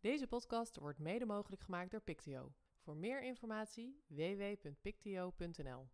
Deze 0.00 0.26
podcast 0.26 0.76
wordt 0.76 0.98
mede 0.98 1.26
mogelijk 1.26 1.62
gemaakt 1.62 1.90
door 1.90 2.00
Pictio. 2.00 2.52
Voor 2.78 2.96
meer 2.96 3.22
informatie 3.22 4.04
www.pictio.nl 4.06 5.88